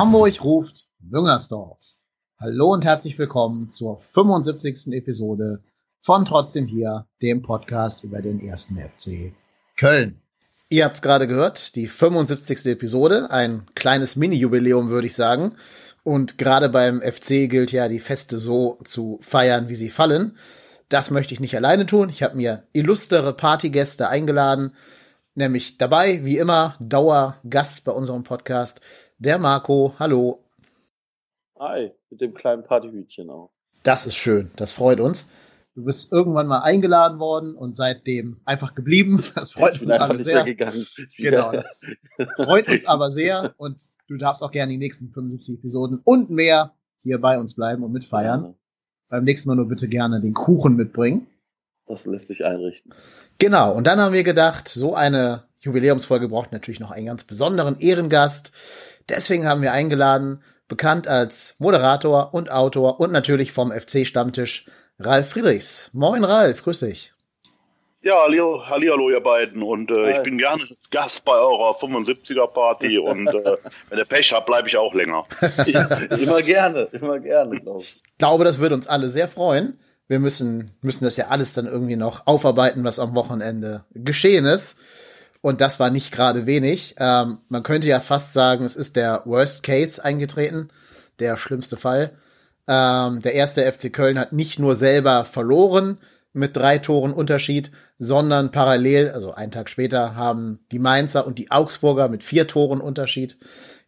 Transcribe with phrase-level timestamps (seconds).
[0.00, 1.78] Hamburg ruft Müngersdorf.
[2.40, 4.94] Hallo und herzlich willkommen zur 75.
[4.94, 5.62] Episode
[6.00, 9.34] von Trotzdem hier, dem Podcast über den ersten FC
[9.76, 10.22] Köln.
[10.70, 12.64] Ihr habt es gerade gehört, die 75.
[12.64, 15.56] Episode, ein kleines Mini-Jubiläum, würde ich sagen.
[16.02, 20.38] Und gerade beim FC gilt ja, die Feste so zu feiern, wie sie fallen.
[20.88, 22.08] Das möchte ich nicht alleine tun.
[22.08, 24.74] Ich habe mir illustere Partygäste eingeladen,
[25.34, 28.80] nämlich dabei, wie immer, Dauergast bei unserem Podcast,
[29.20, 29.94] der Marco.
[29.98, 30.42] Hallo.
[31.58, 33.50] Hi, mit dem kleinen Partyhütchen auch.
[33.82, 35.30] Das ist schön, das freut uns.
[35.74, 39.22] Du bist irgendwann mal eingeladen worden und seitdem einfach geblieben.
[39.34, 40.44] Das freut uns alle sehr.
[41.16, 41.86] Genau, das
[42.36, 46.74] freut uns aber sehr und du darfst auch gerne die nächsten 75 Episoden und mehr
[46.98, 48.44] hier bei uns bleiben und mitfeiern.
[48.44, 48.54] Ja.
[49.10, 51.26] Beim nächsten Mal nur bitte gerne den Kuchen mitbringen.
[51.86, 52.94] Das lässt sich einrichten.
[53.38, 57.78] Genau, und dann haben wir gedacht, so eine Jubiläumsfolge braucht natürlich noch einen ganz besonderen
[57.80, 58.52] Ehrengast.
[59.10, 64.66] Deswegen haben wir eingeladen, bekannt als Moderator und Autor und natürlich vom FC-Stammtisch
[65.00, 65.90] Ralf Friedrichs.
[65.92, 67.12] Moin Ralf, grüß dich.
[68.02, 69.62] Ja, hallo, hallo ihr beiden.
[69.62, 73.56] Und äh, ich bin gerne Gast bei eurer 75er-Party und äh,
[73.90, 75.26] wenn ihr Pech habt, bleibe ich auch länger.
[75.66, 75.82] ja,
[76.16, 77.96] immer gerne, immer gerne, glaube ich.
[77.96, 79.78] Ich glaube, das würde uns alle sehr freuen.
[80.06, 84.78] Wir müssen, müssen das ja alles dann irgendwie noch aufarbeiten, was am Wochenende geschehen ist.
[85.42, 86.94] Und das war nicht gerade wenig.
[86.98, 90.68] Ähm, man könnte ja fast sagen, es ist der Worst Case eingetreten,
[91.18, 92.12] der schlimmste Fall.
[92.68, 95.98] Ähm, der erste FC Köln hat nicht nur selber verloren
[96.32, 101.50] mit drei Toren Unterschied, sondern parallel, also einen Tag später, haben die Mainzer und die
[101.50, 103.36] Augsburger mit vier Toren Unterschied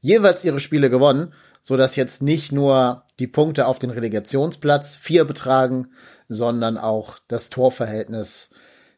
[0.00, 5.24] jeweils ihre Spiele gewonnen, so dass jetzt nicht nur die Punkte auf den Relegationsplatz vier
[5.24, 5.88] betragen,
[6.28, 8.50] sondern auch das Torverhältnis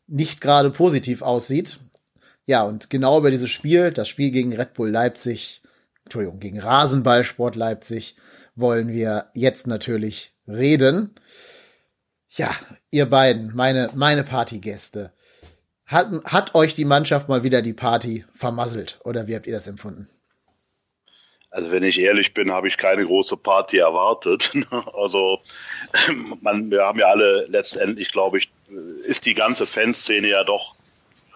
[0.07, 1.79] nicht gerade positiv aussieht.
[2.47, 5.63] Ja, und genau über dieses Spiel, das Spiel gegen Red Bull Leipzig,
[6.05, 8.17] Entschuldigung, gegen Rasenballsport Leipzig,
[8.55, 11.15] wollen wir jetzt natürlich reden.
[12.31, 12.55] Ja,
[12.91, 15.13] ihr beiden, meine, meine Partygäste.
[15.87, 19.67] Hat, hat euch die Mannschaft mal wieder die Party vermasselt oder wie habt ihr das
[19.67, 20.09] empfunden?
[21.51, 24.51] Also wenn ich ehrlich bin, habe ich keine große Party erwartet.
[24.95, 25.39] also
[26.41, 28.51] man, wir haben ja alle letztendlich, glaube ich,
[29.05, 30.75] ist die ganze Fanszene ja doch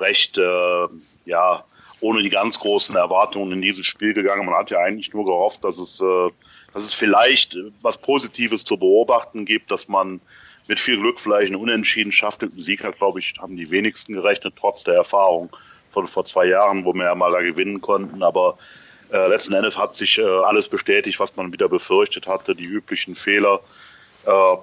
[0.00, 0.88] recht, äh,
[1.25, 1.64] ja,
[2.00, 4.47] ohne die ganz großen Erwartungen in dieses Spiel gegangen.
[4.47, 6.31] Man hat ja eigentlich nur gehofft, dass es, äh,
[6.72, 10.20] dass es vielleicht was Positives zu beobachten gibt, dass man
[10.69, 12.42] mit viel Glück vielleicht einen Unentschieden schafft.
[12.42, 15.50] Mit dem Sieg hat, glaube ich, haben die wenigsten gerechnet, trotz der Erfahrung
[15.88, 18.22] von vor zwei Jahren, wo wir ja mal da gewinnen konnten.
[18.22, 18.58] Aber
[19.10, 23.14] äh, letzten Endes hat sich äh, alles bestätigt, was man wieder befürchtet hatte, die üblichen
[23.14, 23.60] Fehler.
[24.26, 24.56] Äh,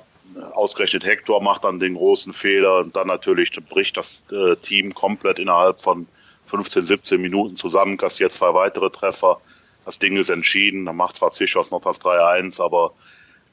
[0.54, 5.40] ausgerechnet Hector macht dann den großen Fehler und dann natürlich bricht das äh, Team komplett
[5.40, 6.08] innerhalb von
[6.46, 9.40] 15, 17 Minuten zusammen, kassiert zwei weitere Treffer.
[9.86, 10.86] Das Ding ist entschieden.
[10.86, 12.94] Dann macht zwar Zischos noch das 3-1, aber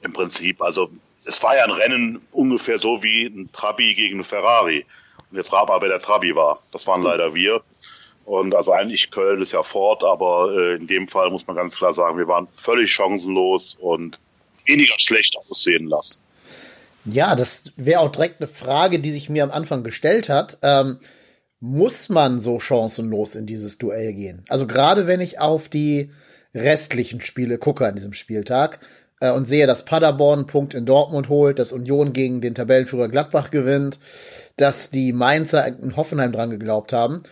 [0.02, 0.90] im Prinzip, also
[1.24, 4.84] es war ja ein Rennen ungefähr so wie ein Trabi gegen ein Ferrari.
[5.30, 6.58] Und jetzt aber, wer der Trabi war.
[6.72, 7.62] Das waren leider wir.
[8.24, 11.76] Und also eigentlich Köln ist ja fort, aber äh, in dem Fall muss man ganz
[11.76, 14.18] klar sagen, wir waren völlig chancenlos und
[14.66, 16.22] weniger schlecht aussehen lassen.
[17.04, 20.58] Ja, das wäre auch direkt eine Frage, die sich mir am Anfang gestellt hat.
[20.62, 20.98] Ähm,
[21.60, 24.44] muss man so chancenlos in dieses Duell gehen?
[24.48, 26.10] Also gerade wenn ich auf die
[26.54, 28.80] restlichen Spiele gucke an diesem Spieltag
[29.20, 33.08] äh, und sehe, dass Paderborn einen Punkt in Dortmund holt, dass Union gegen den Tabellenführer
[33.08, 33.98] Gladbach gewinnt,
[34.56, 37.22] dass die Mainzer in Hoffenheim dran geglaubt haben.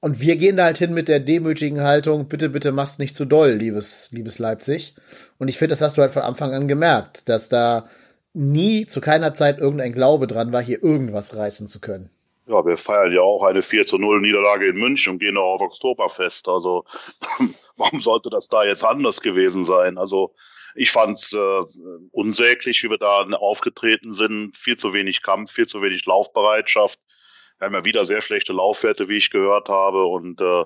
[0.00, 3.24] Und wir gehen da halt hin mit der demütigen Haltung, bitte, bitte mach's nicht zu
[3.24, 4.94] doll, liebes, liebes Leipzig.
[5.38, 7.86] Und ich finde, das hast du halt von Anfang an gemerkt, dass da
[8.34, 12.10] nie zu keiner Zeit irgendein Glaube dran war, hier irgendwas reißen zu können.
[12.46, 15.54] Ja, wir feiern ja auch eine 4 zu 0 Niederlage in München und gehen auch
[15.54, 16.48] auf Oktoberfest.
[16.48, 16.84] Also
[17.76, 19.96] warum sollte das da jetzt anders gewesen sein?
[19.96, 20.34] Also
[20.74, 21.62] ich fand's äh,
[22.10, 24.56] unsäglich, wie wir da aufgetreten sind.
[24.56, 26.98] Viel zu wenig Kampf, viel zu wenig Laufbereitschaft.
[27.58, 30.04] Wir haben ja wieder sehr schlechte Laufwerte, wie ich gehört habe.
[30.06, 30.64] Und äh,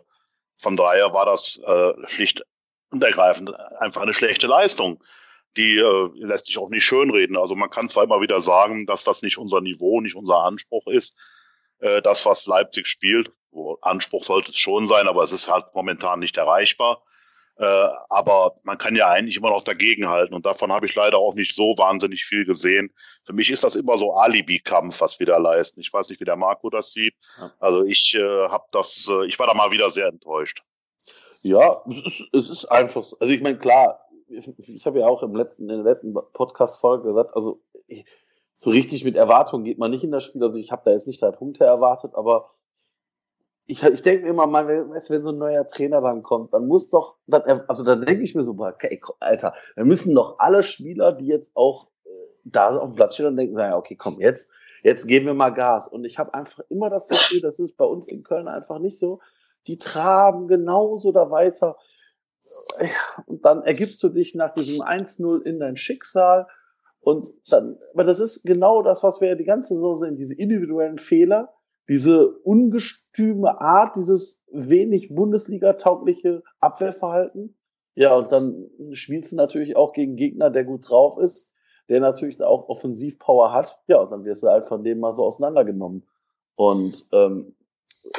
[0.57, 2.43] von daher war das äh, schlicht
[2.91, 5.03] und ergreifend einfach eine schlechte Leistung
[5.57, 7.37] die äh, lässt sich auch nicht schönreden.
[7.37, 10.87] Also man kann zwar immer wieder sagen, dass das nicht unser Niveau, nicht unser Anspruch
[10.87, 11.15] ist,
[11.79, 13.33] äh, das, was Leipzig spielt.
[13.81, 17.03] Anspruch sollte es schon sein, aber es ist halt momentan nicht erreichbar.
[17.59, 21.35] Äh, aber man kann ja eigentlich immer noch dagegenhalten und davon habe ich leider auch
[21.35, 22.93] nicht so wahnsinnig viel gesehen.
[23.25, 25.81] Für mich ist das immer so Alibi-Kampf, was wir da leisten.
[25.81, 27.15] Ich weiß nicht, wie der Marco das sieht.
[27.59, 30.63] Also ich äh, habe das, äh, ich war da mal wieder sehr enttäuscht.
[31.41, 35.35] Ja, es ist, es ist einfach, also ich meine, klar, ich, habe ja auch im
[35.35, 38.05] letzten, in der letzten Podcast-Folge gesagt, also ich,
[38.55, 40.43] so richtig mit Erwartungen geht man nicht in das Spiel.
[40.43, 42.51] Also ich habe da jetzt nicht drei Punkte erwartet, aber
[43.67, 46.89] ich, ich denke immer mal, wenn, wenn so ein neuer Trainer dann kommt, dann muss
[46.89, 51.13] doch, dann, also dann denke ich mir so, okay, Alter, wir müssen doch alle Spieler,
[51.13, 52.09] die jetzt auch äh,
[52.45, 54.51] da auf dem Platz stehen und denken, sagen, okay, komm, jetzt,
[54.83, 55.89] jetzt geben wir mal Gas.
[55.89, 58.99] Und ich habe einfach immer das Gefühl, das ist bei uns in Köln einfach nicht
[58.99, 59.21] so.
[59.67, 61.77] Die traben genauso da weiter.
[63.27, 66.47] Und dann ergibst du dich nach diesem 1-0 in dein Schicksal.
[67.01, 70.35] Und dann, aber das ist genau das, was wir ja die ganze Saison sehen, diese
[70.35, 71.57] individuellen Fehler
[71.89, 77.57] diese ungestüme Art, dieses wenig Bundesliga-taugliche Abwehrverhalten.
[77.95, 81.51] Ja, und dann spielst du natürlich auch gegen Gegner, der gut drauf ist,
[81.89, 83.79] der natürlich auch Offensivpower hat.
[83.87, 86.07] Ja, und dann wirst du halt von dem mal so auseinandergenommen.
[86.57, 87.55] Und ähm,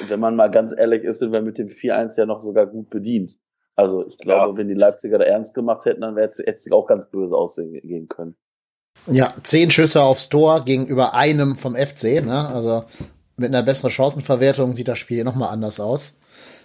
[0.08, 2.90] wenn man mal ganz ehrlich ist, sind wir mit dem 4-1 ja noch sogar gut
[2.90, 3.38] bedient.
[3.78, 4.58] Also ich glaube, ja.
[4.58, 8.36] wenn die Leipziger da ernst gemacht hätten, dann hätte es auch ganz böse aussehen können.
[9.06, 12.26] Ja, zehn Schüsse aufs Tor gegenüber einem vom FC.
[12.26, 12.48] Ne?
[12.48, 12.86] Also
[13.38, 16.18] mit einer besseren Chancenverwertung sieht das Spiel nochmal anders aus.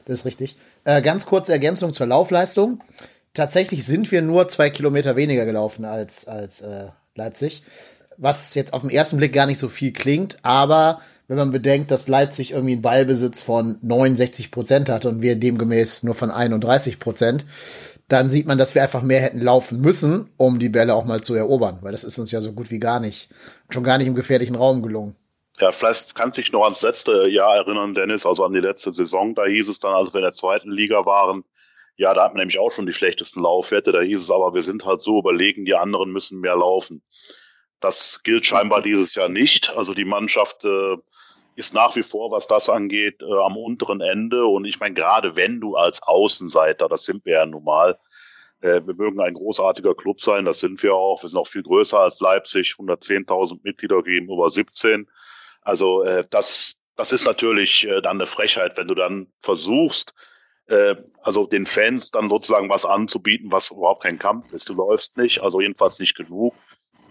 [0.06, 0.56] Das ist richtig.
[0.84, 2.82] Äh, ganz kurze Ergänzung zur Laufleistung.
[3.34, 7.62] Tatsächlich sind wir nur zwei Kilometer weniger gelaufen als, als äh, Leipzig.
[8.16, 11.90] Was jetzt auf den ersten Blick gar nicht so viel klingt, aber wenn man bedenkt,
[11.90, 16.98] dass Leipzig irgendwie einen Ballbesitz von 69 Prozent hat und wir demgemäß nur von 31
[16.98, 17.46] Prozent,
[18.08, 21.22] dann sieht man, dass wir einfach mehr hätten laufen müssen, um die Bälle auch mal
[21.22, 23.30] zu erobern, weil das ist uns ja so gut wie gar nicht,
[23.70, 25.16] schon gar nicht im gefährlichen Raum gelungen.
[25.58, 28.90] Ja, vielleicht kannst du dich noch ans letzte Jahr erinnern, Dennis, also an die letzte
[28.92, 29.34] Saison.
[29.34, 31.44] Da hieß es dann, als wir in der zweiten Liga waren,
[31.96, 33.92] ja, da hatten wir nämlich auch schon die schlechtesten Laufwerte.
[33.92, 37.02] Da hieß es aber, wir sind halt so überlegen, die anderen müssen mehr laufen.
[37.82, 39.76] Das gilt scheinbar dieses Jahr nicht.
[39.76, 40.96] Also die Mannschaft äh,
[41.56, 44.46] ist nach wie vor, was das angeht, äh, am unteren Ende.
[44.46, 47.98] Und ich meine, gerade wenn du als Außenseiter, das sind wir ja nun mal,
[48.60, 51.22] äh, wir mögen ein großartiger Club sein, das sind wir auch.
[51.22, 55.08] Wir sind auch viel größer als Leipzig, 110.000 Mitglieder gegenüber 17.
[55.62, 60.14] Also äh, das, das ist natürlich äh, dann eine Frechheit, wenn du dann versuchst,
[60.68, 64.68] äh, also den Fans dann sozusagen was anzubieten, was überhaupt kein Kampf ist.
[64.68, 66.54] Du läufst nicht, also jedenfalls nicht genug.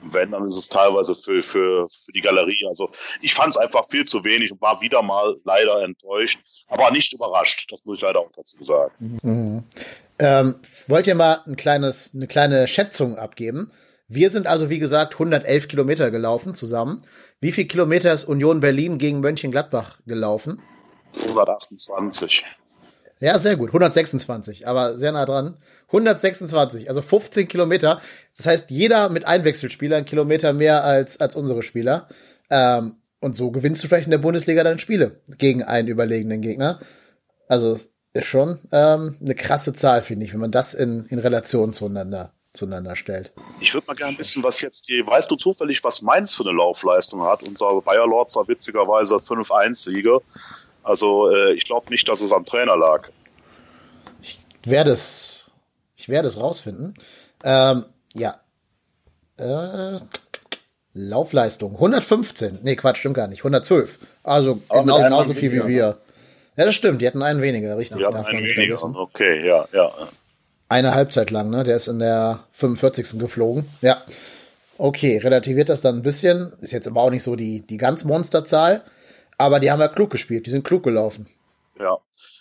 [0.04, 2.66] Wenn, dann ist es teilweise für, für, für die Galerie.
[2.68, 2.90] Also
[3.22, 6.40] ich fand es einfach viel zu wenig und war wieder mal leider enttäuscht,
[6.70, 7.72] aber nicht überrascht.
[7.72, 9.20] Das muss ich leider auch dazu sagen.
[9.22, 9.64] Mhm.
[10.20, 10.56] Ähm,
[10.88, 13.72] wollt ihr mal ein kleines, eine kleine Schätzung abgeben?
[14.08, 17.04] Wir sind also, wie gesagt, 111 Kilometer gelaufen zusammen.
[17.40, 20.62] Wie viel Kilometer ist Union Berlin gegen Mönchengladbach gelaufen?
[21.28, 22.44] 128.
[23.22, 23.70] Ja, sehr gut.
[23.70, 25.58] 126, aber sehr nah dran.
[25.88, 28.02] 126, also 15 Kilometer.
[28.36, 32.10] Das heißt, jeder mit Einwechselspieler ein Kilometer mehr als, als unsere Spieler.
[32.50, 36.80] Ähm, und so gewinnst du vielleicht in der Bundesliga dann Spiele gegen einen überlegenen Gegner.
[37.48, 37.78] Also
[38.14, 42.34] ist schon ähm, eine krasse Zahl, finde ich, wenn man das in, in Relation zueinander
[42.54, 43.32] zueinander stellt.
[43.60, 46.58] Ich würde mal gerne wissen, was jetzt die, weißt du zufällig, was Mainz für eine
[46.58, 47.44] Laufleistung hat?
[47.44, 50.20] Unser Bayer Lords war witzigerweise 5-1-Sieger.
[50.84, 53.10] Also äh, ich glaube nicht, dass es am Trainer lag.
[54.22, 55.52] Ich werde es,
[55.96, 56.96] ich werde es rausfinden.
[57.44, 58.40] Ähm, ja.
[59.38, 60.00] Äh,
[60.94, 62.60] Laufleistung 115.
[62.64, 63.40] Nee, Quatsch, stimmt gar nicht.
[63.40, 64.00] 112.
[64.24, 65.98] Also genau, genauso viel wie wir.
[66.58, 67.02] Ja, das stimmt.
[67.02, 67.98] Die hatten einen weniger, richtig.
[67.98, 68.84] Die hatten einen weniger.
[68.84, 69.92] Okay, ja, ja
[70.72, 71.66] eine Halbzeit lang, ne?
[71.66, 73.20] Der ist in der 45.
[73.20, 73.66] geflogen.
[73.82, 74.02] Ja.
[74.78, 76.54] Okay, relativiert das dann ein bisschen.
[76.62, 78.82] Ist jetzt aber auch nicht so die, die ganz Monsterzahl.
[79.42, 80.46] Aber die haben ja klug gespielt.
[80.46, 81.28] Die sind klug gelaufen.
[81.80, 81.98] Ja.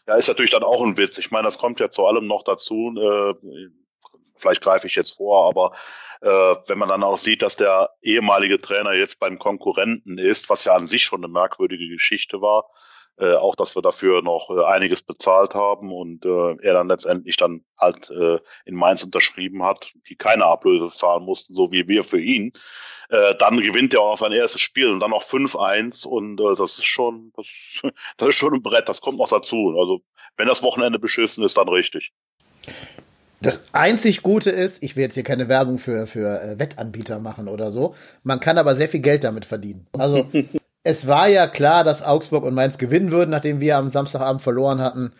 [0.06, 1.16] Ja, ist natürlich dann auch ein Witz.
[1.18, 2.92] Ich meine, das kommt ja zu allem noch dazu.
[2.96, 3.34] Äh,
[4.36, 5.72] vielleicht greife ich jetzt vor, aber
[6.20, 10.64] äh, wenn man dann auch sieht, dass der ehemalige Trainer jetzt beim Konkurrenten ist, was
[10.64, 12.68] ja an sich schon eine merkwürdige Geschichte war,
[13.20, 17.36] äh, auch, dass wir dafür noch äh, einiges bezahlt haben und äh, er dann letztendlich
[17.36, 22.02] dann halt äh, in Mainz unterschrieben hat, die keine Ablöse zahlen mussten, so wie wir
[22.02, 22.52] für ihn.
[23.10, 26.78] Äh, dann gewinnt er auch noch sein erstes Spiel und dann noch 5-1 und das
[26.78, 27.46] ist schon, das,
[28.16, 29.74] das ist schon ein Brett, das kommt noch dazu.
[29.78, 30.00] Also
[30.36, 32.12] wenn das Wochenende beschissen ist, dann richtig.
[33.42, 37.48] Das einzig Gute ist, ich will jetzt hier keine Werbung für, für äh, Wettanbieter machen
[37.48, 37.94] oder so.
[38.22, 39.86] Man kann aber sehr viel Geld damit verdienen.
[39.92, 40.26] Also
[40.82, 44.80] es war ja klar, dass Augsburg und Mainz gewinnen würden, nachdem wir am Samstagabend verloren
[44.80, 45.12] hatten.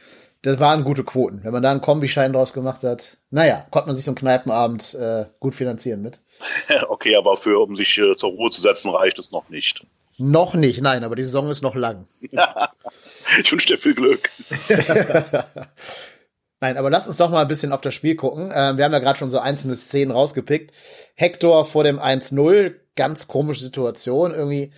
[0.42, 1.40] Das waren gute Quoten.
[1.44, 4.94] Wenn man da einen Kombischein draus gemacht hat, naja, konnte man sich so einen Kneipenabend
[4.94, 6.20] äh, gut finanzieren mit.
[6.88, 9.82] Okay, aber für, um sich äh, zur Ruhe zu setzen, reicht es noch nicht.
[10.16, 12.06] Noch nicht, nein, aber die Saison ist noch lang.
[12.20, 14.30] ich wünsche dir viel Glück.
[16.62, 18.50] Nein, aber lass uns doch mal ein bisschen auf das Spiel gucken.
[18.50, 20.74] Äh, wir haben ja gerade schon so einzelne Szenen rausgepickt.
[21.14, 24.34] Hector vor dem 1-0, ganz komische Situation.
[24.34, 24.70] Irgendwie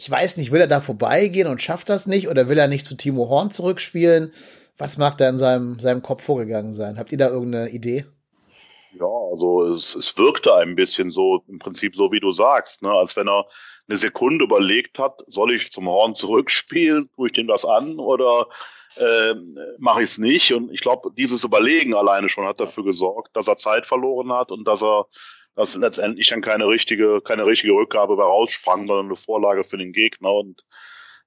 [0.00, 2.86] ich weiß nicht, will er da vorbeigehen und schafft das nicht oder will er nicht
[2.86, 4.32] zu Timo Horn zurückspielen?
[4.78, 6.98] Was mag da in seinem, seinem Kopf vorgegangen sein?
[6.98, 8.06] Habt ihr da irgendeine Idee?
[8.98, 12.90] Ja, also es, es wirkte ein bisschen so, im Prinzip so, wie du sagst, ne?
[12.90, 13.44] als wenn er
[13.88, 18.46] eine Sekunde überlegt hat, soll ich zum Horn zurückspielen, tue ich dem das an oder
[18.96, 19.34] äh,
[19.76, 20.50] mache ich es nicht.
[20.54, 24.50] Und ich glaube, dieses Überlegen alleine schon hat dafür gesorgt, dass er Zeit verloren hat
[24.50, 25.04] und dass er
[25.56, 29.92] dass letztendlich dann keine richtige, keine richtige Rückgabe bei raussprang, sondern eine Vorlage für den
[29.92, 30.32] Gegner.
[30.32, 30.64] Und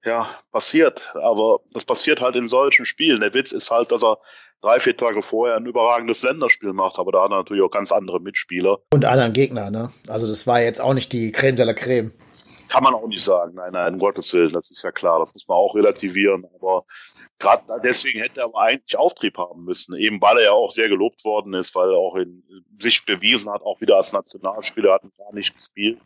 [0.06, 1.14] ja, passiert.
[1.16, 3.22] Aber das passiert halt in solchen Spielen.
[3.22, 4.18] Der Witz ist halt, dass er
[4.62, 7.92] drei, vier Tage vorher ein überragendes Länderspiel macht, aber da hat er natürlich auch ganz
[7.92, 8.80] andere Mitspieler.
[8.92, 9.92] Und anderen Gegner, ne?
[10.08, 12.14] Also das war jetzt auch nicht die Creme de la Creme.
[12.70, 13.54] Kann man auch nicht sagen.
[13.56, 15.20] Nein, nein, um Gottes Willen, das ist ja klar.
[15.20, 16.46] Das muss man auch relativieren.
[16.56, 16.86] Aber
[17.40, 19.96] gerade deswegen hätte er aber eigentlich Auftrieb haben müssen.
[19.96, 22.44] Eben weil er ja auch sehr gelobt worden ist, weil er auch in
[22.80, 26.00] sich bewiesen hat, auch wieder als Nationalspieler hat gar nicht gespielt.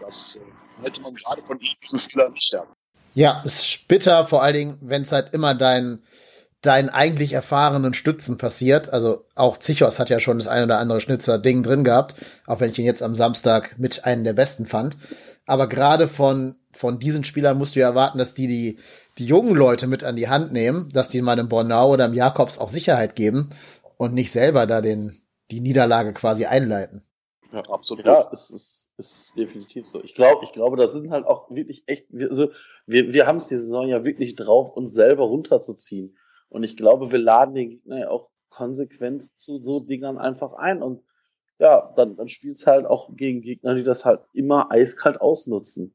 [0.00, 2.70] Das äh, hätte man gerade von ihm diesen Spieler nicht haben.
[3.14, 6.02] Ja, es ist bitter, vor allen Dingen, wenn es halt immer dein,
[6.62, 8.88] deinen eigentlich erfahrenen Stützen passiert.
[8.90, 12.14] Also auch Zichos hat ja schon das ein oder andere Schnitzer-Ding drin gehabt,
[12.46, 14.96] auch wenn ich ihn jetzt am Samstag mit einem der besten fand.
[15.50, 18.78] Aber gerade von, von diesen Spielern musst du ja erwarten, dass die, die
[19.18, 22.14] die jungen Leute mit an die Hand nehmen, dass die mal im Bornau oder im
[22.14, 23.50] Jakobs auch Sicherheit geben
[23.96, 27.02] und nicht selber da den, die Niederlage quasi einleiten.
[27.52, 28.06] Ja, absolut.
[28.06, 30.00] Ja, es ist, ist definitiv so.
[30.04, 32.52] Ich glaube, ich glaube, das sind halt auch wirklich echt, also
[32.86, 36.16] wir, wir haben es die Saison ja wirklich drauf, uns selber runterzuziehen.
[36.48, 40.80] Und ich glaube, wir laden den Gegner ja auch konsequent zu so Dingern einfach ein.
[40.80, 41.02] Und
[41.60, 45.94] ja, dann, dann spielt es halt auch gegen Gegner, die das halt immer eiskalt ausnutzen.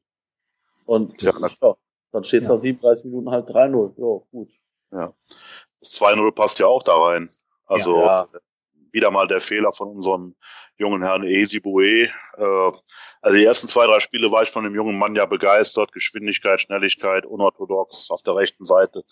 [0.84, 1.76] Und das, ja,
[2.12, 2.54] dann steht es ja.
[2.54, 3.94] nach 37 Minuten halt 3-0.
[3.96, 4.50] Ja, gut.
[4.92, 5.12] Ja.
[5.80, 7.30] Das 2-0 passt ja auch da rein.
[7.66, 8.40] Also ja, ja.
[8.92, 10.36] wieder mal der Fehler von unserem
[10.76, 12.04] jungen Herrn Esibue.
[12.04, 12.72] Äh,
[13.20, 15.90] also die ersten zwei, drei Spiele war ich von dem jungen Mann ja begeistert.
[15.90, 19.02] Geschwindigkeit, Schnelligkeit, unorthodox auf der rechten Seite.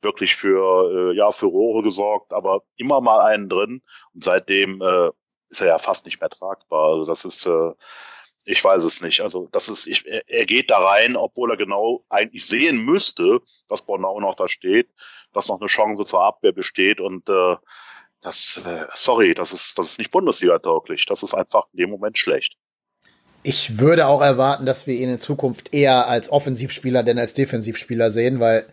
[0.00, 3.82] Wirklich für, äh, ja, für Rohre gesorgt, aber immer mal einen drin.
[4.14, 5.10] Und seitdem äh,
[5.54, 6.90] ist er ja fast nicht mehr tragbar.
[6.90, 7.72] Also das ist äh,
[8.44, 9.20] ich weiß es nicht.
[9.20, 13.82] Also das ist, ich, er geht da rein, obwohl er genau eigentlich sehen müsste, dass
[13.82, 14.88] Bornau noch da steht,
[15.32, 17.56] dass noch eine Chance zur Abwehr besteht und äh,
[18.20, 21.04] das, äh, sorry, das ist, das ist nicht Bundesliga-tauglich.
[21.06, 22.56] Das ist einfach in dem Moment schlecht.
[23.42, 28.10] Ich würde auch erwarten, dass wir ihn in Zukunft eher als Offensivspieler denn als Defensivspieler
[28.10, 28.66] sehen, weil,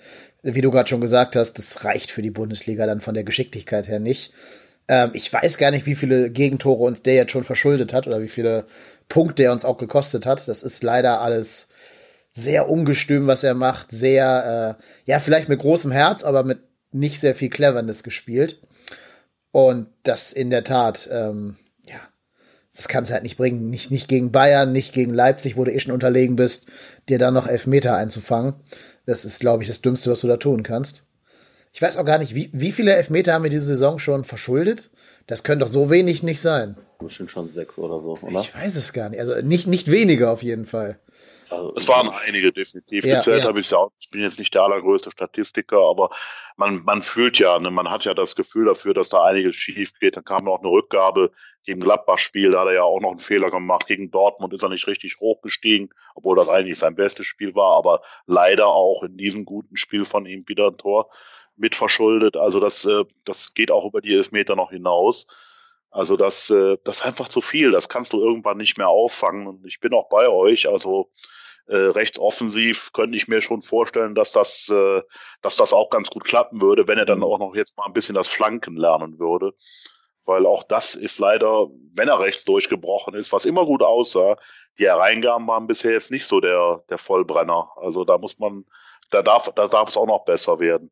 [0.43, 3.87] wie du gerade schon gesagt hast, das reicht für die Bundesliga dann von der Geschicklichkeit
[3.87, 4.31] her nicht.
[4.91, 8.21] Ähm, ich weiß gar nicht, wie viele Gegentore uns der jetzt schon verschuldet hat oder
[8.21, 8.65] wie viele
[9.07, 10.45] Punkt, der uns auch gekostet hat.
[10.49, 11.69] Das ist leider alles
[12.35, 13.91] sehr ungestüm, was er macht.
[13.91, 16.59] Sehr, äh, ja, vielleicht mit großem Herz, aber mit
[16.91, 18.61] nicht sehr viel Cleverness gespielt.
[19.51, 21.55] Und das in der Tat, ähm,
[21.87, 21.99] ja,
[22.75, 23.69] das kann es halt nicht bringen.
[23.69, 26.67] Nicht, nicht gegen Bayern, nicht gegen Leipzig, wo du eh schon unterlegen bist,
[27.07, 28.55] dir dann noch elf Meter einzufangen.
[29.05, 31.05] Das ist, glaube ich, das Dümmste, was du da tun kannst.
[31.71, 34.91] Ich weiß auch gar nicht, wie, wie viele Elfmeter haben wir diese Saison schon verschuldet?
[35.27, 36.75] Das können doch so wenig nicht sein.
[36.99, 38.41] Bestimmt schon sechs oder so, oder?
[38.41, 39.19] Ich weiß es gar nicht.
[39.19, 40.99] Also nicht, nicht weniger auf jeden Fall.
[41.51, 43.03] Also, es waren einige definitiv.
[43.03, 43.49] Ja, Gezählt ja.
[43.49, 43.91] habe ich ja auch.
[43.99, 46.09] Ich bin jetzt nicht der allergrößte Statistiker, aber
[46.55, 49.91] man, man fühlt ja, ne, man hat ja das Gefühl dafür, dass da einiges schief
[49.99, 50.15] geht.
[50.15, 51.31] Dann kam noch eine Rückgabe
[51.65, 53.85] gegen Gladbach-Spiel, da hat er ja auch noch einen Fehler gemacht.
[53.85, 58.01] Gegen Dortmund ist er nicht richtig hochgestiegen, obwohl das eigentlich sein bestes Spiel war, aber
[58.25, 61.09] leider auch in diesem guten Spiel von ihm wieder ein Tor
[61.61, 62.35] mit verschuldet.
[62.35, 65.27] Also das, äh, das geht auch über die Elfmeter noch hinaus.
[65.91, 67.71] Also das, äh, das ist einfach zu viel.
[67.71, 69.47] Das kannst du irgendwann nicht mehr auffangen.
[69.47, 70.67] Und ich bin auch bei euch.
[70.67, 71.11] Also
[71.67, 75.01] äh, rechtsoffensiv könnte ich mir schon vorstellen, dass das, äh,
[75.41, 77.25] dass das auch ganz gut klappen würde, wenn er dann mhm.
[77.25, 79.53] auch noch jetzt mal ein bisschen das Flanken lernen würde.
[80.25, 84.37] Weil auch das ist leider, wenn er rechts durchgebrochen ist, was immer gut aussah,
[84.77, 87.71] die Hereingaben waren bisher jetzt nicht so der, der Vollbrenner.
[87.77, 88.65] Also da muss man,
[89.09, 90.91] da darf, da darf es auch noch besser werden.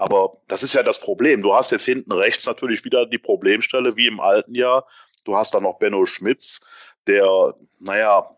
[0.00, 1.42] Aber das ist ja das Problem.
[1.42, 4.88] Du hast jetzt hinten rechts natürlich wieder die Problemstelle wie im alten Jahr.
[5.24, 6.60] Du hast da noch Benno Schmitz,
[7.06, 8.34] der, naja,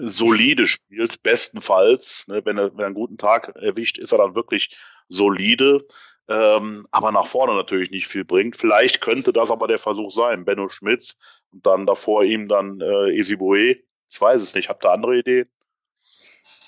[0.00, 2.28] solide spielt, bestenfalls.
[2.28, 4.76] Ne, wenn, er, wenn er einen guten Tag erwischt, ist er dann wirklich
[5.08, 5.86] solide,
[6.28, 8.56] ähm, aber nach vorne natürlich nicht viel bringt.
[8.56, 10.44] Vielleicht könnte das aber der Versuch sein.
[10.44, 11.16] Benno Schmitz
[11.52, 13.76] und dann davor ihm dann äh, Esibue.
[14.10, 14.68] Ich weiß es nicht.
[14.68, 15.48] Habt ihr andere Ideen?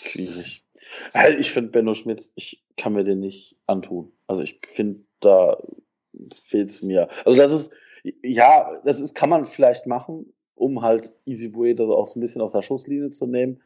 [0.02, 0.64] Schwierig.
[1.12, 4.10] Also ich finde Benno Schmitz, ich kann mir den nicht antun.
[4.26, 5.62] Also ich finde, da
[6.34, 7.08] fehlt es mir.
[7.26, 7.72] Also das ist,
[8.22, 12.22] ja, das ist, kann man vielleicht machen, um halt Easy Bue das auch so ein
[12.22, 13.60] bisschen aus der Schusslinie zu nehmen.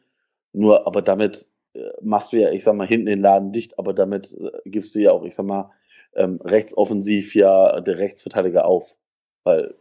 [0.51, 3.93] Nur, aber damit äh, machst du ja, ich sag mal, hinten den Laden dicht, aber
[3.93, 5.71] damit äh, gibst du ja auch, ich sag mal,
[6.13, 8.97] ähm, rechtsoffensiv ja der Rechtsverteidiger auf.
[9.45, 9.75] Weil,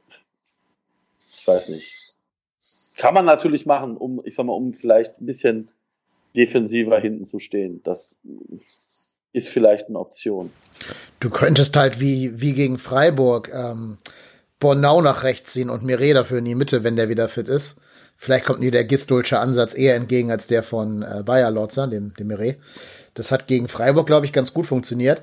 [1.36, 2.16] ich weiß nicht.
[2.96, 5.70] Kann man natürlich machen, um, ich sag mal, um vielleicht ein bisschen
[6.36, 7.80] defensiver hinten zu stehen.
[7.82, 8.20] Das
[9.34, 10.50] ist vielleicht eine Option.
[11.20, 13.98] Du könntest halt wie, wie gegen Freiburg ähm,
[14.60, 17.78] Bornau nach rechts ziehen und Mire dafür in die Mitte, wenn der wieder fit ist.
[18.16, 22.14] Vielleicht kommt mir der Gistolsche Ansatz eher entgegen als der von äh, Bayer Lotzer, dem,
[22.14, 22.56] dem Mire.
[23.14, 25.20] Das hat gegen Freiburg, glaube ich, ganz gut funktioniert.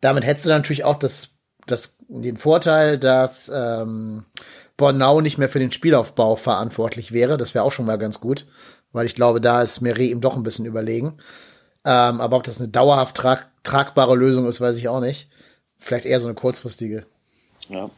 [0.00, 4.24] damit hättest du natürlich auch das, das, den Vorteil, dass ähm,
[4.76, 7.36] Bornau nicht mehr für den Spielaufbau verantwortlich wäre.
[7.36, 8.46] Das wäre auch schon mal ganz gut,
[8.90, 11.18] weil ich glaube, da ist Meret ihm doch ein bisschen überlegen.
[11.84, 15.28] Ähm, aber ob das eine dauerhaft trag tragbare Lösung ist, weiß ich auch nicht.
[15.78, 17.06] Vielleicht eher so eine kurzfristige.
[17.68, 17.90] Ja.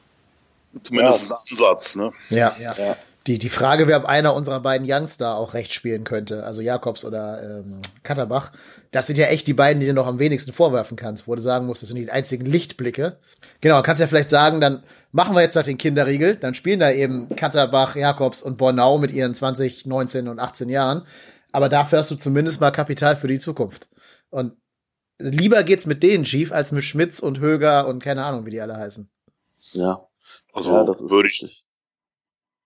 [0.83, 1.37] Zumindest ja.
[1.37, 2.13] ein Ansatz, ne?
[2.31, 2.55] Ja.
[2.61, 2.75] ja.
[2.79, 2.97] ja.
[3.27, 7.07] Die, die Frage wäre, ob einer unserer beiden Youngster auch recht spielen könnte, also Jakobs
[7.07, 8.53] oder ähm, Katterbach.
[8.91, 11.41] Das sind ja echt die beiden, die du noch am wenigsten vorwerfen kannst, wo du
[11.41, 13.17] sagen musst, das sind die einzigen Lichtblicke.
[13.63, 16.91] Genau, kannst ja vielleicht sagen, dann machen wir jetzt halt den Kinderriegel, dann spielen da
[16.91, 21.03] eben Katterbach, Jakobs und Bornau mit ihren 20, 19 und 18 Jahren.
[21.55, 23.89] Aber dafür hast du zumindest mal Kapital für die Zukunft.
[24.29, 24.57] Und
[25.21, 28.61] lieber geht's mit denen schief als mit Schmitz und Höger und keine Ahnung, wie die
[28.61, 29.09] alle heißen.
[29.75, 30.09] Ja.
[30.53, 31.65] Also ja, würde ich,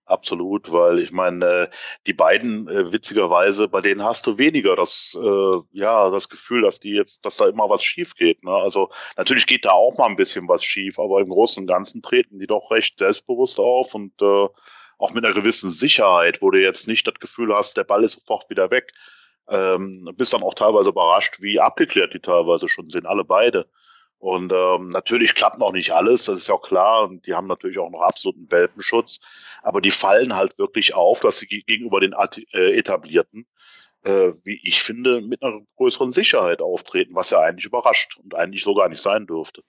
[0.05, 1.67] Absolut, weil ich meine, äh,
[2.07, 6.79] die beiden äh, witzigerweise, bei denen hast du weniger das, äh, ja, das Gefühl, dass
[6.79, 8.43] die jetzt, dass da immer was schief geht.
[8.43, 8.51] Ne?
[8.51, 12.01] Also natürlich geht da auch mal ein bisschen was schief, aber im Großen und Ganzen
[12.01, 14.47] treten die doch recht selbstbewusst auf und äh,
[14.99, 18.19] auch mit einer gewissen Sicherheit, wo du jetzt nicht das Gefühl hast, der Ball ist
[18.19, 18.91] sofort wieder weg.
[19.49, 23.67] Ähm, bist dann auch teilweise überrascht, wie abgeklärt die teilweise schon sind, alle beide.
[24.19, 27.03] Und ähm, natürlich klappt noch nicht alles, das ist ja auch klar.
[27.03, 29.21] Und die haben natürlich auch noch absoluten Welpenschutz.
[29.63, 32.13] Aber die fallen halt wirklich auf, dass sie gegenüber den
[32.53, 33.47] äh, etablierten,
[34.03, 38.63] äh, wie ich finde, mit einer größeren Sicherheit auftreten, was ja eigentlich überrascht und eigentlich
[38.63, 39.63] so gar nicht sein dürfte.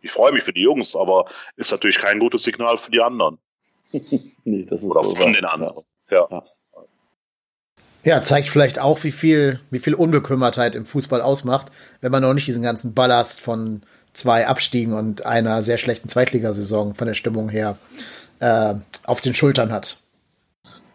[0.00, 1.24] Ich freue mich für die Jungs, aber
[1.56, 3.38] ist natürlich kein gutes Signal für die anderen.
[4.44, 5.84] Nee, das ist Oder von den anderen.
[6.10, 6.26] ja.
[6.30, 6.44] ja.
[8.04, 12.34] Ja, zeigt vielleicht auch, wie viel, wie viel Unbekümmertheit im Fußball ausmacht, wenn man noch
[12.34, 17.48] nicht diesen ganzen Ballast von zwei Abstiegen und einer sehr schlechten Zweitligasaison von der Stimmung
[17.48, 17.78] her
[18.38, 19.98] äh, auf den Schultern hat.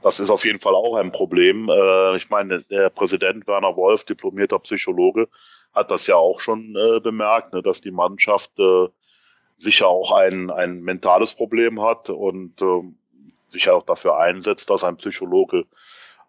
[0.02, 1.70] Das ist auf jeden Fall auch ein Problem.
[1.70, 5.28] Äh, ich meine, der Präsident Werner Wolf, diplomierter Psychologe,
[5.74, 8.88] hat das ja auch schon äh, bemerkt, ne, dass die Mannschaft äh,
[9.62, 12.82] sicher auch ein, ein mentales Problem hat und äh,
[13.50, 15.66] sich auch dafür einsetzt, dass ein Psychologe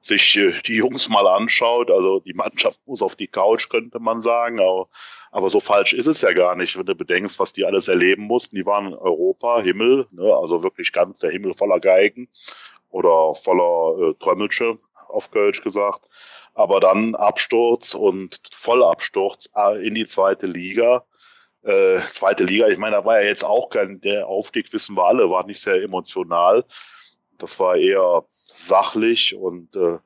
[0.03, 4.21] sich äh, die Jungs mal anschaut, also die Mannschaft muss auf die Couch, könnte man
[4.21, 4.89] sagen, aber,
[5.31, 8.25] aber so falsch ist es ja gar nicht, wenn du bedenkst, was die alles erleben
[8.25, 8.57] mussten.
[8.57, 12.29] Die waren in Europa, Himmel, ne, also wirklich ganz der Himmel voller Geigen
[12.91, 14.77] oder voller äh, Trömmelsche,
[15.09, 16.03] auf Kölsch gesagt.
[16.55, 21.05] Aber dann Absturz und Vollabsturz äh, in die zweite Liga.
[21.63, 25.05] Äh, zweite Liga, ich meine, da war ja jetzt auch kein, der Aufstieg, wissen wir
[25.05, 26.65] alle, war nicht sehr emotional.
[27.39, 29.99] Das war eher sachlich und äh,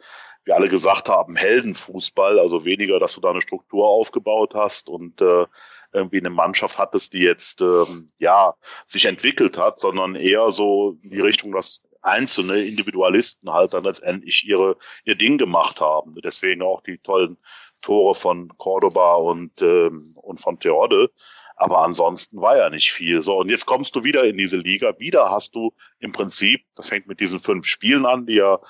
[0.45, 5.21] wir alle gesagt haben, Heldenfußball, also weniger, dass du da eine Struktur aufgebaut hast und
[5.21, 5.47] äh,
[5.93, 8.55] irgendwie eine Mannschaft hattest, die jetzt ähm, ja
[8.87, 14.47] sich entwickelt hat, sondern eher so in die Richtung, dass einzelne Individualisten halt dann letztendlich
[14.47, 16.15] ihre ihr Ding gemacht haben.
[16.23, 17.37] Deswegen auch die tollen
[17.81, 21.11] Tore von Cordoba und ähm, und von Terodde.
[21.57, 23.23] Aber ansonsten war ja nicht viel.
[23.23, 24.95] So, und jetzt kommst du wieder in diese Liga.
[24.99, 28.61] Wieder hast du im Prinzip, das fängt mit diesen fünf Spielen an, die ja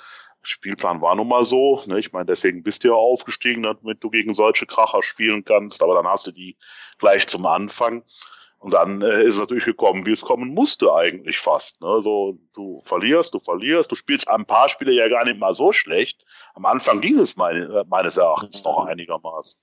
[0.43, 1.83] Spielplan war nun mal so.
[1.87, 1.99] Ne?
[1.99, 5.83] Ich meine, deswegen bist du ja aufgestiegen, damit du gegen solche Kracher spielen kannst.
[5.83, 6.57] Aber dann hast du die
[6.99, 8.05] gleich zum Anfang.
[8.59, 11.81] Und dann äh, ist es natürlich gekommen, wie es kommen musste eigentlich fast.
[11.83, 12.01] Ne?
[12.01, 15.73] So, du verlierst, du verlierst, du spielst ein paar Spiele ja gar nicht mal so
[15.73, 16.25] schlecht.
[16.55, 19.61] Am Anfang ging es meine, äh, meines Erachtens noch einigermaßen.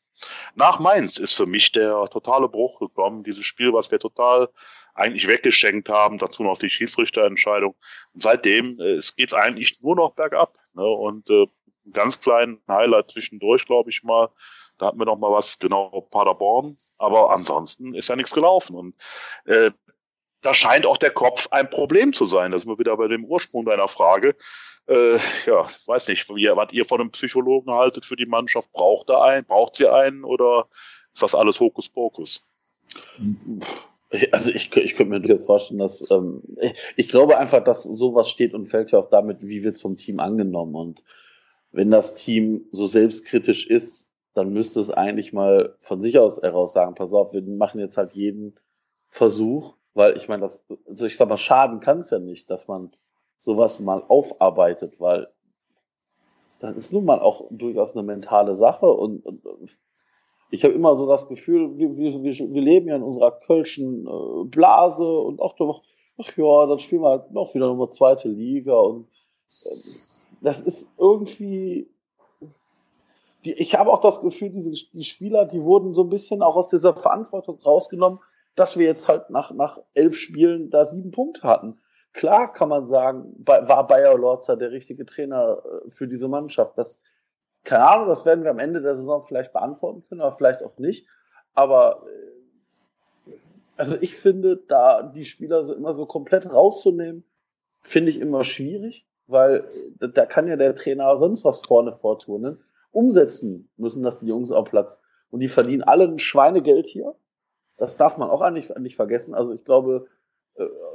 [0.56, 3.24] Nach Mainz ist für mich der totale Bruch gekommen.
[3.24, 4.50] Dieses Spiel, was wir total
[4.96, 7.76] eigentlich weggeschenkt haben, dazu noch die Schiedsrichterentscheidung.
[8.14, 10.58] Und seitdem äh, es geht's eigentlich nur noch bergab.
[10.74, 10.86] Ne?
[10.86, 11.48] Und äh,
[11.86, 14.30] einen ganz kleinen Highlight zwischendurch, glaube ich mal.
[14.78, 16.78] Da hatten wir noch mal was, genau, Paderborn.
[16.98, 18.76] Aber ansonsten ist ja nichts gelaufen.
[18.76, 18.96] Und
[19.46, 19.72] äh,
[20.42, 22.52] da scheint auch der Kopf ein Problem zu sein.
[22.52, 24.36] Da sind wir wieder bei dem Ursprung deiner Frage.
[24.88, 28.72] Äh, ja, weiß nicht, wie, was ihr von einem Psychologen haltet für die Mannschaft.
[28.72, 29.46] Braucht er einen?
[29.46, 30.24] Braucht sie einen?
[30.24, 30.68] Oder
[31.14, 32.46] ist das alles Hokuspokus?
[34.32, 38.30] Also ich, ich könnte mir durchaus vorstellen, dass ähm, ich, ich glaube einfach, dass sowas
[38.30, 40.76] steht und fällt ja auch damit, wie wird es vom Team angenommen.
[40.76, 41.04] Und
[41.72, 46.74] wenn das Team so selbstkritisch ist, dann müsste es eigentlich mal von sich aus heraus
[46.74, 48.56] sagen, pass auf, wir machen jetzt halt jeden
[49.10, 52.68] Versuch, weil ich meine, das, also ich sag mal, schaden kann es ja nicht, dass
[52.68, 52.92] man
[53.44, 55.28] sowas mal aufarbeitet, weil
[56.60, 59.78] das ist nun mal auch durchaus eine mentale Sache und, und
[60.50, 64.46] ich habe immer so das Gefühl, wir, wir, wir leben ja in unserer kölschen äh,
[64.46, 65.56] Blase und auch
[66.18, 69.08] ach ja, dann spielen wir halt noch wieder Nummer zweite Liga und
[69.66, 69.76] äh,
[70.42, 71.90] das ist irgendwie
[73.44, 76.56] die, ich habe auch das Gefühl, diese die Spieler, die wurden so ein bisschen auch
[76.56, 78.20] aus dieser Verantwortung rausgenommen,
[78.56, 81.82] dass wir jetzt halt nach, nach elf Spielen da sieben Punkte hatten.
[82.14, 86.78] Klar kann man sagen, war Bayer Lorzer der richtige Trainer äh, für diese Mannschaft.
[86.78, 87.00] Das,
[87.64, 90.78] keine Ahnung, das werden wir am Ende der Saison vielleicht beantworten können, aber vielleicht auch
[90.78, 91.08] nicht.
[91.54, 92.06] Aber
[93.28, 93.34] äh,
[93.76, 97.24] Also ich finde, da die Spieler so immer so komplett rauszunehmen,
[97.82, 99.68] finde ich immer schwierig, weil
[100.00, 102.64] äh, da kann ja der Trainer sonst was vorne vorturnen.
[102.92, 105.02] Umsetzen müssen das die Jungs auf Platz.
[105.32, 107.16] Und die verdienen alle ein Schweinegeld hier.
[107.78, 109.34] Das darf man auch nicht, nicht vergessen.
[109.34, 110.06] Also ich glaube,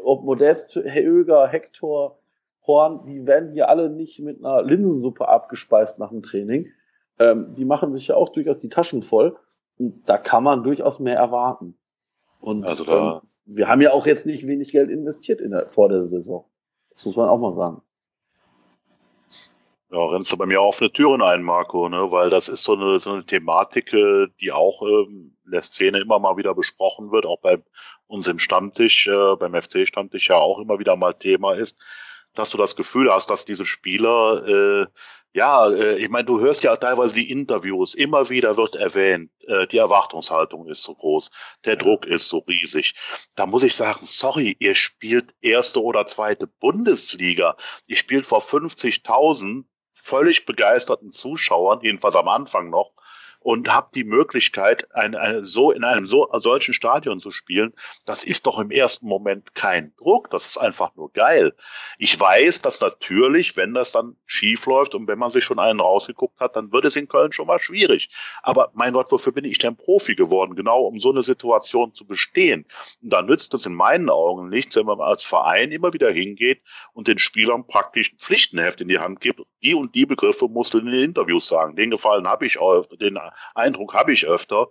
[0.04, 2.18] ob Modest, Höger, Hector,
[2.66, 6.68] Horn, die werden hier alle nicht mit einer Linsensuppe abgespeist nach dem Training.
[7.18, 9.36] Ähm, die machen sich ja auch durchaus die Taschen voll.
[9.78, 11.76] Und da kann man durchaus mehr erwarten.
[12.40, 15.68] Und also da, ähm, wir haben ja auch jetzt nicht wenig Geld investiert in der,
[15.68, 16.44] vor der Saison.
[16.90, 17.82] Das muss man auch mal sagen.
[19.90, 22.10] Ja, rennst du bei mir offene Türen ein, Marco, ne?
[22.10, 26.00] weil das ist so eine, so eine Thematik, äh, die auch ähm, in der Szene
[26.00, 27.58] immer mal wieder besprochen wird, auch bei
[28.06, 31.82] uns im Stammtisch, äh, beim FC-Stammtisch ja auch immer wieder mal Thema ist,
[32.34, 34.86] dass du das Gefühl hast, dass diese Spieler äh,
[35.34, 39.66] ja, äh, ich meine, du hörst ja teilweise die Interviews, immer wieder wird erwähnt, äh,
[39.66, 41.30] die Erwartungshaltung ist so groß,
[41.64, 42.94] der Druck ist so riesig.
[43.36, 47.56] Da muss ich sagen, sorry, ihr spielt erste oder zweite Bundesliga.
[47.86, 49.64] Ihr spielt vor 50.000
[50.00, 52.92] völlig begeisterten Zuschauern, jedenfalls am Anfang noch
[53.40, 57.72] und habe die Möglichkeit, eine, eine, so in einem so, solchen Stadion zu spielen,
[58.04, 61.54] das ist doch im ersten Moment kein Druck, das ist einfach nur geil.
[61.98, 65.80] Ich weiß, dass natürlich, wenn das dann schief läuft und wenn man sich schon einen
[65.80, 68.10] rausgeguckt hat, dann wird es in Köln schon mal schwierig.
[68.42, 70.54] Aber mein Gott, wofür bin ich denn Profi geworden?
[70.54, 72.66] Genau um so eine Situation zu bestehen.
[73.02, 76.62] Und da nützt es in meinen Augen nichts, wenn man als Verein immer wieder hingeht
[76.92, 79.40] und den Spielern praktisch ein Pflichtenheft in die Hand gibt.
[79.62, 81.76] Die und die Begriffe musst du in den Interviews sagen.
[81.76, 83.18] Den Gefallen habe ich auch, den
[83.54, 84.68] Eindruck habe ich öfter,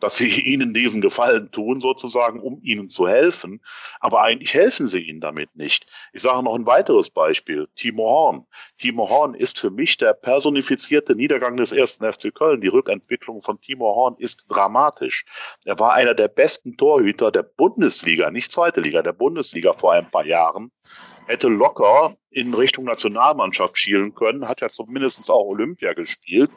[0.00, 3.60] dass sie ihnen diesen Gefallen tun, sozusagen, um ihnen zu helfen.
[4.00, 5.86] Aber eigentlich helfen sie ihnen damit nicht.
[6.12, 7.68] Ich sage noch ein weiteres Beispiel.
[7.76, 8.46] Timo Horn.
[8.78, 12.60] Timo Horn ist für mich der personifizierte Niedergang des ersten FC Köln.
[12.60, 15.24] Die Rückentwicklung von Timo Horn ist dramatisch.
[15.64, 20.10] Er war einer der besten Torhüter der Bundesliga, nicht zweite Liga, der Bundesliga vor ein
[20.10, 20.70] paar Jahren
[21.26, 26.50] hätte locker in Richtung Nationalmannschaft schielen können, hat ja zumindest auch Olympia gespielt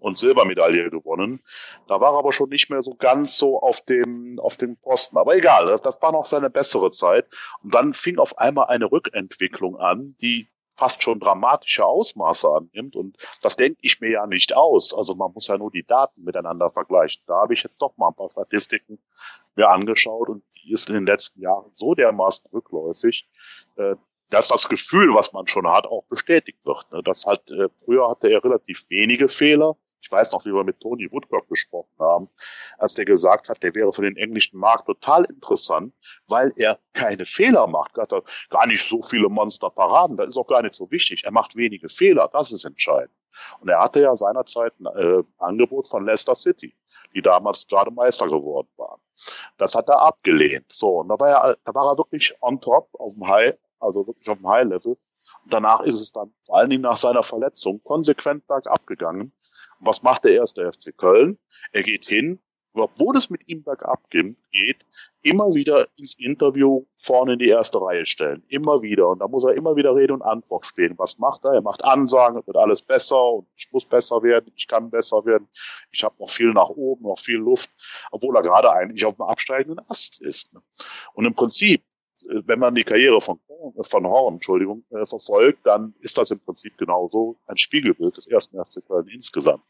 [0.00, 1.40] und Silbermedaille gewonnen.
[1.86, 5.16] Da war er aber schon nicht mehr so ganz so auf dem, auf dem Posten.
[5.18, 7.26] Aber egal, das war noch seine bessere Zeit.
[7.62, 12.94] Und dann fing auf einmal eine Rückentwicklung an, die fast schon dramatische Ausmaße annimmt.
[12.94, 14.94] Und das denke ich mir ja nicht aus.
[14.94, 17.22] Also man muss ja nur die Daten miteinander vergleichen.
[17.26, 18.98] Da habe ich jetzt doch mal ein paar Statistiken
[19.56, 23.28] mir angeschaut und die ist in den letzten Jahren so dermaßen rückläufig,
[23.76, 23.96] äh,
[24.30, 26.90] dass das Gefühl, was man schon hat, auch bestätigt wird.
[26.92, 27.02] Ne?
[27.02, 29.76] Das hat, äh, früher hatte er relativ wenige Fehler.
[30.00, 32.28] Ich weiß noch, wie wir mit Tony Woodcock gesprochen haben,
[32.78, 35.92] als der gesagt hat, der wäre für den englischen Markt total interessant,
[36.28, 37.98] weil er keine Fehler macht.
[37.98, 41.24] Er hat gar nicht so viele Monsterparaden, das ist auch gar nicht so wichtig.
[41.24, 43.10] Er macht wenige Fehler, das ist entscheidend.
[43.60, 46.74] Und er hatte ja seinerzeit ein äh, Angebot von Leicester City,
[47.14, 49.00] die damals gerade Meister geworden waren.
[49.56, 50.66] Das hat er abgelehnt.
[50.72, 54.06] So, und da war er, da war er wirklich on top auf dem High also
[54.06, 54.96] wirklich auf dem High-Level.
[55.46, 59.32] Danach ist es dann vor allen Dingen nach seiner Verletzung konsequent bergab gegangen.
[59.80, 61.38] Und was macht der erste FC Köln?
[61.72, 62.40] Er geht hin,
[62.74, 64.84] obwohl es mit ihm bergab geht,
[65.22, 68.42] immer wieder ins Interview vorne in die erste Reihe stellen.
[68.48, 69.08] Immer wieder.
[69.08, 70.94] Und da muss er immer wieder Rede und Antwort stehen.
[70.96, 71.54] Was macht er?
[71.54, 75.48] Er macht Ansagen, wird alles besser und ich muss besser werden, ich kann besser werden.
[75.90, 77.70] Ich habe noch viel nach oben, noch viel Luft,
[78.10, 80.52] obwohl er gerade eigentlich auf dem absteigenden Ast ist.
[81.14, 81.82] Und im Prinzip
[82.28, 83.40] wenn man die Karriere von,
[83.80, 88.62] von Horn, Entschuldigung, äh, verfolgt, dann ist das im Prinzip genauso ein Spiegelbild des ersten
[88.62, 89.64] FC Köln insgesamt.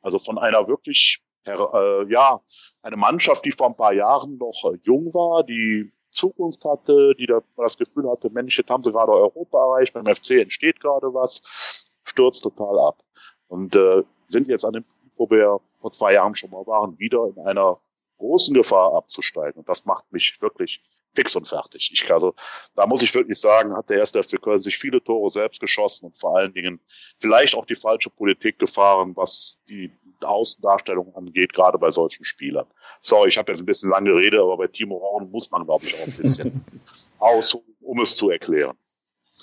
[0.00, 2.40] Also von einer wirklich, äh, ja,
[2.82, 7.26] eine Mannschaft, die vor ein paar Jahren noch äh, jung war, die Zukunft hatte, die
[7.26, 11.12] da das Gefühl hatte, Mensch, jetzt haben sie gerade Europa erreicht, beim FC entsteht gerade
[11.14, 13.02] was, stürzt total ab.
[13.46, 16.98] Und äh, sind jetzt an dem Punkt, wo wir vor zwei Jahren schon mal waren,
[16.98, 17.80] wieder in einer
[18.18, 19.60] großen Gefahr abzusteigen.
[19.60, 20.82] Und das macht mich wirklich
[21.14, 21.90] fix und fertig.
[21.92, 22.34] Ich, also,
[22.74, 26.06] da muss ich wirklich sagen, hat der erste FC Köln sich viele Tore selbst geschossen
[26.06, 26.80] und vor allen Dingen
[27.20, 29.90] vielleicht auch die falsche Politik gefahren, was die
[30.22, 32.66] Außendarstellung angeht, gerade bei solchen Spielern.
[33.00, 35.86] Sorry, ich habe jetzt ein bisschen lange Rede, aber bei Timo Horn muss man, glaube
[35.86, 36.64] ich, auch ein bisschen
[37.18, 38.76] aus, um es zu erklären.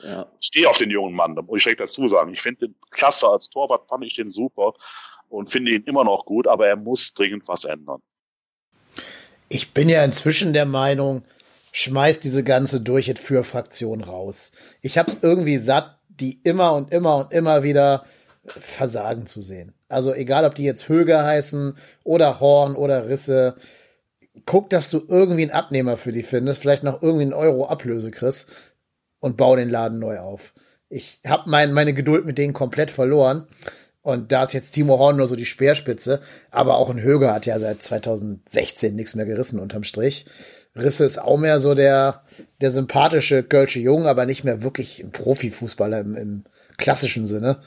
[0.03, 0.27] Ja.
[0.41, 2.33] Ich stehe auf den jungen Mann, da muss ich direkt dazu sagen.
[2.33, 4.73] Ich finde den klasse als Torwart, fand ich den super
[5.29, 8.01] und finde ihn immer noch gut, aber er muss dringend was ändern.
[9.47, 11.23] Ich bin ja inzwischen der Meinung,
[11.75, 14.53] schmeißt diese ganze durch für Fraktion raus.
[14.81, 18.05] Ich hab's irgendwie satt, die immer und immer und immer wieder
[18.47, 19.73] versagen zu sehen.
[19.89, 23.57] Also egal, ob die jetzt Höger heißen oder Horn oder Risse,
[24.45, 28.09] guck, dass du irgendwie einen Abnehmer für die findest, vielleicht noch irgendwie einen Euro Ablöse
[28.09, 28.47] kriegst
[29.19, 30.53] und bau den Laden neu auf.
[30.87, 33.47] Ich hab mein, meine Geduld mit denen komplett verloren.
[34.01, 36.21] Und da ist jetzt Timo Horn nur so die Speerspitze.
[36.51, 40.25] Aber auch ein Höger hat ja seit 2016 nichts mehr gerissen unterm Strich.
[40.75, 42.23] Risse ist auch mehr so der,
[42.61, 46.43] der sympathische Kölsche Jung, aber nicht mehr wirklich ein Profifußballer im, im
[46.77, 47.61] klassischen Sinne.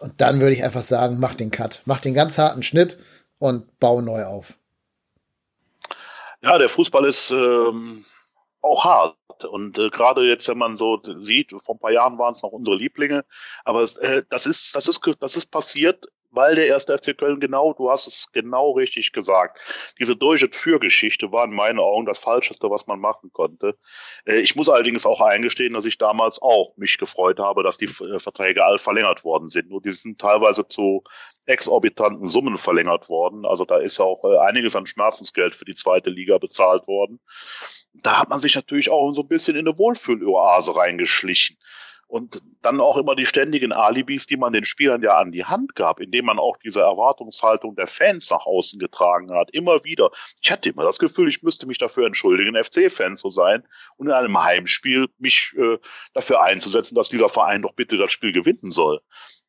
[0.00, 1.82] Und dann würde ich einfach sagen, mach den Cut.
[1.84, 2.98] Mach den ganz harten Schnitt
[3.38, 4.54] und bau neu auf.
[6.42, 8.04] Ja, der Fußball ist ähm,
[8.62, 9.44] auch hart.
[9.44, 12.52] Und äh, gerade jetzt, wenn man so sieht, vor ein paar Jahren waren es noch
[12.52, 13.24] unsere Lieblinge,
[13.64, 16.06] aber äh, das ist, das ist, das ist passiert
[16.36, 19.58] weil der erste FC Köln genau, du hast es genau richtig gesagt.
[19.98, 23.76] Diese durch- Für-Geschichte war in meinen Augen das Falscheste, was man machen konnte.
[24.26, 27.86] Äh, ich muss allerdings auch eingestehen, dass ich damals auch mich gefreut habe, dass die
[27.86, 29.70] äh, Verträge all verlängert worden sind.
[29.70, 31.02] Nur die sind teilweise zu
[31.46, 33.46] exorbitanten Summen verlängert worden.
[33.46, 37.20] Also da ist auch äh, einiges an Schmerzensgeld für die zweite Liga bezahlt worden.
[37.94, 41.56] Da hat man sich natürlich auch so ein bisschen in eine Wohlfühloase reingeschlichen.
[42.08, 45.74] Und dann auch immer die ständigen Alibis, die man den Spielern ja an die Hand
[45.74, 49.50] gab, indem man auch diese Erwartungshaltung der Fans nach außen getragen hat.
[49.50, 50.10] Immer wieder.
[50.40, 53.64] Ich hatte immer das Gefühl, ich müsste mich dafür entschuldigen, FC-Fan zu sein
[53.96, 55.78] und in einem Heimspiel mich äh,
[56.14, 59.00] dafür einzusetzen, dass dieser Verein doch bitte das Spiel gewinnen soll.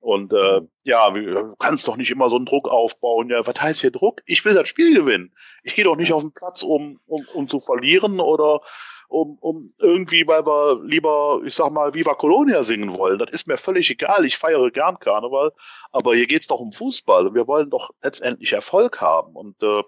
[0.08, 3.30] Und äh, ja, du kannst doch nicht immer so einen Druck aufbauen.
[3.30, 4.22] Ja, was heißt hier Druck?
[4.26, 5.34] Ich will das Spiel gewinnen.
[5.64, 8.62] Ich gehe doch nicht auf den Platz, um, um, um zu verlieren oder
[9.10, 13.20] um, um irgendwie, weil wir lieber, ich sag mal, Viva Colonia singen wollen.
[13.20, 14.24] Das ist mir völlig egal.
[14.24, 15.52] Ich feiere gern Karneval,
[15.92, 19.36] aber hier geht's doch um Fußball und wir wollen doch letztendlich Erfolg haben.
[19.36, 19.84] Und äh,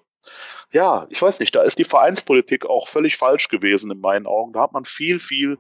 [0.74, 4.52] ja, ich weiß nicht, da ist die Vereinspolitik auch völlig falsch gewesen in meinen Augen.
[4.52, 5.60] Da hat man viel, viel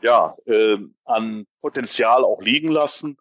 [0.00, 3.16] ja, äh, an Potenzial auch liegen lassen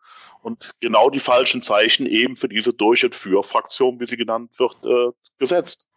[0.46, 4.78] und genau die falschen Zeichen eben für diese Durch- und Für-Fraktion, wie sie genannt wird,
[4.86, 5.88] äh, gesetzt.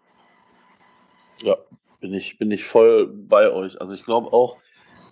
[1.43, 1.57] Ja,
[2.01, 3.79] bin ich, bin ich voll bei euch.
[3.79, 4.57] Also ich glaube auch,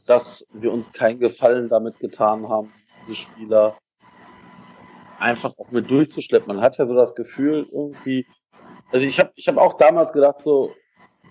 [0.07, 3.77] dass wir uns keinen Gefallen damit getan haben, diese Spieler
[5.19, 6.49] einfach auch mit durchzuschleppen.
[6.49, 8.27] Man hat ja so das Gefühl, irgendwie,
[8.91, 10.75] also ich habe ich hab auch damals gedacht, so,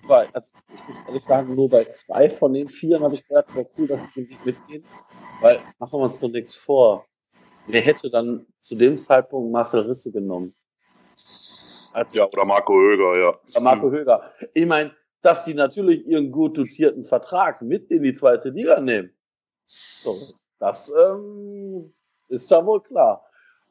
[0.06, 3.52] bei, also ich muss ehrlich sagen, nur bei zwei von den vier habe ich gedacht,
[3.56, 4.84] war cool, dass ich den Weg mitgehen,
[5.40, 7.04] weil machen wir uns doch nichts vor.
[7.68, 10.54] Wer hätte dann zu dem Zeitpunkt Marcel Risse genommen?
[11.92, 13.28] Als ja, oder Marco Höger, ja.
[13.50, 14.30] Oder Marco Höger.
[14.54, 19.10] Ich meine, dass die natürlich ihren gut dotierten Vertrag mit in die zweite Liga nehmen.
[19.66, 20.16] So,
[20.58, 21.92] das ähm,
[22.28, 23.24] ist ja wohl klar.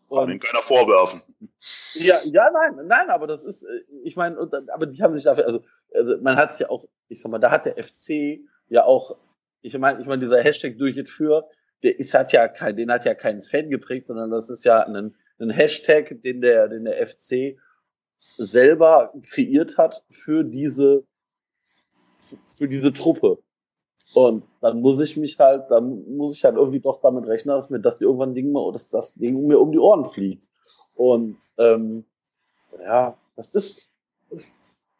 [0.10, 1.21] Kann ihm keiner vorwerfen.
[1.93, 5.45] Ja, ja, nein, nein, aber das ist, äh, ich meine, aber die haben sich dafür,
[5.45, 8.86] also, also man hat es ja auch, ich sag mal, da hat der FC ja
[8.86, 9.17] auch,
[9.62, 11.49] ich meine, ich meine, dieser Hashtag durch it für,
[11.86, 14.82] der ist hat ja kein, den hat ja keinen Fan geprägt, sondern das ist ja
[14.82, 17.58] ein, ein Hashtag, den der, den der FC
[18.38, 21.06] selber kreiert hat für diese
[22.48, 23.38] für diese Truppe.
[24.15, 27.69] Und dann muss ich mich halt, dann muss ich halt irgendwie doch damit rechnen, dass
[27.69, 30.50] mir das irgendwann Ding mal, dass das Ding mir um die Ohren fliegt.
[30.95, 32.06] Und ähm,
[32.80, 33.89] ja, das ist.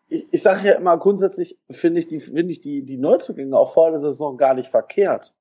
[0.08, 3.74] Ich, ich sage ja immer grundsätzlich finde ich die finde ich die die Neuzugänge auch
[3.74, 5.34] vor der Saison gar nicht verkehrt.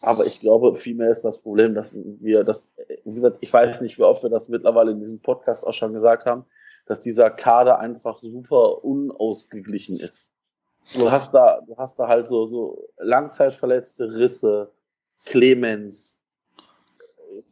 [0.00, 3.98] Aber ich glaube, vielmehr ist das Problem, dass wir das, wie gesagt, ich weiß nicht,
[3.98, 6.44] wie oft wir das mittlerweile in diesem Podcast auch schon gesagt haben,
[6.86, 10.30] dass dieser Kader einfach super unausgeglichen ist
[10.94, 14.70] du hast da, du hast da halt so, so langzeitverletzte Risse,
[15.26, 16.20] Clemens.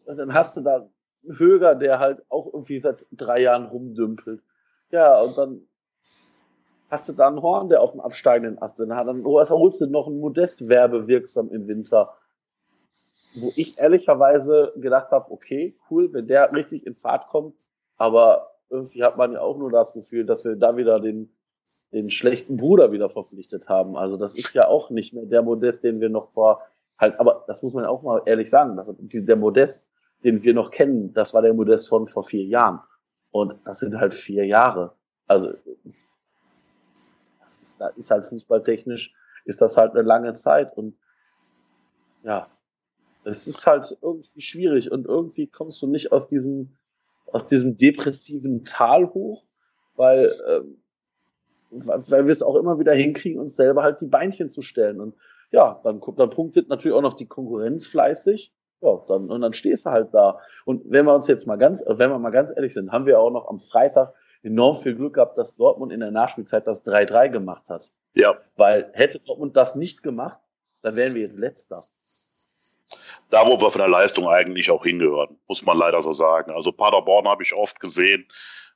[0.06, 0.88] Dann hast du da
[1.24, 4.42] Höger, der halt auch irgendwie seit drei Jahren rumdümpelt.
[4.90, 5.66] Ja, und dann
[6.88, 8.88] hast du da einen Horn, der auf dem absteigenden Ast ist.
[8.88, 12.14] Dann holst du noch einen Modest werbewirksam im Winter.
[13.36, 17.54] Wo ich ehrlicherweise gedacht habe, okay, cool, wenn der richtig in Fahrt kommt,
[17.96, 21.30] aber irgendwie hat man ja auch nur das Gefühl, dass wir da wieder den
[21.92, 23.96] den schlechten Bruder wieder verpflichtet haben.
[23.96, 26.60] Also das ist ja auch nicht mehr der Modest, den wir noch vor
[26.98, 29.86] halt, aber das muss man auch mal ehrlich sagen, dass der Modest,
[30.24, 32.80] den wir noch kennen, das war der Modest von vor vier Jahren.
[33.30, 34.92] Und das sind halt vier Jahre.
[35.26, 35.52] Also
[37.40, 40.76] das ist, das ist halt fußballtechnisch, ist das halt eine lange Zeit.
[40.76, 40.96] Und
[42.22, 42.46] ja,
[43.26, 46.76] es ist halt irgendwie schwierig und irgendwie kommst du nicht aus diesem,
[47.26, 49.44] aus diesem depressiven Tal hoch,
[49.96, 50.78] weil ähm,
[51.70, 55.00] weil wir es auch immer wieder hinkriegen, uns selber halt die Beinchen zu stellen.
[55.00, 55.14] Und
[55.50, 58.52] ja, dann, dann punktet natürlich auch noch die Konkurrenz fleißig.
[58.82, 60.38] Ja, dann, und dann stehst du halt da.
[60.64, 63.18] Und wenn wir uns jetzt mal ganz, wenn wir mal ganz ehrlich sind, haben wir
[63.18, 67.30] auch noch am Freitag enorm viel Glück gehabt, dass Dortmund in der Nachspielzeit das 3-3
[67.30, 67.90] gemacht hat.
[68.14, 68.36] Ja.
[68.56, 70.40] Weil hätte Dortmund das nicht gemacht,
[70.82, 71.84] dann wären wir jetzt letzter.
[73.30, 76.52] Da, wo wir von der Leistung eigentlich auch hingehören, muss man leider so sagen.
[76.52, 78.26] Also Paderborn habe ich oft gesehen,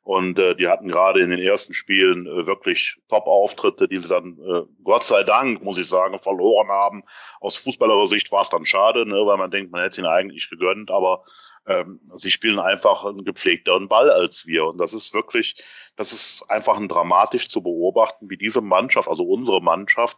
[0.02, 4.38] Und äh, die hatten gerade in den ersten Spielen äh, wirklich Top-Auftritte, die sie dann,
[4.38, 7.04] äh, Gott sei Dank, muss ich sagen, verloren haben.
[7.40, 10.06] Aus fußballerischer Sicht war es dann schade, ne, weil man denkt, man hätte es ihnen
[10.06, 11.22] eigentlich gegönnt, aber
[11.66, 14.64] ähm, sie spielen einfach einen gepflegteren Ball als wir.
[14.64, 15.62] Und das ist wirklich,
[15.96, 20.16] das ist einfach ein dramatisch zu beobachten, wie diese Mannschaft, also unsere Mannschaft,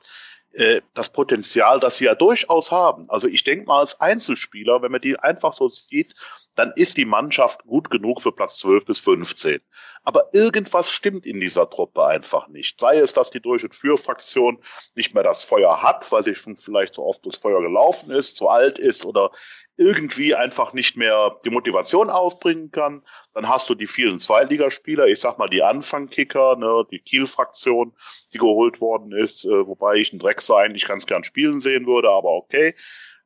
[0.53, 3.09] äh, das Potenzial, das sie ja durchaus haben.
[3.09, 6.15] Also ich denke mal als Einzelspieler, wenn man die einfach so sieht,
[6.55, 9.61] dann ist die Mannschaft gut genug für Platz 12 bis 15.
[10.05, 12.81] Aber irgendwas stimmt in dieser Truppe einfach nicht.
[12.81, 14.59] Sei es, dass die Durch- und Für-Fraktion
[14.95, 18.37] nicht mehr das Feuer hat, weil sie schon vielleicht so oft das Feuer gelaufen ist,
[18.37, 19.31] zu alt ist oder
[19.77, 23.03] irgendwie einfach nicht mehr die Motivation aufbringen kann.
[23.33, 27.95] Dann hast du die vielen Zweitligaspieler, ich sag mal die Anfangkicker, ne, die Kiel-Fraktion,
[28.33, 32.11] die geholt worden ist, äh, wobei ich einen Drexler eigentlich ganz gern spielen sehen würde,
[32.11, 32.75] aber okay.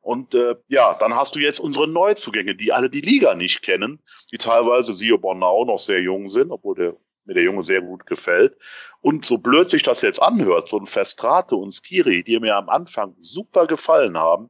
[0.07, 4.01] Und äh, ja, dann hast du jetzt unsere Neuzugänge, die alle die Liga nicht kennen,
[4.31, 8.05] die teilweise, siehe Bornau, noch sehr jung sind, obwohl der, mir der Junge sehr gut
[8.05, 8.57] gefällt.
[9.01, 12.69] Und so blöd sich das jetzt anhört, so ein Festrate und Skiri, die mir am
[12.69, 14.49] Anfang super gefallen haben,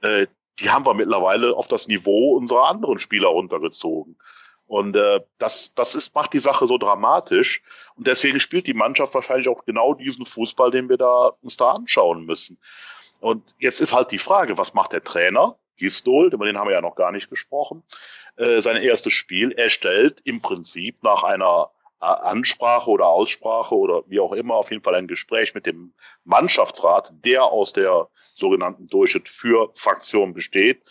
[0.00, 0.26] äh,
[0.58, 4.16] die haben wir mittlerweile auf das Niveau unserer anderen Spieler runtergezogen.
[4.64, 7.62] Und äh, das, das ist, macht die Sache so dramatisch.
[7.94, 11.72] Und deswegen spielt die Mannschaft wahrscheinlich auch genau diesen Fußball, den wir da uns da
[11.72, 12.58] anschauen müssen.
[13.24, 15.56] Und jetzt ist halt die Frage, was macht der Trainer?
[15.78, 17.82] Gistol, über den haben wir ja noch gar nicht gesprochen,
[18.36, 19.50] äh, sein erstes Spiel.
[19.52, 24.82] Er stellt im Prinzip nach einer Ansprache oder Aussprache oder wie auch immer, auf jeden
[24.82, 30.82] Fall ein Gespräch mit dem Mannschaftsrat, der aus der sogenannten Durchschnitt für Fraktion besteht.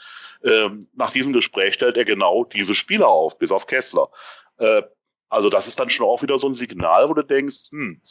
[0.43, 4.09] Ähm, nach diesem Gespräch stellt er genau diese Spieler auf, bis auf Kessler.
[4.57, 4.81] Äh,
[5.29, 8.01] also das ist dann schon auch wieder so ein Signal, wo du denkst, hm,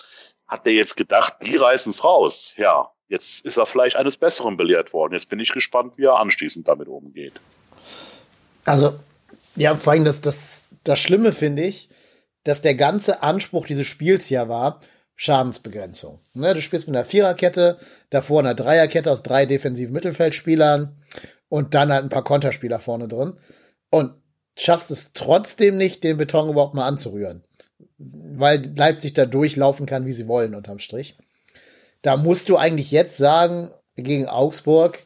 [0.46, 2.54] hat der jetzt gedacht, die reißen es raus?
[2.56, 5.12] Ja, jetzt ist er vielleicht eines Besseren belehrt worden.
[5.12, 7.35] Jetzt bin ich gespannt, wie er anschließend damit umgeht.
[8.64, 8.94] Also,
[9.55, 11.90] ja, vor allem das, das, das Schlimme finde ich,
[12.44, 14.81] dass der ganze Anspruch dieses Spiels ja war,
[15.14, 16.20] Schadensbegrenzung.
[16.33, 20.96] Ne, du spielst mit einer Viererkette, davor einer Dreierkette aus drei defensiven Mittelfeldspielern
[21.51, 23.38] und dann halt ein paar Konterspieler vorne drin.
[23.90, 24.14] Und
[24.57, 27.44] schaffst es trotzdem nicht, den Beton überhaupt mal anzurühren.
[27.98, 31.18] Weil Leipzig da durchlaufen kann, wie sie wollen, unterm Strich.
[32.02, 34.98] Da musst du eigentlich jetzt sagen, gegen Augsburg,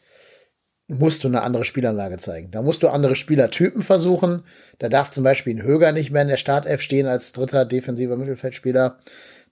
[0.88, 2.50] musst du eine andere Spielanlage zeigen.
[2.52, 4.44] Da musst du andere Spielertypen versuchen.
[4.78, 8.16] Da darf zum Beispiel ein Höger nicht mehr in der Startelf stehen als dritter defensiver
[8.16, 8.98] Mittelfeldspieler.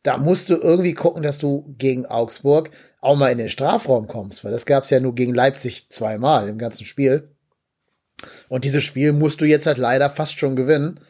[0.04, 4.44] Da musst du irgendwie gucken, dass du gegen Augsburg auch mal in den Strafraum kommst,
[4.44, 7.34] weil das gab es ja nur gegen Leipzig zweimal im ganzen Spiel.
[8.48, 11.00] Und dieses Spiel musst du jetzt halt leider fast schon gewinnen.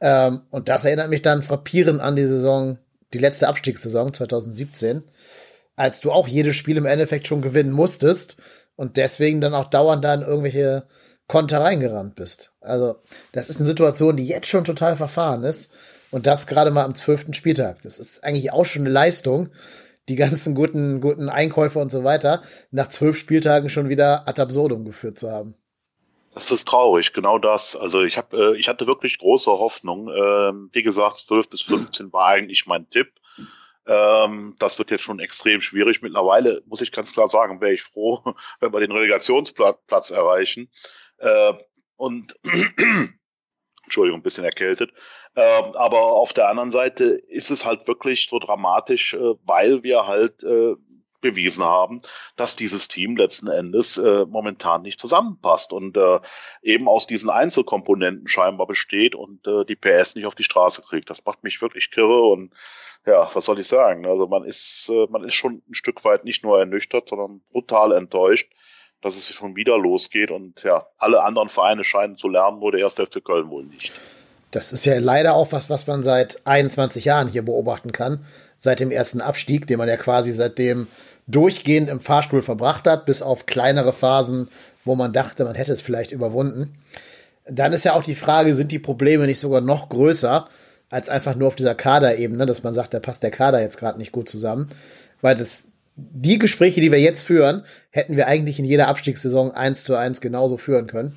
[0.00, 2.78] Ähm, und das erinnert mich dann frappierend an die Saison,
[3.12, 5.02] die letzte Abstiegssaison 2017,
[5.78, 8.36] als du auch jedes Spiel im Endeffekt schon gewinnen musstest
[8.76, 10.86] und deswegen dann auch dauernd da in irgendwelche
[11.26, 12.52] Konter reingerannt bist.
[12.60, 12.96] Also,
[13.32, 15.70] das ist eine Situation, die jetzt schon total verfahren ist.
[16.10, 17.82] Und das gerade mal am zwölften Spieltag.
[17.82, 19.50] Das ist eigentlich auch schon eine Leistung,
[20.08, 24.86] die ganzen guten, guten Einkäufe und so weiter nach zwölf Spieltagen schon wieder ad absurdum
[24.86, 25.54] geführt zu haben.
[26.34, 27.76] Das ist traurig, genau das.
[27.76, 30.08] Also ich habe, äh, ich hatte wirklich große Hoffnung.
[30.08, 33.08] Ähm, wie gesagt, 12 bis 15 war eigentlich mein Tipp.
[33.88, 36.02] Ähm, das wird jetzt schon extrem schwierig.
[36.02, 38.22] Mittlerweile muss ich ganz klar sagen, wäre ich froh,
[38.60, 40.70] wenn wir den Relegationsplatz erreichen.
[41.18, 41.54] Äh,
[41.96, 42.36] und
[43.84, 44.92] Entschuldigung, ein bisschen erkältet.
[45.34, 50.06] Ähm, aber auf der anderen Seite ist es halt wirklich so dramatisch, äh, weil wir
[50.06, 50.74] halt äh,
[51.20, 52.00] bewiesen haben,
[52.36, 56.20] dass dieses Team letzten Endes äh, momentan nicht zusammenpasst und äh,
[56.62, 61.10] eben aus diesen Einzelkomponenten scheinbar besteht und äh, die PS nicht auf die Straße kriegt.
[61.10, 62.52] Das macht mich wirklich kirre und
[63.06, 64.06] ja, was soll ich sagen?
[64.06, 67.92] Also man ist, äh, man ist schon ein Stück weit nicht nur ernüchtert, sondern brutal
[67.92, 68.52] enttäuscht,
[69.00, 72.80] dass es schon wieder losgeht und ja, alle anderen Vereine scheinen zu lernen, nur der
[72.80, 73.92] erste FC Köln wohl nicht.
[74.50, 78.24] Das ist ja leider auch was, was man seit 21 Jahren hier beobachten kann.
[78.58, 80.88] Seit dem ersten Abstieg, den man ja quasi seitdem
[81.26, 84.48] durchgehend im Fahrstuhl verbracht hat, bis auf kleinere Phasen,
[84.84, 86.74] wo man dachte, man hätte es vielleicht überwunden.
[87.48, 90.48] Dann ist ja auch die Frage, sind die Probleme nicht sogar noch größer
[90.90, 93.98] als einfach nur auf dieser Kaderebene, dass man sagt, da passt der Kader jetzt gerade
[93.98, 94.70] nicht gut zusammen,
[95.20, 95.68] weil das
[96.00, 100.20] die Gespräche, die wir jetzt führen, hätten wir eigentlich in jeder Abstiegssaison eins zu eins
[100.20, 101.16] genauso führen können.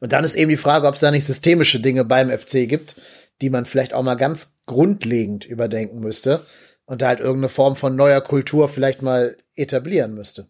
[0.00, 2.96] Und dann ist eben die Frage, ob es da nicht systemische Dinge beim FC gibt,
[3.40, 6.44] die man vielleicht auch mal ganz grundlegend überdenken müsste
[6.84, 10.48] und da halt irgendeine Form von neuer Kultur vielleicht mal etablieren müsste.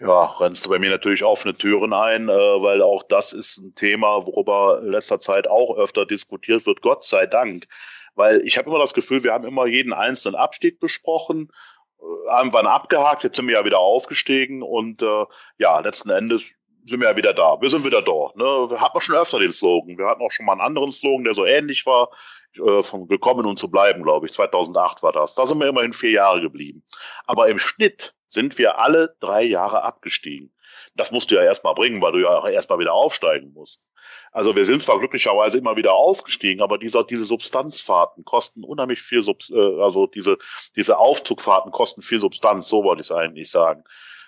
[0.00, 3.74] Ja, rennst du bei mir natürlich offene Türen ein, äh, weil auch das ist ein
[3.74, 7.66] Thema, worüber in letzter Zeit auch öfter diskutiert wird, Gott sei Dank.
[8.14, 11.50] Weil ich habe immer das Gefühl, wir haben immer jeden einzelnen Abstieg besprochen,
[12.00, 15.24] äh, haben wir abgehakt, jetzt sind wir ja wieder aufgestiegen und äh,
[15.58, 16.52] ja, letzten Endes
[16.84, 17.60] sind wir ja wieder da.
[17.60, 18.32] Wir sind wieder da.
[18.36, 18.70] Ne?
[18.70, 19.98] Wir hatten schon öfter den Slogan.
[19.98, 22.10] Wir hatten auch schon mal einen anderen Slogan, der so ähnlich war.
[22.58, 24.32] Äh, von Gekommen und zu bleiben, glaube ich.
[24.32, 25.34] 2008 war das.
[25.34, 26.82] Da sind wir immerhin vier Jahre geblieben.
[27.26, 30.52] Aber im Schnitt sind wir alle drei Jahre abgestiegen.
[30.94, 33.84] Das musst du ja erstmal bringen, weil du ja auch erstmal wieder aufsteigen musst.
[34.32, 39.22] Also wir sind zwar glücklicherweise immer wieder aufgestiegen, aber diese, diese Substanzfahrten kosten unheimlich viel,
[39.22, 40.36] Sub, äh, also diese,
[40.76, 43.84] diese Aufzugfahrten kosten viel Substanz, so wollte ich es eigentlich sagen.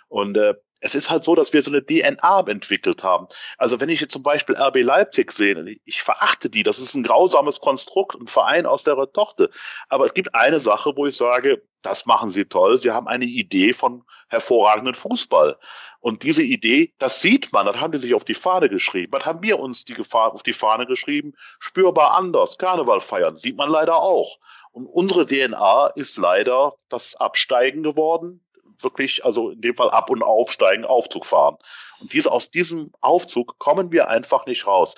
[0.08, 3.28] Und äh, es ist halt so, dass wir so eine DNA entwickelt haben.
[3.58, 7.02] Also wenn ich jetzt zum Beispiel RB Leipzig sehe, ich verachte die, das ist ein
[7.02, 9.48] grausames Konstrukt, ein Verein aus der Tochter.
[9.88, 12.78] Aber es gibt eine Sache, wo ich sage, das machen sie toll.
[12.78, 15.56] Sie haben eine Idee von hervorragenden Fußball.
[16.00, 19.12] Und diese Idee, das sieht man, das haben die sich auf die Fahne geschrieben.
[19.12, 21.34] Was haben wir uns die Gefahr auf die Fahne geschrieben?
[21.58, 22.58] Spürbar anders.
[22.58, 24.38] Karneval feiern, sieht man leider auch.
[24.72, 28.40] Und unsere DNA ist leider das Absteigen geworden,
[28.82, 31.56] wirklich, also in dem Fall ab und aufsteigen, Aufzug fahren.
[32.00, 34.94] Und diese, aus diesem Aufzug kommen wir einfach nicht raus.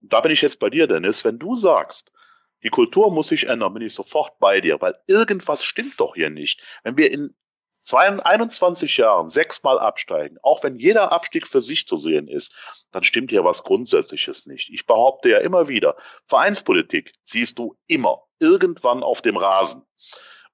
[0.00, 1.24] Da bin ich jetzt bei dir, Dennis.
[1.24, 2.12] Wenn du sagst,
[2.62, 6.30] die Kultur muss sich ändern, bin ich sofort bei dir, weil irgendwas stimmt doch hier
[6.30, 6.62] nicht.
[6.82, 7.34] Wenn wir in
[7.92, 12.54] 21 Jahren sechsmal absteigen, auch wenn jeder Abstieg für sich zu sehen ist,
[12.92, 14.70] dann stimmt hier was Grundsätzliches nicht.
[14.70, 19.82] Ich behaupte ja immer wieder, Vereinspolitik siehst du immer irgendwann auf dem Rasen.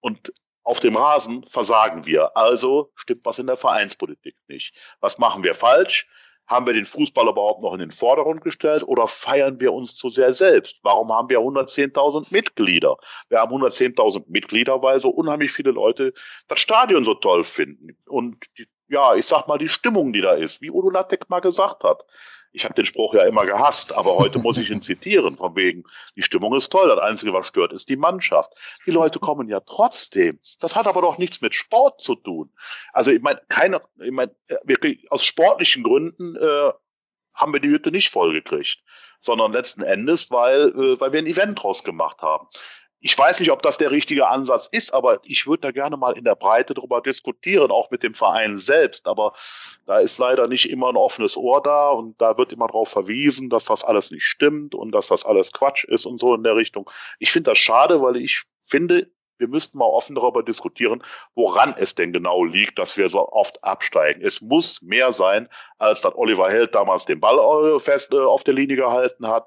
[0.01, 0.33] Und
[0.67, 2.37] auf dem Rasen versagen wir.
[2.37, 4.75] Also stimmt was in der Vereinspolitik nicht.
[5.01, 6.09] Was machen wir falsch?
[6.49, 10.11] Haben wir den Fußball überhaupt noch in den Vordergrund gestellt oder feiern wir uns zu
[10.11, 10.81] sehr selbst?
[10.83, 12.97] Warum haben wir 110.000 Mitglieder?
[13.29, 16.12] Wir haben 110.000 Mitglieder, weil so unheimlich viele Leute
[16.49, 17.97] das Stadion so toll finden.
[18.09, 21.41] Und die, ja, ich sag mal, die Stimmung, die da ist, wie Udo Lattek mal
[21.41, 22.05] gesagt hat.
[22.53, 25.85] Ich habe den Spruch ja immer gehasst, aber heute muss ich ihn zitieren, von wegen,
[26.17, 28.53] die Stimmung ist toll, das Einzige, was stört, ist die Mannschaft.
[28.87, 30.39] Die Leute kommen ja trotzdem.
[30.61, 32.51] Das hat aber doch nichts mit Sport zu tun.
[32.93, 34.35] Also ich meine, keine, ich meine,
[34.65, 36.73] wirklich aus sportlichen Gründen äh,
[37.35, 38.83] haben wir die Hütte nicht vollgekriegt,
[39.21, 42.49] sondern letzten Endes, weil, äh, weil wir ein Event draus gemacht haben
[43.07, 46.19] ich weiß nicht, ob das der richtige Ansatz ist, aber ich würde da gerne mal
[46.19, 49.07] in der Breite darüber diskutieren, auch mit dem Verein selbst.
[49.07, 49.33] Aber
[49.87, 53.49] da ist leider nicht immer ein offenes Ohr da und da wird immer darauf verwiesen,
[53.49, 56.57] dass das alles nicht stimmt und dass das alles Quatsch ist und so in der
[56.57, 56.91] Richtung.
[57.21, 61.01] Ich finde das schade, weil ich finde, wir müssten mal offen darüber diskutieren,
[61.37, 64.21] woran es denn genau liegt, dass wir so oft absteigen.
[64.21, 65.49] Es muss mehr sein,
[65.79, 69.47] als dass Oliver Held damals den Ball äh, fest äh, auf der Linie gehalten hat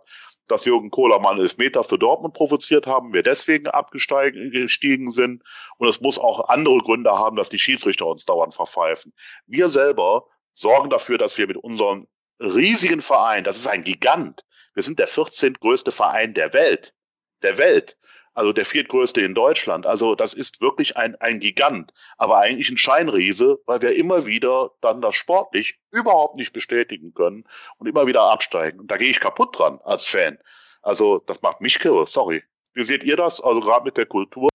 [0.52, 5.43] dass Jürgen Kohler mal einen Elfmeter für Dortmund provoziert haben, wir deswegen abgestiegen sind.
[5.78, 9.14] Und es muss auch andere Gründe haben, dass die Schiedsrichter uns dauernd verpfeifen.
[9.45, 12.08] Wir selber sorgen dafür, dass wir mit unserem
[12.39, 14.43] riesigen Verein, das ist ein Gigant,
[14.74, 15.54] wir sind der 14.
[15.56, 16.93] größte Verein der Welt,
[17.41, 17.97] der Welt
[18.39, 19.85] also der viertgrößte in Deutschland.
[19.85, 24.71] Also das ist wirklich ein, ein Gigant, aber eigentlich ein Scheinriese, weil wir immer wieder
[24.79, 27.43] dann das sportlich überhaupt nicht bestätigen können
[27.79, 28.79] und immer wieder absteigen.
[28.79, 30.37] Und da gehe ich kaputt dran als Fan.
[30.81, 32.41] Also das macht mich kirre, sorry.
[32.73, 34.47] Wie seht ihr das, also gerade mit der Kultur?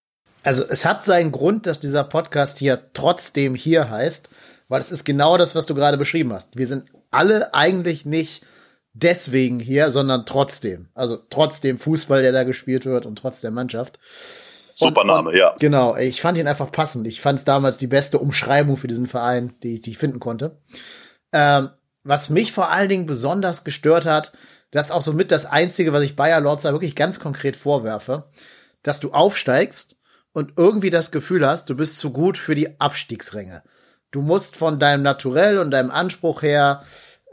[0.43, 4.30] Also es hat seinen Grund, dass dieser Podcast hier trotzdem hier heißt,
[4.68, 6.57] weil es ist genau das, was du gerade beschrieben hast.
[6.57, 8.47] Wir sind alle eigentlich nicht
[8.95, 10.89] deswegen hier, sondern trotzdem.
[10.95, 13.99] Also trotzdem Fußball, der da gespielt wird und trotz der Mannschaft.
[14.77, 15.55] Super und, Name, ja.
[15.59, 17.07] Genau, ich fand ihn einfach passend.
[17.07, 20.59] Ich fand es damals die beste Umschreibung für diesen Verein, die, die ich finden konnte.
[21.33, 21.71] Ähm,
[22.03, 24.33] was mich vor allen Dingen besonders gestört hat,
[24.71, 28.31] das ist auch so mit das Einzige, was ich Bayer Lorza wirklich ganz konkret vorwerfe,
[28.83, 29.97] dass du aufsteigst
[30.33, 33.63] und irgendwie das Gefühl hast, du bist zu gut für die Abstiegsränge.
[34.11, 36.85] Du musst von deinem Naturell und deinem Anspruch her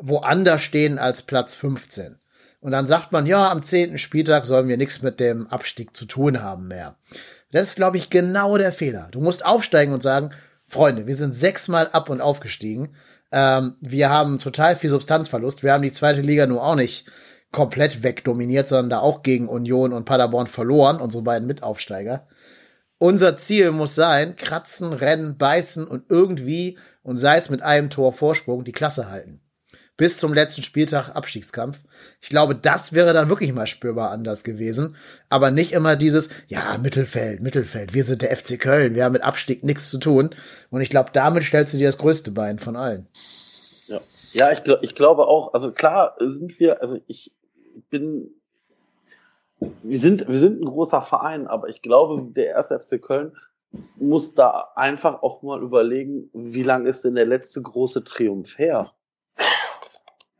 [0.01, 2.17] woanders stehen als Platz 15.
[2.59, 6.05] Und dann sagt man, ja, am zehnten Spieltag sollen wir nichts mit dem Abstieg zu
[6.05, 6.95] tun haben mehr.
[7.51, 9.09] Das ist, glaube ich, genau der Fehler.
[9.11, 10.31] Du musst aufsteigen und sagen,
[10.67, 12.95] Freunde, wir sind sechsmal ab und aufgestiegen.
[13.31, 15.63] Ähm, wir haben total viel Substanzverlust.
[15.63, 17.05] Wir haben die zweite Liga nur auch nicht
[17.51, 22.27] komplett wegdominiert, sondern da auch gegen Union und Paderborn verloren, unsere beiden Mitaufsteiger.
[22.97, 28.13] Unser Ziel muss sein, kratzen, rennen, beißen und irgendwie, und sei es mit einem Tor
[28.13, 29.41] Vorsprung, die Klasse halten
[30.01, 31.77] bis zum letzten Spieltag Abstiegskampf.
[32.21, 34.95] Ich glaube, das wäre dann wirklich mal spürbar anders gewesen.
[35.29, 39.21] Aber nicht immer dieses, ja, Mittelfeld, Mittelfeld, wir sind der FC Köln, wir haben mit
[39.21, 40.31] Abstieg nichts zu tun.
[40.71, 43.05] Und ich glaube, damit stellst du dir das größte Bein von allen.
[43.85, 44.01] Ja,
[44.33, 47.31] ja ich, ich glaube auch, also klar sind wir, also ich
[47.91, 48.31] bin
[49.83, 53.33] wir sind, wir sind ein großer Verein, aber ich glaube, der erste FC Köln
[53.97, 58.93] muss da einfach auch mal überlegen, wie lang ist denn der letzte große Triumph her?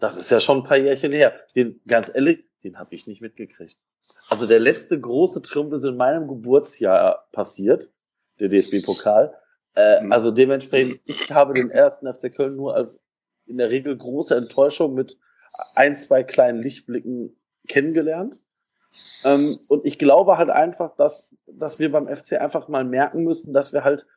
[0.02, 1.32] Das ist ja schon ein paar Jährchen her.
[1.56, 3.78] Den, ganz ehrlich, den habe ich nicht mitgekriegt.
[4.30, 7.92] Also der letzte große Triumph ist in meinem Geburtsjahr passiert,
[8.40, 9.34] der DFB-Pokal.
[9.76, 10.12] Äh, mhm.
[10.12, 13.00] Also dementsprechend, ich habe den ersten FC Köln nur als
[13.46, 15.20] in der Regel große Enttäuschung mit
[15.76, 18.42] ein, zwei kleinen Lichtblicken kennengelernt.
[19.24, 23.54] Ähm, und ich glaube halt einfach, dass, dass wir beim FC einfach mal merken müssen,
[23.54, 24.08] dass wir halt,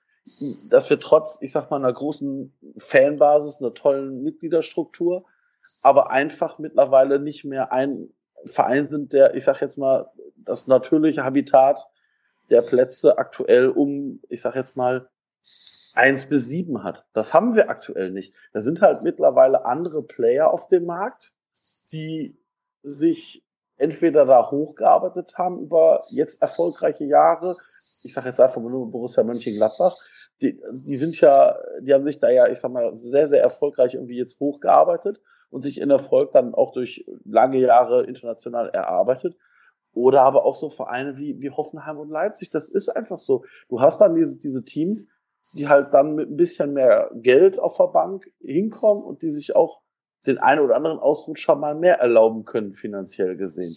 [0.70, 5.26] dass wir trotz, ich sag mal, einer großen Fanbasis, einer tollen Mitgliederstruktur,
[5.84, 8.08] aber einfach mittlerweile nicht mehr ein
[8.46, 11.86] Verein sind, der, ich sag jetzt mal, das natürliche Habitat
[12.50, 15.10] der Plätze aktuell um, ich sag jetzt mal,
[15.92, 17.06] eins bis sieben hat.
[17.12, 18.34] Das haben wir aktuell nicht.
[18.54, 21.34] Da sind halt mittlerweile andere Player auf dem Markt,
[21.92, 22.36] die
[22.82, 23.44] sich
[23.76, 27.56] entweder da hochgearbeitet haben über jetzt erfolgreiche Jahre.
[28.02, 29.96] Ich sage jetzt einfach nur Borussia Mönchengladbach.
[30.40, 33.94] Die, die sind ja, die haben sich da ja, ich sag mal, sehr, sehr erfolgreich
[33.94, 35.20] irgendwie jetzt hochgearbeitet
[35.54, 39.36] und sich in Erfolg dann auch durch lange Jahre international erarbeitet.
[39.92, 42.50] Oder aber auch so Vereine wie, wie Hoffenheim und Leipzig.
[42.50, 43.44] Das ist einfach so.
[43.68, 45.06] Du hast dann diese, diese Teams,
[45.52, 49.54] die halt dann mit ein bisschen mehr Geld auf der Bank hinkommen und die sich
[49.54, 49.82] auch
[50.26, 53.76] den einen oder anderen Ausrutscher mal mehr erlauben können, finanziell gesehen.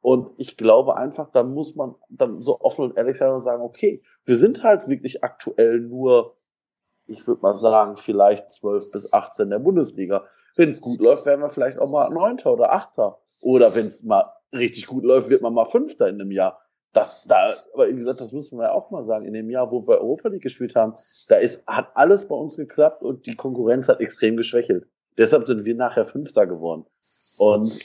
[0.00, 3.62] Und ich glaube einfach, da muss man dann so offen und ehrlich sein und sagen,
[3.62, 6.38] okay, wir sind halt wirklich aktuell nur,
[7.06, 10.24] ich würde mal sagen, vielleicht 12 bis 18 der Bundesliga.
[10.58, 13.20] Wenn es gut läuft, werden wir vielleicht auch mal Neunter oder Achter.
[13.40, 16.60] Oder wenn es mal richtig gut läuft, wird man mal Fünfter in einem Jahr.
[16.92, 19.24] Das, da, aber wie gesagt, das müssen wir ja auch mal sagen.
[19.24, 20.94] In dem Jahr, wo wir Europa League gespielt haben,
[21.28, 24.88] da ist, hat alles bei uns geklappt und die Konkurrenz hat extrem geschwächelt.
[25.16, 26.86] Deshalb sind wir nachher Fünfter geworden.
[27.38, 27.78] Und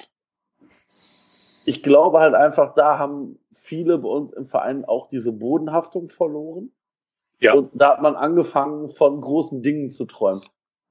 [1.68, 6.72] ich glaube halt einfach, da haben viele bei uns im Verein auch diese Bodenhaftung verloren.
[7.40, 7.54] Ja.
[7.54, 10.42] Und da hat man angefangen, von großen Dingen zu träumen.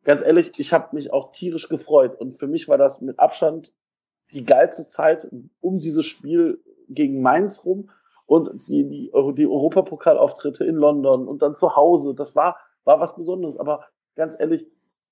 [0.05, 2.17] Ganz ehrlich, ich habe mich auch tierisch gefreut.
[2.17, 3.73] Und für mich war das mit Abstand
[4.33, 5.29] die geilste Zeit
[5.61, 7.91] um dieses Spiel gegen Mainz rum
[8.27, 12.15] und die, die, die Europapokalauftritte in London und dann zu Hause.
[12.15, 13.57] Das war, war was Besonderes.
[13.57, 13.87] Aber
[14.17, 14.67] ganz ehrlich,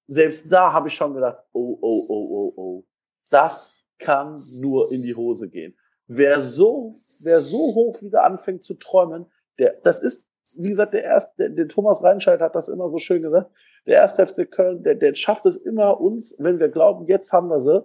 [0.07, 2.85] selbst da habe ich schon gedacht, oh, oh, oh, oh, oh,
[3.29, 5.77] das kann nur in die Hose gehen.
[6.07, 9.27] Wer so, wer so hoch wieder anfängt zu träumen,
[9.59, 12.99] der, das ist, wie gesagt, der erste, der, der Thomas Reinscheid hat das immer so
[12.99, 13.53] schön gesagt,
[13.87, 17.49] der erste FC Köln, der, der schafft es immer uns, wenn wir glauben, jetzt haben
[17.49, 17.85] wir sie,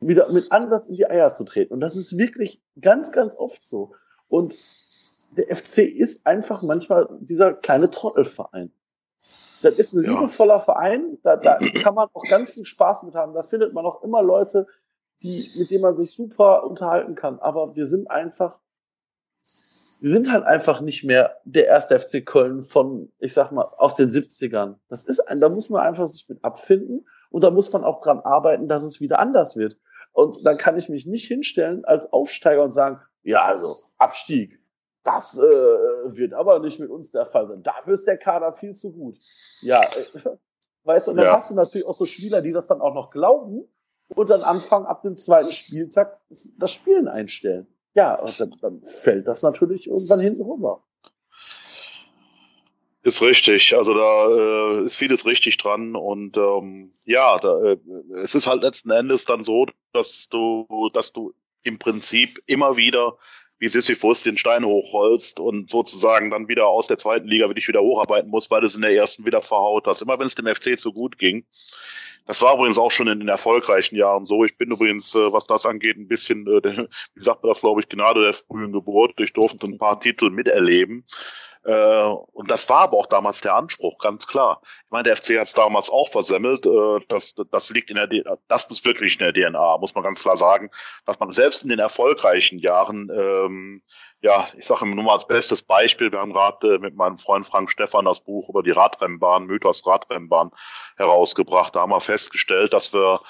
[0.00, 1.74] wieder mit Ansatz in die Eier zu treten.
[1.74, 3.92] Und das ist wirklich ganz, ganz oft so.
[4.28, 4.54] Und
[5.36, 8.72] der FC ist einfach manchmal dieser kleine Trottelverein.
[9.62, 13.32] Das ist ein liebevoller Verein, da, da kann man auch ganz viel Spaß mit haben.
[13.32, 14.66] Da findet man auch immer Leute,
[15.22, 17.38] die, mit denen man sich super unterhalten kann.
[17.38, 18.60] Aber wir sind einfach,
[20.02, 23.94] wir sind halt einfach nicht mehr der erste FC Köln von, ich sag mal, aus
[23.94, 24.74] den 70ern.
[24.88, 28.00] Das ist ein, da muss man einfach sich mit abfinden und da muss man auch
[28.00, 29.78] dran arbeiten, dass es wieder anders wird.
[30.10, 34.58] Und dann kann ich mich nicht hinstellen als Aufsteiger und sagen, ja, also Abstieg,
[35.04, 37.62] das äh, wird aber nicht mit uns der Fall sein.
[37.62, 39.16] Dafür ist der Kader viel zu gut.
[39.60, 40.30] Ja, äh,
[40.82, 41.36] weißt du, und dann ja.
[41.36, 43.68] hast du natürlich auch so Spieler, die das dann auch noch glauben
[44.08, 46.18] und dann anfangen, ab dem zweiten Spieltag
[46.58, 47.71] das Spielen einstellen.
[47.94, 50.82] Ja, dann, dann fällt das natürlich irgendwann hinten rüber.
[53.04, 57.76] Ist richtig, also da äh, ist vieles richtig dran und ähm, ja, da, äh,
[58.22, 61.34] es ist halt letzten Endes dann so, dass du, dass du
[61.64, 63.18] im Prinzip immer wieder
[63.62, 67.80] wie Sisyphus den Stein hochholst und sozusagen dann wieder aus der zweiten Liga wirklich wieder
[67.80, 70.02] hocharbeiten musst, weil du es in der ersten wieder verhaut hast.
[70.02, 71.46] Immer wenn es dem FC zu gut ging.
[72.26, 74.44] Das war übrigens auch schon in den erfolgreichen Jahren so.
[74.44, 76.62] Ich bin übrigens, äh, was das angeht, ein bisschen, äh,
[77.14, 79.20] wie sagt man das, glaube ich, Gnade der frühen Geburt.
[79.20, 81.04] Ich durfte ein paar Titel miterleben.
[81.64, 84.60] Äh, und das war aber auch damals der Anspruch, ganz klar.
[84.84, 86.66] Ich meine, der FC hat es damals auch versemmelt.
[86.66, 88.08] Äh, das, das liegt in der,
[88.48, 90.70] das ist wirklich in der DNA, muss man ganz klar sagen,
[91.06, 93.82] dass man selbst in den erfolgreichen Jahren, ähm,
[94.22, 97.46] ja, ich sage nur mal als bestes Beispiel, wir haben gerade äh, mit meinem Freund
[97.46, 100.50] Frank Stefan das Buch über die Radrennbahn, Mythos Radrennbahn
[100.96, 101.76] herausgebracht.
[101.76, 103.20] Da haben wir festgestellt, dass wir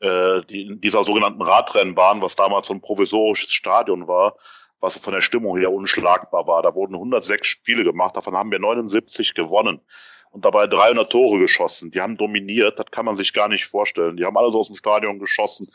[0.00, 4.36] äh, die, in dieser sogenannten Radrennbahn, was damals so ein provisorisches Stadion war,
[4.80, 6.62] was von der Stimmung her unschlagbar war.
[6.62, 9.80] Da wurden 106 Spiele gemacht, davon haben wir 79 gewonnen
[10.30, 11.90] und dabei 300 Tore geschossen.
[11.90, 14.16] Die haben dominiert, das kann man sich gar nicht vorstellen.
[14.16, 15.68] Die haben alles aus dem Stadion geschossen,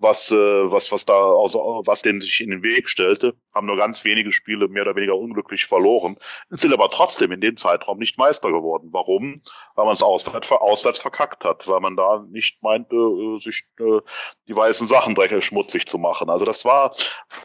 [0.00, 3.76] was, äh, was, was da, also, was denen sich in den Weg stellte, haben nur
[3.76, 6.16] ganz wenige Spiele mehr oder weniger unglücklich verloren,
[6.48, 8.88] sind aber trotzdem in dem Zeitraum nicht Meister geworden.
[8.92, 9.42] Warum?
[9.74, 14.00] Weil man es auswärts, auswärts verkackt hat, weil man da nicht meinte, äh, sich äh,
[14.48, 16.30] die weißen Sachen dreckig schmutzig zu machen.
[16.30, 16.94] Also das war,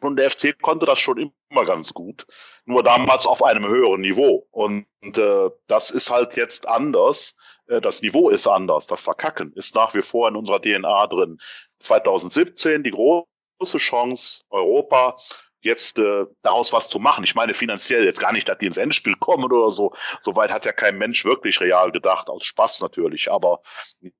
[0.01, 1.31] schon der FC konnte das schon immer
[1.63, 2.25] ganz gut,
[2.65, 4.47] nur damals auf einem höheren Niveau.
[4.51, 7.35] Und äh, das ist halt jetzt anders.
[7.67, 8.87] Äh, das Niveau ist anders.
[8.87, 11.37] Das Verkacken ist nach wie vor in unserer DNA drin.
[11.79, 15.17] 2017 die große Chance, Europa
[15.65, 17.23] jetzt äh, daraus was zu machen.
[17.23, 19.93] Ich meine finanziell jetzt gar nicht, dass die ins Endspiel kommen oder so.
[20.21, 23.61] Soweit hat ja kein Mensch wirklich real gedacht, aus Spaß natürlich, aber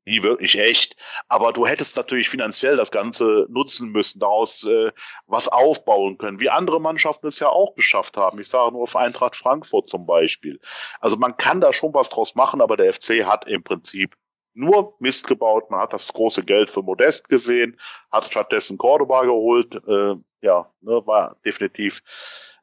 [0.06, 0.96] nie wirklich echt.
[1.28, 4.92] Aber du hättest natürlich finanziell das Ganze nutzen müssen, daraus äh,
[5.28, 8.40] was aufbauen können, wie andere Mannschaften es ja auch geschafft haben.
[8.40, 10.60] Ich sage nur auf Eintracht Frankfurt zum Beispiel.
[11.00, 14.16] Also man kann da schon was draus machen, aber der FC hat im Prinzip
[14.56, 15.70] nur Mist gebaut.
[15.70, 17.78] Man hat das große Geld für Modest gesehen,
[18.12, 19.76] hat stattdessen Cordoba geholt.
[19.88, 22.02] Äh, ja, ne, war definitiv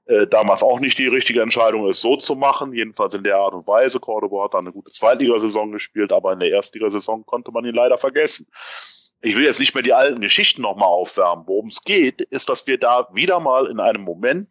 [0.07, 2.73] äh, damals auch nicht die richtige Entscheidung, es so zu machen.
[2.73, 4.01] Jedenfalls in der Art und Weise.
[4.01, 7.97] Cordoba hat dann eine gute Zweitligasaison gespielt, aber in der Erstligasaison konnte man ihn leider
[7.97, 8.47] vergessen.
[9.21, 11.45] Ich will jetzt nicht mehr die alten Geschichten nochmal aufwärmen.
[11.47, 14.49] Worum es geht, ist, dass wir da wieder mal in einem Moment,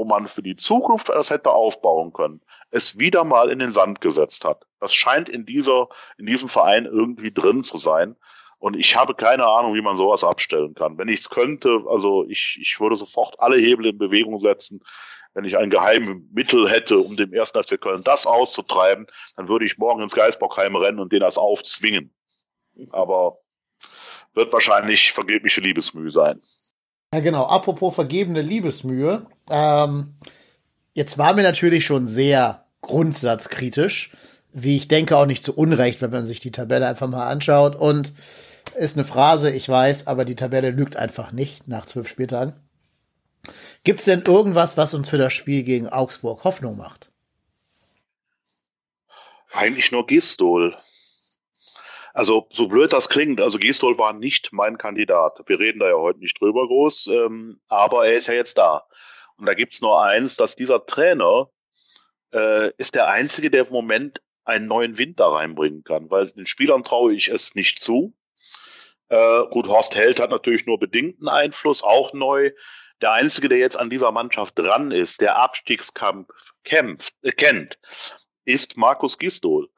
[0.00, 2.40] wo man für die Zukunft etwas hätte aufbauen können,
[2.70, 4.64] es wieder mal in den Sand gesetzt hat.
[4.78, 8.16] Das scheint in dieser, in diesem Verein irgendwie drin zu sein.
[8.58, 10.96] Und ich habe keine Ahnung, wie man sowas abstellen kann.
[10.96, 14.80] Wenn ich es könnte, also ich, ich würde sofort alle Hebel in Bewegung setzen.
[15.34, 19.66] Wenn ich ein geheimes Mittel hätte, um dem ersten FC Köln das auszutreiben, dann würde
[19.66, 22.10] ich morgen ins Geisbockheim rennen und den das aufzwingen.
[22.90, 23.36] Aber
[24.32, 26.40] wird wahrscheinlich vergebliche Liebesmühe sein.
[27.12, 27.46] Ja, genau.
[27.46, 29.26] Apropos vergebene Liebesmühe.
[29.48, 30.14] Ähm,
[30.94, 34.12] jetzt war mir natürlich schon sehr grundsatzkritisch,
[34.52, 37.74] wie ich denke auch nicht zu Unrecht, wenn man sich die Tabelle einfach mal anschaut.
[37.74, 38.12] Und
[38.76, 42.54] ist eine Phrase, ich weiß, aber die Tabelle lügt einfach nicht nach zwölf Spieltagen.
[43.82, 47.10] Gibt es denn irgendwas, was uns für das Spiel gegen Augsburg Hoffnung macht?
[49.52, 50.76] Eigentlich nur Gistol.
[52.12, 55.42] Also so blöd das klingt, also Gistol war nicht mein Kandidat.
[55.46, 58.82] Wir reden da ja heute nicht drüber groß, ähm, aber er ist ja jetzt da.
[59.36, 61.50] Und da gibt's nur eins, dass dieser Trainer
[62.32, 66.46] äh, ist der Einzige, der im Moment einen neuen Wind da reinbringen kann, weil den
[66.46, 68.14] Spielern traue ich es nicht zu.
[69.08, 72.50] Äh, gut, Horst Held hat natürlich nur bedingten Einfluss, auch neu.
[73.00, 76.28] Der Einzige, der jetzt an dieser Mannschaft dran ist, der Abstiegskampf
[76.64, 77.78] kämpft, äh, kennt,
[78.44, 79.68] ist Markus Gistol,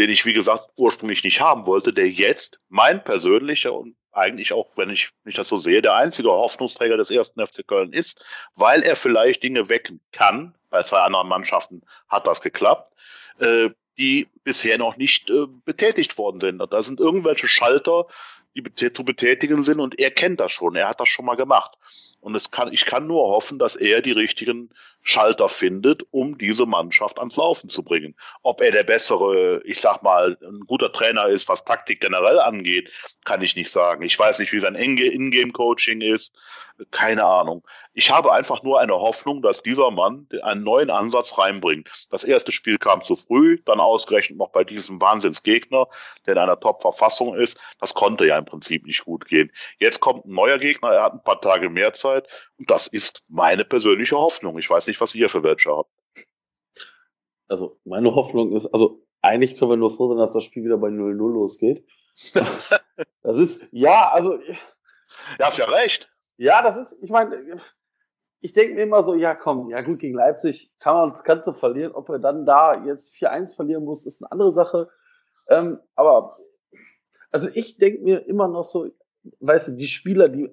[0.00, 4.66] den ich, wie gesagt, ursprünglich nicht haben wollte, der jetzt mein persönlicher und eigentlich auch,
[4.76, 8.24] wenn ich, wenn ich das so sehe, der einzige Hoffnungsträger des ersten FC Köln ist,
[8.54, 10.54] weil er vielleicht Dinge wecken kann.
[10.70, 12.90] Bei zwei anderen Mannschaften hat das geklappt.
[13.38, 16.58] Äh, die bisher noch nicht äh, betätigt worden sind.
[16.72, 18.06] Da sind irgendwelche Schalter,
[18.54, 21.72] die zu betätigen sind und er kennt das schon, er hat das schon mal gemacht.
[22.20, 24.70] Und es kann, ich kann nur hoffen, dass er die richtigen
[25.02, 28.14] Schalter findet, um diese Mannschaft ans Laufen zu bringen.
[28.42, 32.92] Ob er der bessere, ich sag mal, ein guter Trainer ist, was Taktik generell angeht,
[33.24, 34.02] kann ich nicht sagen.
[34.02, 36.34] Ich weiß nicht, wie sein Ingame-Coaching ist.
[36.90, 37.62] Keine Ahnung.
[37.92, 42.06] Ich habe einfach nur eine Hoffnung, dass dieser Mann einen neuen Ansatz reinbringt.
[42.10, 45.86] Das erste Spiel kam zu früh, dann ausgerechnet noch bei diesem Wahnsinnsgegner,
[46.26, 47.58] der in einer Top-Verfassung ist.
[47.80, 49.50] Das konnte ja im Prinzip nicht gut gehen.
[49.78, 52.28] Jetzt kommt ein neuer Gegner, er hat ein paar Tage mehr Zeit
[52.58, 54.58] und das ist meine persönliche Hoffnung.
[54.58, 55.90] Ich weiß nicht, was ihr für welche habt.
[57.48, 60.78] Also meine Hoffnung ist, also eigentlich können wir nur froh sein, dass das Spiel wieder
[60.78, 61.84] bei 0-0 losgeht.
[62.34, 64.38] das ist, ja, also.
[65.38, 66.10] Ja, hast ja recht.
[66.36, 67.60] Ja, das ist, ich meine,
[68.40, 71.52] ich denke mir immer so, ja komm, ja gut, gegen Leipzig kann man das Ganze
[71.52, 71.92] verlieren.
[71.92, 74.88] Ob er dann da jetzt 4-1 verlieren muss, ist eine andere Sache.
[75.48, 76.36] Ähm, aber
[77.30, 78.90] also ich denke mir immer noch so,
[79.40, 80.48] weißt du, die Spieler, die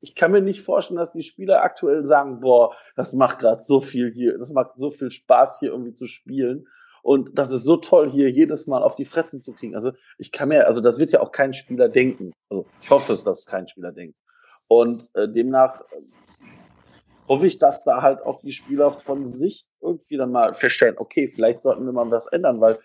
[0.00, 3.80] ich kann mir nicht vorstellen, dass die Spieler aktuell sagen, boah, das macht gerade so
[3.80, 6.66] viel hier, das macht so viel Spaß hier irgendwie zu spielen
[7.02, 9.74] und das ist so toll hier jedes Mal auf die Fresse zu kriegen.
[9.74, 12.32] Also ich kann mir, also das wird ja auch kein Spieler denken.
[12.48, 14.16] Also ich hoffe es, dass kein Spieler denkt.
[14.68, 15.82] Und äh, demnach
[17.28, 21.28] hoffe ich, dass da halt auch die Spieler von sich irgendwie dann mal feststellen, okay,
[21.28, 22.78] vielleicht sollten wir mal was ändern, weil,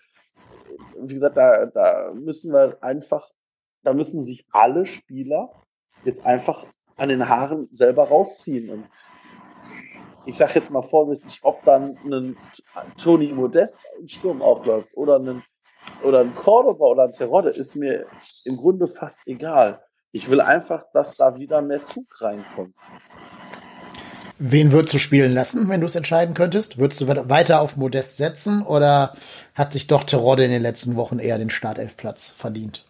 [1.00, 3.30] wie gesagt, da, da müssen wir einfach,
[3.82, 5.50] da müssen sich alle Spieler
[6.04, 6.66] jetzt einfach
[6.96, 8.70] an den Haaren selber rausziehen.
[8.70, 8.88] Und
[10.26, 12.36] ich sage jetzt mal vorsichtig, ob dann ein
[12.96, 15.42] Tony Modest im Sturm aufläuft oder ein,
[16.02, 18.06] oder ein Cordoba oder ein Terodde, ist mir
[18.44, 19.82] im Grunde fast egal.
[20.12, 22.74] Ich will einfach, dass da wieder mehr Zug reinkommt.
[24.40, 26.78] Wen würdest du spielen lassen, wenn du es entscheiden könntest?
[26.78, 29.16] Würdest du weiter auf Modest setzen oder
[29.54, 32.84] hat sich doch Terodde in den letzten Wochen eher den Startelfplatz verdient?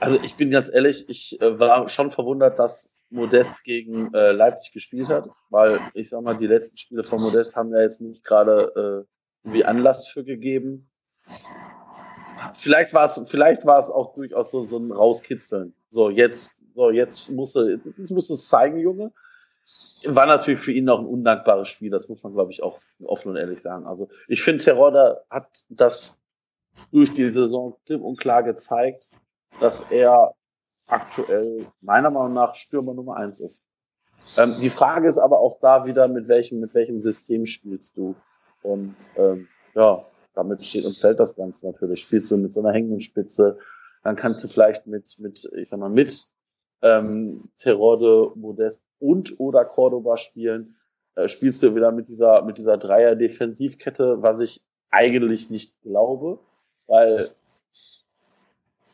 [0.00, 4.72] Also ich bin ganz ehrlich, ich äh, war schon verwundert, dass Modest gegen äh, Leipzig
[4.72, 8.24] gespielt hat, weil ich sag mal, die letzten Spiele von Modest haben ja jetzt nicht
[8.24, 10.90] gerade äh, irgendwie Anlass für gegeben.
[12.54, 15.74] Vielleicht war es, vielleicht war es auch durchaus so, so ein Rauskitzeln.
[15.90, 19.12] So, jetzt, so, jetzt musste, das muss es zeigen, Junge
[20.06, 23.30] war natürlich für ihn noch ein undankbares Spiel, das muss man, glaube ich, auch offen
[23.30, 23.86] und ehrlich sagen.
[23.86, 26.20] Also ich finde, Terodda hat das
[26.90, 29.10] durch die Saison klipp und klar gezeigt,
[29.60, 30.34] dass er
[30.86, 33.60] aktuell meiner Meinung nach Stürmer Nummer eins ist.
[34.36, 38.14] Ähm, die Frage ist aber auch da wieder, mit welchem, mit welchem System spielst du?
[38.62, 42.04] Und ähm, ja, damit steht und fällt das Ganze natürlich.
[42.04, 43.58] Spielst du mit so einer hängenden Spitze,
[44.02, 46.26] dann kannst du vielleicht mit, mit, ich sag mal, mit
[46.82, 50.76] ähm, Terode, Modest und oder Cordoba spielen.
[51.14, 56.38] Äh, spielst du wieder mit dieser, mit dieser Dreier-Defensivkette, was ich eigentlich nicht glaube,
[56.86, 57.30] weil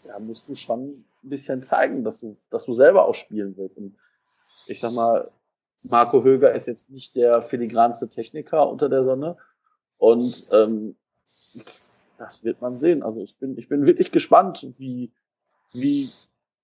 [0.05, 3.76] ja, musst du schon ein bisschen zeigen, dass du, dass du selber auch spielen willst.
[3.76, 3.97] Und
[4.66, 5.30] ich sag mal,
[5.82, 9.36] Marco Höger ist jetzt nicht der filigranste Techniker unter der Sonne.
[9.99, 10.97] Und ähm,
[12.18, 13.03] das wird man sehen.
[13.03, 15.12] Also ich bin, ich bin wirklich gespannt, wie,
[15.72, 16.11] wie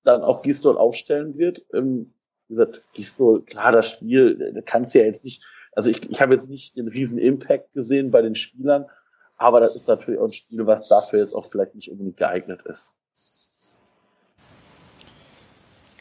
[0.05, 1.65] dann auch Gistol aufstellen wird.
[1.73, 2.13] Ähm,
[2.49, 5.43] wie gesagt, Gistol, klar, das Spiel, da kannst du ja jetzt nicht,
[5.73, 8.87] also ich, ich habe jetzt nicht den riesen Impact gesehen bei den Spielern,
[9.37, 12.63] aber das ist natürlich auch ein Spiel, was dafür jetzt auch vielleicht nicht unbedingt geeignet
[12.63, 12.95] ist.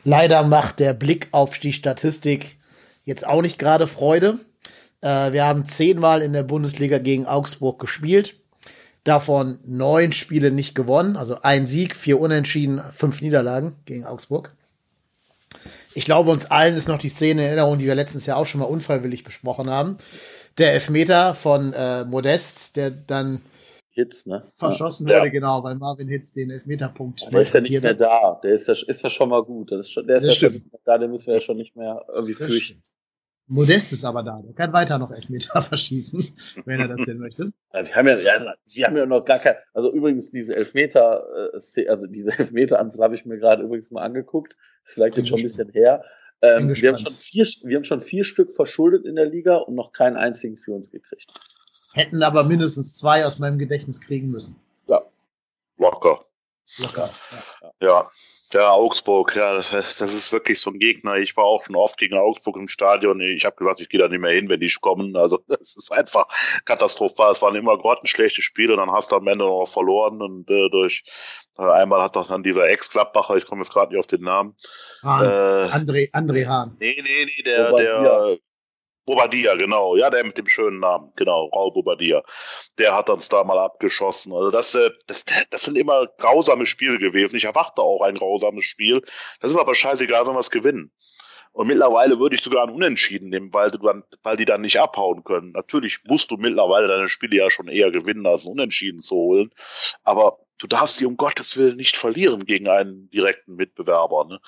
[0.04, 2.58] Leider macht der Blick auf die Statistik
[3.04, 4.40] jetzt auch nicht gerade Freude.
[5.02, 8.43] Äh, wir haben zehnmal in der Bundesliga gegen Augsburg gespielt.
[9.04, 11.18] Davon neun Spiele nicht gewonnen.
[11.18, 14.52] Also ein Sieg, vier Unentschieden, fünf Niederlagen gegen Augsburg.
[15.94, 18.46] Ich glaube, uns allen ist noch die Szene in Erinnerung, die wir letztes Jahr auch
[18.46, 19.98] schon mal unfreiwillig besprochen haben.
[20.58, 23.42] Der Elfmeter von äh, Modest, der dann
[23.96, 24.42] Hitz, ne?
[24.58, 25.20] Verschossen ja.
[25.20, 27.32] wurde, genau, weil Marvin Hitz den Elfmeterpunkt.
[27.32, 28.40] Der ist ja nicht mehr da.
[28.44, 29.72] Der ist ja, ist ja schon mal gut.
[29.72, 30.64] Ist schon, der ist das ja stimmt.
[30.72, 32.82] schon da, den müssen wir ja schon nicht mehr irgendwie das fürchten.
[32.82, 33.03] Stimmt.
[33.54, 34.42] Modest ist aber da.
[34.42, 36.24] Der kann weiter noch Elfmeter verschießen,
[36.66, 37.54] wenn er das denn möchte.
[37.74, 41.52] Ja, wir haben ja, ja, wir haben ja noch gar kein, also übrigens diese Elfmeter,
[41.54, 44.58] äh, also diese Elfmeter-Anzahl habe ich mir gerade übrigens mal angeguckt.
[44.86, 46.04] Ist vielleicht jetzt schon ein bisschen her.
[46.42, 49.76] Ähm, wir haben schon vier, wir haben schon vier Stück verschuldet in der Liga und
[49.76, 51.32] noch keinen einzigen für uns gekriegt.
[51.94, 54.56] Hätten aber mindestens zwei aus meinem Gedächtnis kriegen müssen.
[54.88, 55.02] Ja.
[55.78, 56.26] Locker.
[56.80, 57.10] Locker.
[57.80, 57.88] Ja.
[57.88, 58.12] ja.
[58.54, 61.16] Ja, Augsburg, ja, das ist wirklich so ein Gegner.
[61.18, 63.20] Ich war auch schon oft gegen Augsburg im Stadion.
[63.20, 65.16] Ich habe gesagt, ich gehe da nicht mehr hin, wenn die kommen.
[65.16, 66.28] Also das ist einfach
[66.66, 67.32] katastrophal.
[67.32, 71.04] Es waren immer grottenschlechte Spiele, dann hast du am Ende noch verloren und äh, durch
[71.58, 74.56] äh, einmal hat doch dann dieser Ex-Klappbacher, ich komme jetzt gerade nicht auf den Namen.
[75.02, 75.26] Hahn.
[75.26, 76.78] Äh, André, André Hahn.
[76.80, 78.38] Nee, nee, nee, der, der,
[79.06, 79.96] Bobadilla, genau.
[79.96, 81.12] Ja, der mit dem schönen Namen.
[81.16, 82.24] Genau, Raul Bobadilla.
[82.78, 84.34] Der hat uns da mal abgeschossen.
[84.34, 87.36] Also das, äh, das, das sind immer grausame Spiele gewesen.
[87.36, 89.02] Ich erwarte auch ein grausames Spiel.
[89.42, 90.92] Das ist aber scheißegal, wenn wir es gewinnen.
[91.54, 94.80] Und mittlerweile würde ich sogar einen Unentschieden nehmen, weil, du dann, weil die dann nicht
[94.80, 95.52] abhauen können.
[95.52, 99.52] Natürlich musst du mittlerweile deine Spiele ja schon eher gewinnen, als einen Unentschieden zu holen.
[100.04, 104.26] Aber du darfst sie um Gottes Willen nicht verlieren gegen einen direkten Mitbewerber.
[104.26, 104.40] Ne?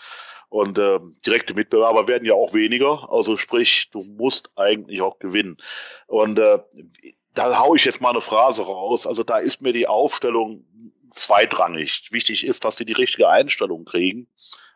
[0.48, 3.12] Und äh, direkte Mitbewerber werden ja auch weniger.
[3.12, 5.58] Also sprich, du musst eigentlich auch gewinnen.
[6.08, 6.60] Und äh,
[7.34, 9.06] da hau ich jetzt mal eine Phrase raus.
[9.06, 10.64] Also da ist mir die Aufstellung
[11.12, 12.08] zweitrangig.
[12.12, 14.30] Wichtig ist, dass die die richtige Einstellung kriegen.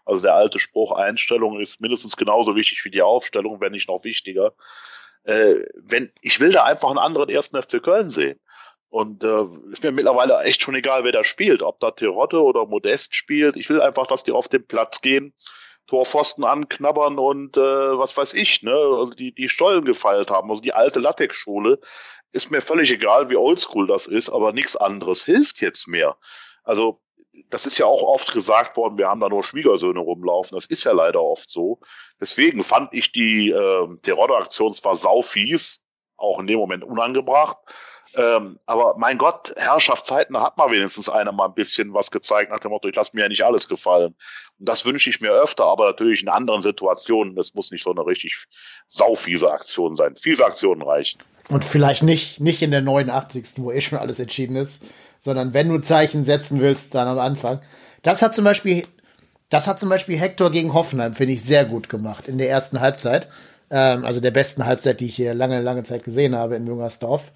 [0.03, 4.03] Also der alte Spruch, Einstellung ist mindestens genauso wichtig wie die Aufstellung, wenn nicht noch
[4.03, 4.53] wichtiger.
[5.23, 8.39] Äh, wenn, ich will da einfach einen anderen ersten FC Köln sehen.
[8.89, 12.65] Und äh, ist mir mittlerweile echt schon egal, wer da spielt, ob da Terotte oder
[12.65, 13.55] Modest spielt.
[13.55, 15.33] Ich will einfach, dass die auf den Platz gehen,
[15.85, 20.49] Torpfosten anknabbern und äh, was weiß ich, ne, also die, die Stollen gefeilt haben.
[20.49, 21.79] Also die alte Latex-Schule
[22.31, 26.17] ist mir völlig egal, wie oldschool das ist, aber nichts anderes hilft jetzt mehr.
[26.63, 27.01] Also
[27.49, 30.55] das ist ja auch oft gesagt worden, wir haben da nur Schwiegersöhne rumlaufen.
[30.55, 31.79] Das ist ja leider oft so.
[32.19, 35.81] Deswegen fand ich die äh, Terroraktion zwar saufies,
[36.19, 37.57] auch in dem Moment unangebracht,
[38.15, 42.51] ähm, aber mein Gott, Herrschaftszeiten, da hat man wenigstens einer mal ein bisschen was gezeigt
[42.51, 44.15] nach dem Motto, ich lasse mir ja nicht alles gefallen.
[44.59, 47.35] Und das wünsche ich mir öfter, aber natürlich in anderen Situationen.
[47.35, 48.45] Das muss nicht so eine richtig
[48.87, 50.15] saufiese Aktion sein.
[50.15, 51.21] Fiese Aktionen reichen.
[51.49, 53.45] Und vielleicht nicht, nicht in der 89.
[53.57, 54.85] wo eh schon alles entschieden ist,
[55.19, 57.61] sondern wenn du Zeichen setzen willst, dann am Anfang.
[58.01, 58.87] Das hat zum Beispiel,
[59.49, 62.79] das hat zum Beispiel Hector gegen Hoffenheim, finde ich, sehr gut gemacht in der ersten
[62.79, 63.29] Halbzeit.
[63.69, 67.31] Ähm, also der besten Halbzeit, die ich hier lange, lange Zeit gesehen habe in Jungersdorf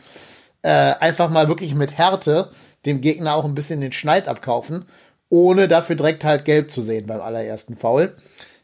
[0.64, 2.50] äh, einfach mal wirklich mit Härte
[2.86, 4.88] dem Gegner auch ein bisschen den Schneid abkaufen,
[5.30, 8.16] ohne dafür direkt halt gelb zu sehen beim allerersten Foul.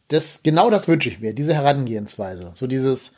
[0.07, 2.51] Das, genau das wünsche ich mir, diese Herangehensweise.
[2.55, 3.13] So dieses,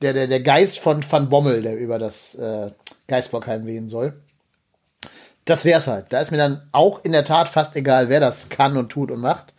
[0.00, 2.70] der, der, der Geist von Van Bommel, der über das äh,
[3.06, 4.14] Geistbockheim wehen soll.
[5.44, 6.06] Das wär's halt.
[6.10, 9.10] Da ist mir dann auch in der Tat fast egal, wer das kann und tut
[9.10, 9.54] und macht.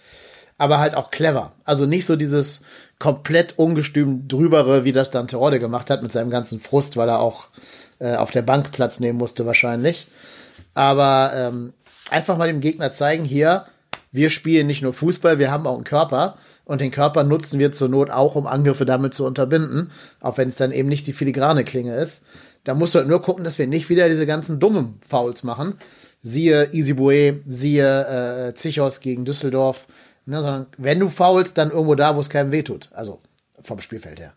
[0.62, 1.54] Aber halt auch clever.
[1.66, 2.62] Also nicht so dieses
[3.00, 7.20] komplett ungestüm drübere, wie das dann Terodde gemacht hat mit seinem ganzen Frust, weil er
[7.20, 7.46] auch
[7.98, 10.06] äh, auf der Bank Platz nehmen musste wahrscheinlich.
[10.76, 11.74] Aber ähm,
[12.12, 13.66] einfach mal dem Gegner zeigen, hier,
[14.12, 16.38] wir spielen nicht nur Fußball, wir haben auch einen Körper.
[16.64, 19.90] Und den Körper nutzen wir zur Not auch, um Angriffe damit zu unterbinden,
[20.20, 22.24] auch wenn es dann eben nicht die filigrane Klinge ist.
[22.66, 25.80] Da musst du halt nur gucken, dass wir nicht wieder diese ganzen dummen Fouls machen.
[26.22, 29.88] Siehe Isibue, siehe äh, Zichos gegen Düsseldorf.
[30.26, 32.90] Ne, sondern wenn du faulst, dann irgendwo da, wo es keinem wehtut.
[32.94, 33.22] Also
[33.64, 34.36] vom Spielfeld her.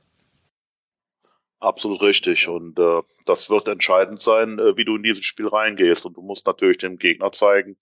[1.61, 2.49] Absolut richtig.
[2.49, 6.05] Und äh, das wird entscheidend sein, äh, wie du in dieses Spiel reingehst.
[6.05, 7.77] Und du musst natürlich dem Gegner zeigen,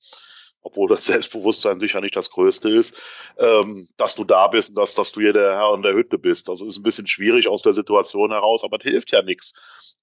[0.63, 3.01] obwohl das Selbstbewusstsein sicher nicht das Größte ist,
[3.39, 6.19] ähm, dass du da bist und dass, dass du hier der Herr in der Hütte
[6.19, 6.49] bist.
[6.49, 9.53] Also ist ein bisschen schwierig aus der Situation heraus, aber das hilft ja nichts.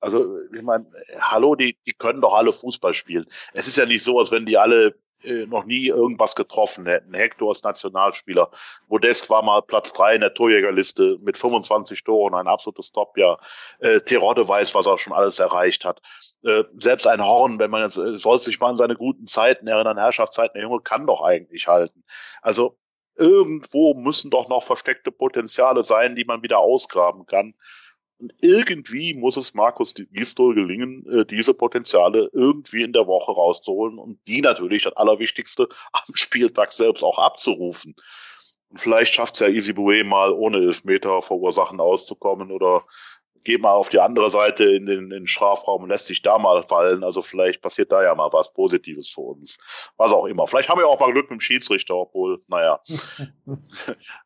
[0.02, 0.86] Also ich meine,
[1.22, 3.26] hallo, die, die können doch alle Fußball spielen.
[3.54, 7.13] Es ist ja nicht so, als wenn die alle äh, noch nie irgendwas getroffen hätten.
[7.13, 8.49] Hector ist Nationalspieler.
[8.88, 13.39] Modest war mal Platz drei in der Torjägerliste mit 25 Toren, ein absolutes Topjahr.
[13.80, 16.01] Äh, Terodde weiß, was er schon alles erreicht hat.
[16.43, 19.67] Äh, selbst ein Horn, wenn man jetzt, äh, soll sich mal an seine guten Zeiten
[19.67, 22.03] erinnern, Herrschaftszeiten, der Junge kann doch eigentlich halten.
[22.41, 22.78] Also
[23.15, 27.53] irgendwo müssen doch noch versteckte Potenziale sein, die man wieder ausgraben kann.
[28.20, 33.97] Und irgendwie muss es Markus Gistol gelingen, äh, diese Potenziale irgendwie in der Woche rauszuholen
[33.97, 37.95] und die natürlich das Allerwichtigste am Spieltag selbst auch abzurufen.
[38.70, 42.84] Und vielleicht schafft es ja Easy Bue mal ohne Elfmeter verursachen auszukommen oder
[43.44, 46.38] geht mal auf die andere Seite in den, in den Strafraum und lässt sich da
[46.38, 47.04] mal fallen.
[47.04, 49.58] Also vielleicht passiert da ja mal was Positives für uns.
[49.98, 50.48] Was auch immer.
[50.48, 52.80] Vielleicht haben wir auch mal Glück mit dem Schiedsrichter, obwohl, naja.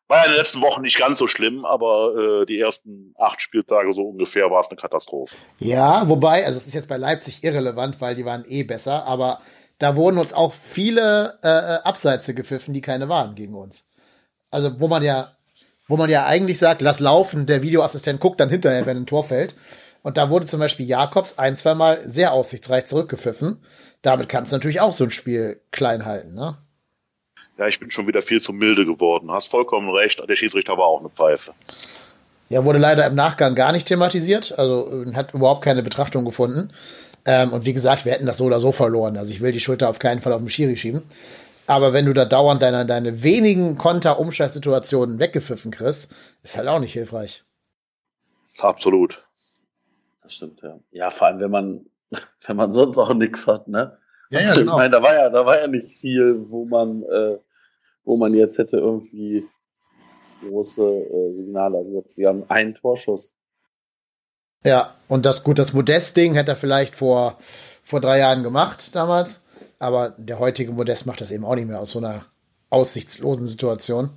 [0.08, 3.40] War ja in den letzten Wochen nicht ganz so schlimm, aber äh, die ersten acht
[3.40, 5.36] Spieltage so ungefähr war es eine Katastrophe.
[5.58, 9.40] Ja, wobei, also es ist jetzt bei Leipzig irrelevant, weil die waren eh besser, aber
[9.78, 13.88] da wurden uns auch viele äh, äh Abseitze gepfiffen, die keine waren gegen uns.
[14.50, 15.34] Also wo man ja
[15.88, 19.24] wo man ja eigentlich sagt, lass laufen, der Videoassistent guckt dann hinterher, wenn ein Tor
[19.24, 19.54] fällt.
[20.02, 23.62] Und da wurde zum Beispiel Jakobs ein, zweimal sehr aussichtsreich zurückgepfiffen.
[24.02, 26.58] Damit kannst du natürlich auch so ein Spiel klein halten, ne?
[27.56, 29.30] Ja, ich bin schon wieder viel zu milde geworden.
[29.30, 30.20] Hast vollkommen recht.
[30.28, 31.52] Der Schiedsrichter war auch eine Pfeife.
[32.48, 34.58] Ja, wurde leider im Nachgang gar nicht thematisiert.
[34.58, 36.72] Also hat überhaupt keine Betrachtung gefunden.
[37.24, 39.16] Ähm, und wie gesagt, wir hätten das so oder so verloren.
[39.16, 41.02] Also ich will die Schulter auf keinen Fall auf den Schiri schieben.
[41.66, 46.92] Aber wenn du da dauernd deine, deine wenigen Konter-Umschaltsituationen weggepfiffen kriegst, ist halt auch nicht
[46.92, 47.44] hilfreich.
[48.58, 49.26] Absolut.
[50.22, 50.78] Das stimmt, ja.
[50.90, 51.86] Ja, vor allem, wenn man,
[52.46, 53.98] wenn man sonst auch nichts hat, ne?
[54.30, 54.72] Ja, ja, genau.
[54.72, 57.38] Ich meine, da war ja, da war ja nicht viel, wo man, äh,
[58.04, 59.46] wo man jetzt hätte irgendwie
[60.42, 61.78] große äh, Signale.
[61.78, 63.32] Also wir haben einen Torschuss.
[64.64, 67.38] Ja, und das gut, das Modest-Ding hätte er vielleicht vor,
[67.82, 69.43] vor drei Jahren gemacht damals.
[69.78, 72.26] Aber der heutige Modest macht das eben auch nicht mehr aus so einer
[72.70, 74.10] aussichtslosen Situation.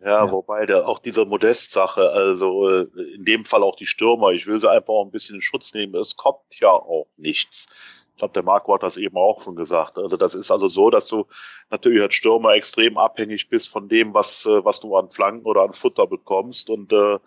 [0.00, 0.32] Ja, ja.
[0.32, 4.60] wobei der, auch diese Modest-Sache, also äh, in dem Fall auch die Stürmer, ich will
[4.60, 5.94] sie einfach auch ein bisschen in Schutz nehmen.
[5.96, 7.66] Es kommt ja auch nichts.
[8.12, 9.98] Ich glaube, der Marco hat das eben auch schon gesagt.
[9.98, 11.26] Also das ist also so, dass du
[11.70, 15.62] natürlich als Stürmer extrem abhängig bist von dem, was, äh, was du an Flanken oder
[15.62, 16.70] an Futter bekommst.
[16.70, 17.18] Und äh,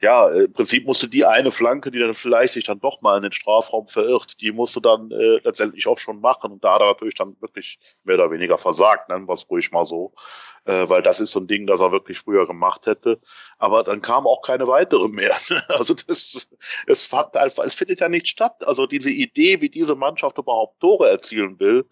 [0.00, 3.24] ja, im Prinzip musste die eine Flanke, die dann vielleicht sich dann doch mal in
[3.24, 6.52] den Strafraum verirrt, die musste dann äh, letztendlich auch schon machen.
[6.52, 9.72] Und da hat er natürlich dann wirklich mehr oder weniger versagt, nennen wir es ruhig
[9.72, 10.12] mal so.
[10.66, 13.18] Äh, weil das ist so ein Ding, das er wirklich früher gemacht hätte.
[13.58, 15.34] Aber dann kam auch keine weitere mehr.
[15.68, 16.48] also das,
[16.86, 18.66] es hat einfach, es findet ja nicht statt.
[18.68, 21.86] Also diese Idee, wie diese Mannschaft überhaupt Tore erzielen will,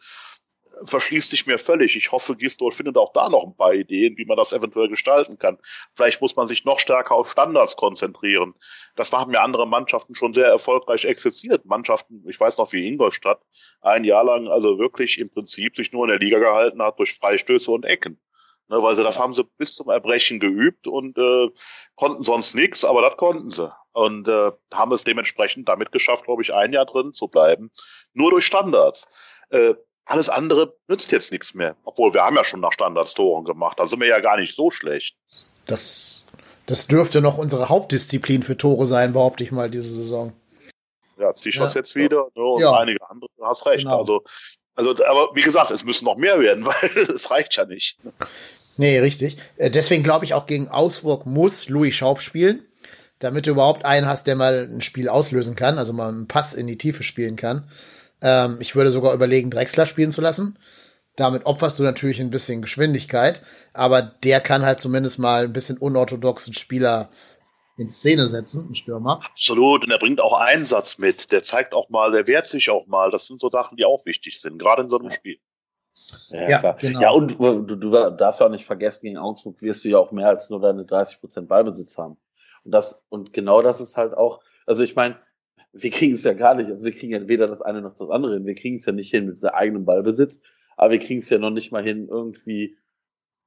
[0.85, 1.97] verschließt sich mir völlig.
[1.97, 5.39] Ich hoffe, Gistol findet auch da noch ein paar Ideen, wie man das eventuell gestalten
[5.39, 5.59] kann.
[5.93, 8.55] Vielleicht muss man sich noch stärker auf Standards konzentrieren.
[8.95, 11.65] Das haben ja andere Mannschaften schon sehr erfolgreich exerziert.
[11.65, 13.41] Mannschaften, ich weiß noch wie Ingolstadt,
[13.81, 17.15] ein Jahr lang also wirklich im Prinzip sich nur in der Liga gehalten hat durch
[17.15, 18.21] Freistöße und Ecken.
[18.69, 21.49] Ne, weil sie das haben sie bis zum Erbrechen geübt und äh,
[21.95, 23.73] konnten sonst nichts, aber das konnten sie.
[23.93, 27.71] Und äh, haben es dementsprechend damit geschafft, glaube ich, ein Jahr drin zu bleiben.
[28.13, 29.09] Nur durch Standards.
[29.51, 29.75] Äh,
[30.07, 31.77] alles andere nützt jetzt nichts mehr.
[31.85, 33.79] Obwohl wir haben ja schon nach Standards Toren gemacht.
[33.79, 35.17] Da sind wir ja gar nicht so schlecht.
[35.67, 36.25] Das,
[36.67, 40.33] das dürfte noch unsere Hauptdisziplin für Tore sein, behaupte ich mal, diese Saison.
[41.19, 41.81] Ja, Zischers ja.
[41.81, 42.79] jetzt wieder ne, und ja.
[42.79, 43.31] einige andere.
[43.37, 43.85] Du hast recht.
[43.85, 43.99] Genau.
[43.99, 44.23] Also,
[44.77, 47.99] also, aber wie gesagt, es müssen noch mehr werden, weil es reicht ja nicht.
[48.77, 49.39] Nee, richtig.
[49.57, 52.65] Äh, deswegen glaube ich auch gegen Augsburg muss Louis Schaub spielen,
[53.19, 56.55] damit du überhaupt einen hast, der mal ein Spiel auslösen kann, also mal einen Pass
[56.55, 57.69] in die Tiefe spielen kann.
[58.23, 60.59] Ähm, ich würde sogar überlegen, Drexler spielen zu lassen.
[61.17, 63.43] Damit opferst du natürlich ein bisschen Geschwindigkeit,
[63.73, 67.09] aber der kann halt zumindest mal ein bisschen unorthodoxen Spieler
[67.79, 69.21] in Szene setzen, ein Stürmer.
[69.25, 71.33] Absolut, und er bringt auch Einsatz mit.
[71.33, 73.11] Der zeigt auch mal, der wehrt sich auch mal.
[73.11, 75.39] Das sind so Sachen, die auch wichtig sind, gerade in so einem Spiel.
[76.29, 76.77] Ja, ja, klar.
[76.79, 77.01] Genau.
[77.01, 80.13] ja und du, du darfst ja auch nicht vergessen, gegen Augsburg wirst du ja auch
[80.13, 82.17] mehr als nur deine 30% Ballbesitz haben.
[82.65, 85.19] Und das, und genau das ist halt auch, also ich meine,
[85.83, 86.71] wir kriegen es ja gar nicht.
[86.71, 88.47] Also wir kriegen ja weder das eine noch das andere hin.
[88.47, 90.41] Wir kriegen es ja nicht hin mit der eigenen Ballbesitz,
[90.77, 92.77] aber wir kriegen es ja noch nicht mal hin, irgendwie,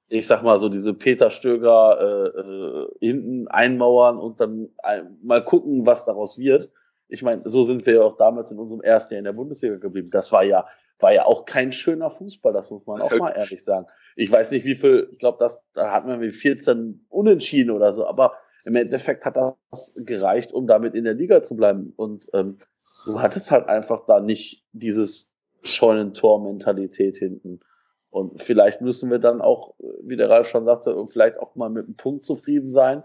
[0.07, 5.43] ich sag mal so, diese Peter Stöger äh, äh, hinten einmauern und dann ein, mal
[5.43, 6.69] gucken, was daraus wird.
[7.07, 9.77] Ich meine, so sind wir ja auch damals in unserem ersten Jahr in der Bundesliga
[9.77, 10.09] geblieben.
[10.11, 10.67] Das war ja,
[10.99, 13.87] war ja auch kein schöner Fußball, das muss man auch mal ehrlich sagen.
[14.15, 17.93] Ich weiß nicht, wie viel, ich glaube, das, da hatten wir wie 14 Unentschieden oder
[17.93, 18.33] so, aber
[18.65, 21.93] im Endeffekt hat das gereicht, um damit in der Liga zu bleiben.
[21.95, 22.57] Und ähm,
[23.05, 25.33] du hattest halt einfach da nicht dieses
[25.63, 27.59] Scheunentor-Mentalität hinten.
[28.09, 31.85] Und vielleicht müssen wir dann auch, wie der Ralf schon sagte, vielleicht auch mal mit
[31.85, 33.03] einem Punkt zufrieden sein.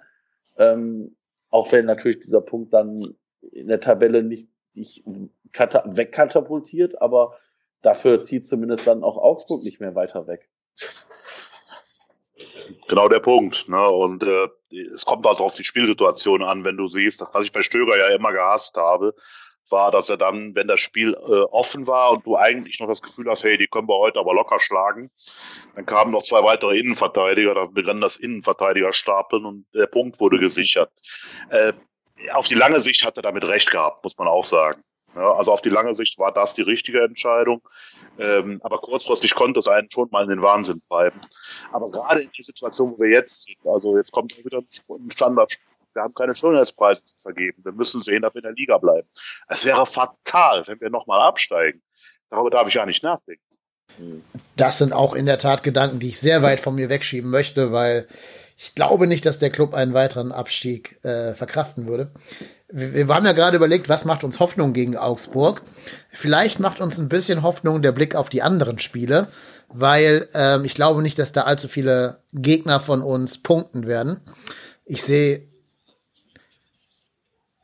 [0.56, 1.16] Ähm,
[1.50, 3.14] auch wenn natürlich dieser Punkt dann
[3.52, 7.36] in der Tabelle nicht dich wegkatapultiert, aber
[7.82, 10.48] dafür zieht zumindest dann auch Augsburg nicht mehr weiter weg.
[12.88, 13.68] Genau der Punkt.
[13.68, 13.88] Ne?
[13.88, 14.48] Und äh,
[14.78, 18.08] es kommt halt auf die Spielsituation an, wenn du siehst, was ich bei Stöger ja
[18.08, 19.14] immer gehasst habe,
[19.70, 23.00] war, dass er dann, wenn das Spiel äh, offen war und du eigentlich noch das
[23.00, 25.10] Gefühl hast, hey, die können wir heute aber locker schlagen,
[25.74, 30.38] dann kamen noch zwei weitere Innenverteidiger, dann begann das Innenverteidiger stapeln und der Punkt wurde
[30.38, 30.90] gesichert.
[31.50, 31.72] Äh,
[32.32, 34.82] auf die lange Sicht hat er damit recht gehabt, muss man auch sagen.
[35.14, 37.62] Ja, also auf die lange Sicht war das die richtige Entscheidung.
[38.18, 41.20] Ähm, aber kurzfristig konnte es einen schon mal in den Wahnsinn treiben.
[41.72, 45.56] Aber gerade in der Situation, wo wir jetzt sind, also jetzt kommt wieder ein Standard.
[45.92, 47.64] Wir haben keine Schönheitspreise zu vergeben.
[47.64, 49.08] Wir müssen sehen, dass wir in der Liga bleiben.
[49.48, 51.82] Es wäre fatal, wenn wir nochmal absteigen.
[52.30, 53.42] Darüber darf ich ja nicht nachdenken.
[54.56, 57.70] Das sind auch in der Tat Gedanken, die ich sehr weit von mir wegschieben möchte,
[57.70, 58.08] weil
[58.56, 62.10] ich glaube nicht, dass der Club einen weiteren Abstieg äh, verkraften würde.
[62.76, 65.62] Wir, haben ja gerade überlegt, was macht uns Hoffnung gegen Augsburg.
[66.10, 69.28] Vielleicht macht uns ein bisschen Hoffnung der Blick auf die anderen Spiele,
[69.68, 74.20] weil ähm, ich glaube nicht, dass da allzu viele Gegner von uns punkten werden.
[74.84, 75.46] Ich sehe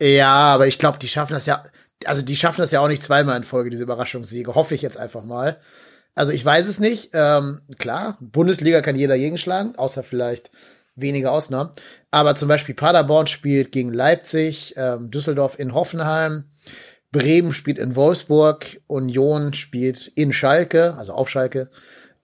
[0.00, 1.64] ja, aber ich glaube, die schaffen das ja,
[2.04, 4.54] also die schaffen das ja auch nicht zweimal in Folge, diese Überraschungssiege.
[4.54, 5.58] Hoffe ich jetzt einfach mal.
[6.14, 7.10] Also ich weiß es nicht.
[7.14, 10.52] Ähm, klar, Bundesliga kann jeder jeden schlagen, außer vielleicht
[11.00, 11.70] wenige Ausnahmen.
[12.10, 16.44] Aber zum Beispiel Paderborn spielt gegen Leipzig, ähm, Düsseldorf in Hoffenheim,
[17.12, 21.70] Bremen spielt in Wolfsburg, Union spielt in Schalke, also auf Schalke.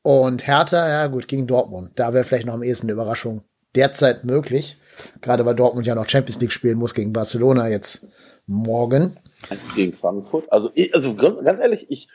[0.03, 1.93] Und Hertha, ja gut, gegen Dortmund.
[1.97, 3.43] Da wäre vielleicht noch am ehesten eine Überraschung
[3.74, 4.77] derzeit möglich.
[5.20, 8.07] Gerade weil Dortmund ja noch Champions League spielen muss gegen Barcelona jetzt
[8.47, 9.18] morgen.
[9.74, 10.51] Gegen Frankfurt.
[10.53, 12.09] Also, also ganz, ganz ehrlich, ich,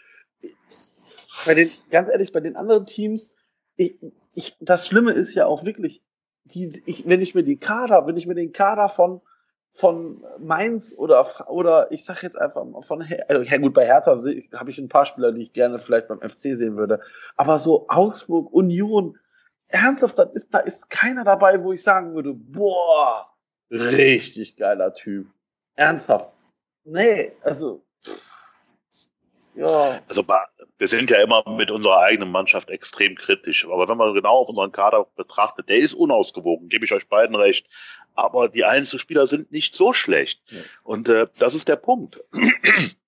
[1.46, 3.32] bei den, ganz ehrlich, bei den anderen Teams,
[3.76, 3.98] ich,
[4.34, 6.02] ich, das Schlimme ist ja auch wirklich,
[6.46, 9.22] die, ich, wenn ich mir die Kader, wenn ich mir den Kader von,
[9.72, 14.18] von Mainz oder, oder ich sag jetzt einfach mal von, also, ja gut, bei Hertha
[14.54, 17.00] habe ich ein paar Spieler, die ich gerne vielleicht beim FC sehen würde,
[17.38, 19.18] aber so Augsburg, Union,
[19.68, 23.28] ernsthaft, da ist, da ist keiner dabei, wo ich sagen würde, boah,
[23.70, 25.28] richtig geiler Typ.
[25.76, 26.30] Ernsthaft.
[26.84, 27.84] Nee, also,
[29.56, 30.02] ja.
[30.08, 30.26] Also
[30.78, 33.66] wir sind ja immer mit unserer eigenen Mannschaft extrem kritisch.
[33.66, 37.36] Aber wenn man genau auf unseren Kader betrachtet, der ist unausgewogen, gebe ich euch beiden
[37.36, 37.68] recht.
[38.16, 40.42] Aber die Einzelspieler sind nicht so schlecht.
[40.48, 40.60] Ja.
[40.84, 42.20] Und äh, das ist der Punkt.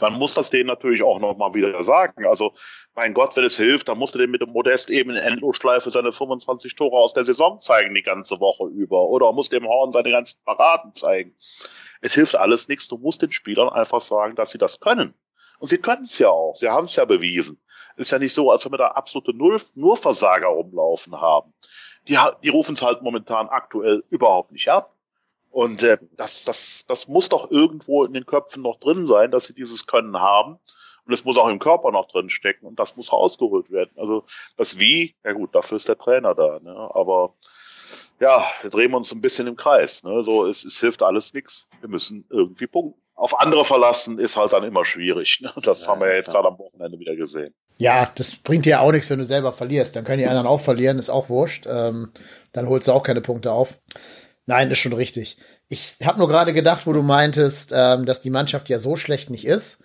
[0.00, 2.26] dann muss das denen natürlich auch nochmal wieder sagen.
[2.26, 2.54] Also,
[2.94, 5.90] mein Gott, wenn es hilft, dann musst du dem mit dem Modest eben in Endlosschleife
[5.90, 9.02] seine 25 Tore aus der Saison zeigen, die ganze Woche über.
[9.02, 11.34] Oder muss dem Horn seine ganzen Paraden zeigen.
[12.00, 12.88] Es hilft alles nichts.
[12.88, 15.14] Du musst den Spielern einfach sagen, dass sie das können.
[15.60, 16.54] Und sie können es ja auch.
[16.56, 17.60] Sie haben es ja bewiesen.
[17.96, 21.52] Ist ja nicht so, als wenn wir da absolute Null, nur Versager rumlaufen haben.
[22.08, 24.96] Die, die rufen es halt momentan aktuell überhaupt nicht ab.
[25.50, 29.46] Und äh, das, das, das muss doch irgendwo in den Köpfen noch drin sein, dass
[29.46, 30.58] sie dieses Können haben.
[31.04, 33.90] Und es muss auch im Körper noch drin stecken und das muss rausgeholt werden.
[33.96, 34.24] Also
[34.56, 36.58] das Wie, ja gut, dafür ist der Trainer da.
[36.60, 36.74] Ne?
[36.94, 37.34] Aber
[38.18, 40.04] ja, wir drehen uns ein bisschen im Kreis.
[40.04, 40.22] Ne?
[40.22, 41.68] So, es, es hilft alles nichts.
[41.80, 43.00] Wir müssen irgendwie punkten.
[43.20, 45.40] Auf andere verlassen ist halt dann immer schwierig.
[45.42, 45.50] Ne?
[45.62, 46.32] Das ja, haben wir ja jetzt ja.
[46.32, 47.52] gerade am Wochenende wieder gesehen.
[47.76, 49.94] Ja, das bringt dir auch nichts, wenn du selber verlierst.
[49.94, 51.66] Dann können die anderen auch verlieren, ist auch wurscht.
[51.68, 52.12] Ähm,
[52.52, 53.78] dann holst du auch keine Punkte auf.
[54.46, 55.36] Nein, ist schon richtig.
[55.68, 59.28] Ich habe nur gerade gedacht, wo du meintest, ähm, dass die Mannschaft ja so schlecht
[59.28, 59.84] nicht ist.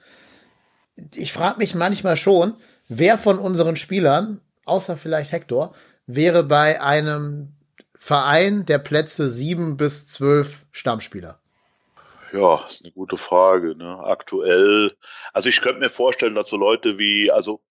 [1.14, 2.56] Ich frage mich manchmal schon,
[2.88, 5.76] wer von unseren Spielern, außer vielleicht Hector,
[6.08, 7.52] wäre bei einem
[8.00, 11.42] Verein der Plätze sieben bis zwölf Stammspieler?
[12.36, 13.76] Ja, ist eine gute Frage.
[13.78, 13.98] Ne?
[14.04, 14.92] Aktuell,
[15.32, 17.62] also ich könnte mir vorstellen, dass so Leute wie, also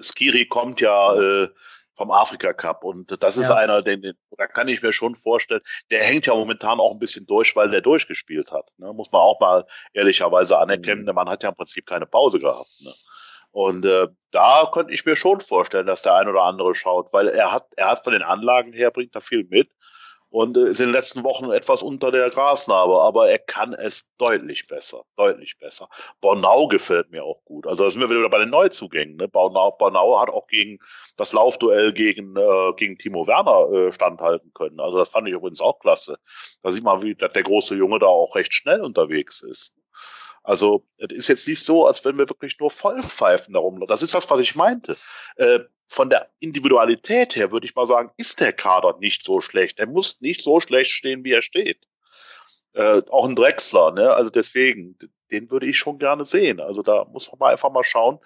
[0.00, 1.48] Skiri kommt ja äh,
[1.94, 3.54] vom Afrika Cup und das ist ja.
[3.54, 6.98] einer, den, den, da kann ich mir schon vorstellen, der hängt ja momentan auch ein
[6.98, 8.68] bisschen durch, weil der durchgespielt hat.
[8.76, 8.92] Ne?
[8.92, 11.06] Muss man auch mal ehrlicherweise anerkennen, mhm.
[11.06, 12.68] der Mann hat ja im Prinzip keine Pause gehabt.
[12.80, 12.92] Ne?
[13.52, 17.28] Und äh, da könnte ich mir schon vorstellen, dass der ein oder andere schaut, weil
[17.28, 19.70] er hat, er hat von den Anlagen her, bringt er viel mit
[20.30, 24.08] und äh, ist in den letzten Wochen etwas unter der Grasnarbe, aber er kann es
[24.18, 25.88] deutlich besser, deutlich besser.
[26.20, 27.66] Bornau gefällt mir auch gut.
[27.66, 29.16] Also da sind wir wieder bei den Neuzugängen.
[29.16, 29.28] Ne?
[29.28, 30.78] Bornau, Bornau hat auch gegen
[31.16, 34.80] das Laufduell gegen, äh, gegen Timo Werner äh, standhalten können.
[34.80, 36.18] Also das fand ich übrigens auch klasse.
[36.62, 39.74] Da sieht man, wie der große Junge da auch recht schnell unterwegs ist.
[40.46, 43.84] Also, es ist jetzt nicht so, als wenn wir wirklich nur Vollpfeifen darum.
[43.88, 44.96] Das ist das, was ich meinte.
[45.34, 45.58] Äh,
[45.88, 49.78] von der Individualität her würde ich mal sagen, ist der Kader nicht so schlecht.
[49.78, 51.86] Er muss nicht so schlecht stehen, wie er steht.
[52.72, 54.12] Äh, auch ein Drechsler, ne?
[54.12, 54.98] Also deswegen,
[55.30, 56.60] den würde ich schon gerne sehen.
[56.60, 58.18] Also da muss man mal einfach mal schauen,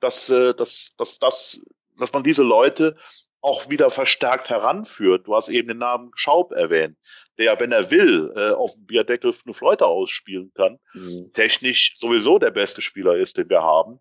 [0.00, 1.64] dass, äh, dass, dass, dass,
[1.98, 2.96] dass man diese Leute
[3.40, 5.26] auch wieder verstärkt heranführt.
[5.26, 6.96] Du hast eben den Namen Schaub erwähnt,
[7.38, 10.78] der, wenn er will, äh, auf dem Bierdeckel eine Fleute ausspielen kann.
[10.94, 11.30] Mhm.
[11.32, 14.00] Technisch sowieso der beste Spieler ist, den wir haben.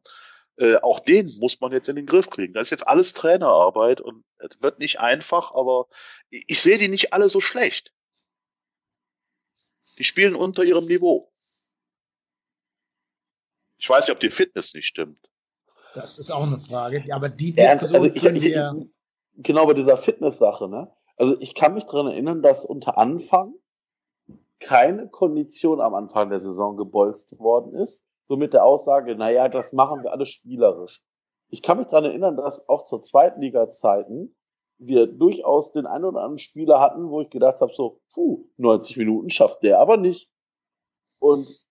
[0.57, 2.53] Äh, auch den muss man jetzt in den Griff kriegen.
[2.53, 5.87] Das ist jetzt alles Trainerarbeit und es wird nicht einfach, aber
[6.29, 7.93] ich, ich sehe die nicht alle so schlecht.
[9.97, 11.31] Die spielen unter ihrem Niveau.
[13.77, 15.29] Ich weiß nicht, ob die Fitness nicht stimmt.
[15.93, 17.03] Das ist auch eine Frage.
[17.11, 18.55] Aber die Diskussion also ich, ich, ich,
[19.37, 20.91] genau bei dieser Fitness-Sache, ne?
[21.15, 23.53] Also ich kann mich daran erinnern, dass unter Anfang
[24.59, 28.01] keine Kondition am Anfang der Saison gebolzt worden ist.
[28.34, 31.03] So mit der Aussage, naja, das machen wir alles spielerisch.
[31.49, 34.36] Ich kann mich daran erinnern, dass auch zur Zweitliga-Zeiten
[34.79, 38.97] wir durchaus den einen oder anderen Spieler hatten, wo ich gedacht habe, so, puh, 90
[38.97, 40.31] Minuten schafft der aber nicht.
[41.19, 41.63] Und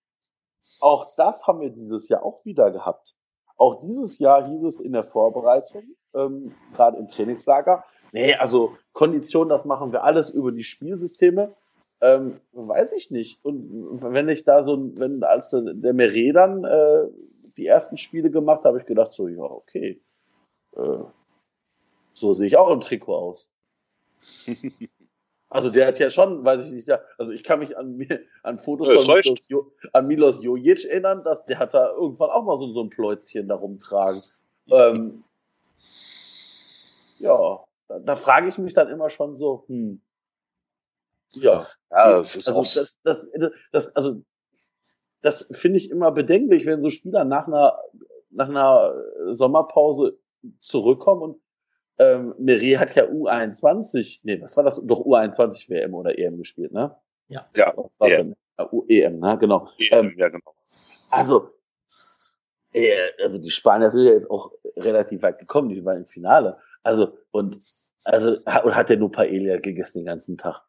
[0.80, 3.16] auch das haben wir dieses Jahr auch wieder gehabt.
[3.56, 5.82] Auch dieses Jahr hieß es in der Vorbereitung,
[6.14, 7.82] ähm, gerade im Trainingslager,
[8.12, 11.56] nee, also Kondition, das machen wir alles über die Spielsysteme.
[12.02, 13.44] Ähm, weiß ich nicht.
[13.44, 17.06] Und wenn ich da so, wenn als der, der Meret dann äh,
[17.56, 20.02] die ersten Spiele gemacht habe, ich gedacht so, ja, okay.
[20.74, 21.04] Äh,
[22.14, 23.50] so sehe ich auch im Trikot aus.
[25.54, 28.08] Also der hat ja schon, weiß ich nicht, also ich kann mich an,
[28.42, 32.30] an Fotos ja, von Milos, jo, an Milos Jojic erinnern, dass der hat da irgendwann
[32.30, 34.22] auch mal so, so ein Pläuzchen da rumtragen.
[34.70, 35.24] ähm,
[37.18, 40.00] ja, da, da frage ich mich dann immer schon so, hm,
[41.34, 41.66] ja.
[41.90, 44.22] Ja, das ist also, das, das, das, das, also,
[45.20, 47.78] das finde ich immer bedenklich, wenn so Spieler nach einer,
[48.30, 48.94] nach einer
[49.30, 50.18] Sommerpause
[50.60, 51.42] zurückkommen und
[51.98, 54.80] ähm, Meret hat ja U21, nee, was war das?
[54.84, 56.96] Doch U21 WM oder EM gespielt, ne?
[57.28, 57.46] Ja.
[57.54, 57.74] Ja.
[57.98, 58.34] Was EM.
[58.88, 59.38] EM, ne?
[59.38, 59.68] Genau.
[59.78, 60.54] EM, ähm, ja, genau.
[61.10, 61.50] Also,
[62.72, 66.58] äh, also die Spanier sind ja jetzt auch relativ weit gekommen, die waren im Finale.
[66.82, 67.58] Also, und,
[68.04, 70.62] also, und hat der nur Paella gegessen den ganzen Tag?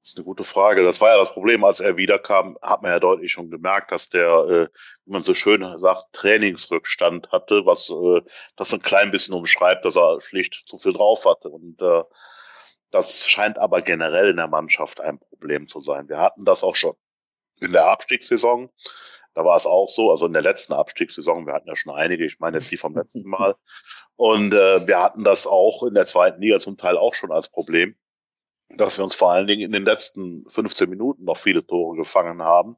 [0.00, 0.84] Das ist eine gute Frage.
[0.84, 4.08] Das war ja das Problem, als er wiederkam, hat man ja deutlich schon gemerkt, dass
[4.08, 4.68] der, äh,
[5.04, 8.22] wie man so schön sagt, Trainingsrückstand hatte, was äh,
[8.56, 11.48] das ein klein bisschen umschreibt, dass er schlicht zu viel drauf hatte.
[11.48, 12.04] Und äh,
[12.90, 16.08] das scheint aber generell in der Mannschaft ein Problem zu sein.
[16.08, 16.94] Wir hatten das auch schon
[17.60, 18.70] in der Abstiegssaison.
[19.34, 22.24] Da war es auch so, also in der letzten Abstiegssaison, wir hatten ja schon einige,
[22.24, 23.56] ich meine jetzt die vom letzten Mal.
[24.16, 27.48] Und äh, wir hatten das auch in der zweiten Liga zum Teil auch schon als
[27.48, 27.96] Problem
[28.70, 32.42] dass wir uns vor allen Dingen in den letzten 15 Minuten noch viele Tore gefangen
[32.42, 32.76] haben.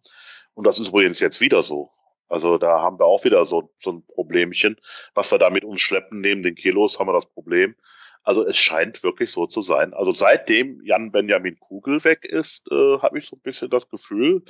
[0.54, 1.90] Und das ist übrigens jetzt wieder so.
[2.28, 4.76] Also da haben wir auch wieder so, so ein Problemchen,
[5.14, 6.20] was wir da mit uns schleppen.
[6.20, 7.74] Neben den Kilos haben wir das Problem.
[8.22, 9.94] Also es scheint wirklich so zu sein.
[9.94, 14.44] Also seitdem Jan Benjamin Kugel weg ist, äh, habe ich so ein bisschen das Gefühl,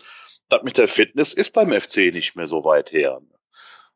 [0.49, 3.20] dass mit der Fitness ist beim FC nicht mehr so weit her.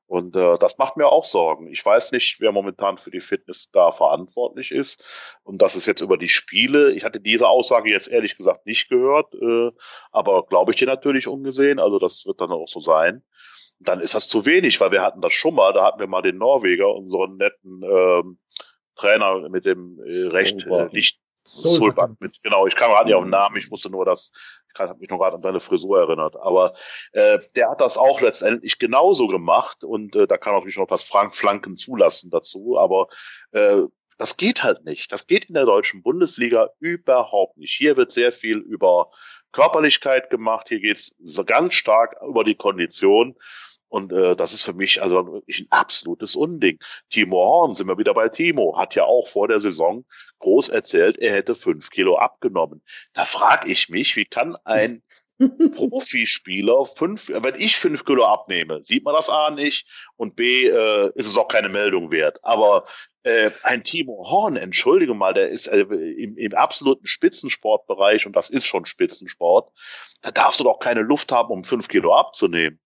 [0.07, 1.69] Und äh, das macht mir auch Sorgen.
[1.69, 5.39] Ich weiß nicht, wer momentan für die Fitness da verantwortlich ist.
[5.43, 6.93] Und das ist jetzt über die Spiele.
[6.93, 9.71] Ich hatte diese Aussage jetzt ehrlich gesagt nicht gehört, äh,
[10.13, 11.79] aber glaube ich dir natürlich ungesehen.
[11.79, 13.23] Also das wird dann auch so sein.
[13.79, 15.73] Dann ist das zu wenig, weil wir hatten das schon mal.
[15.73, 18.39] Da hatten wir mal den Norweger, unseren netten ähm,
[18.97, 22.21] Trainer mit dem äh, recht äh, nicht Sulbank.
[22.21, 24.33] Mit, genau, ich kam gerade nicht auf den Namen, ich musste nur das,
[24.73, 26.37] ich habe mich nur gerade an deine Frisur erinnert.
[26.37, 26.73] Aber
[27.13, 31.05] äh, der hat das auch letztendlich genauso gemacht und äh, da kann natürlich noch das
[31.05, 33.09] Frank Flanken zulassen dazu, aber
[33.53, 33.83] äh,
[34.19, 35.13] das geht halt nicht.
[35.13, 37.75] Das geht in der deutschen Bundesliga überhaupt nicht.
[37.75, 39.11] Hier wird sehr viel über
[39.53, 43.37] Körperlichkeit gemacht, hier geht's so ganz stark über die Kondition.
[43.95, 46.81] Und äh, das ist für mich also wirklich ein absolutes Unding.
[47.11, 50.05] Timo Horn, sind wir wieder bei Timo, hat ja auch vor der Saison
[50.41, 52.83] groß erzählt, er hätte fünf Kilo abgenommen.
[53.13, 55.05] Da frage ich mich, wie kann ein
[55.77, 61.13] Profispieler fünf, wenn ich fünf Kilo abnehme, sieht man das A nicht und B äh,
[61.15, 62.41] ist es auch keine Meldung wert.
[62.43, 62.87] Aber
[63.23, 68.51] äh, ein Timo Horn, entschuldige mal, der ist äh, im, im absoluten Spitzensportbereich und das
[68.51, 69.71] ist schon Spitzensport.
[70.23, 72.81] Da darfst du doch keine Luft haben, um fünf Kilo abzunehmen.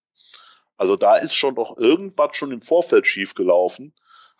[0.79, 3.93] Also da ist schon doch irgendwas schon im Vorfeld schiefgelaufen,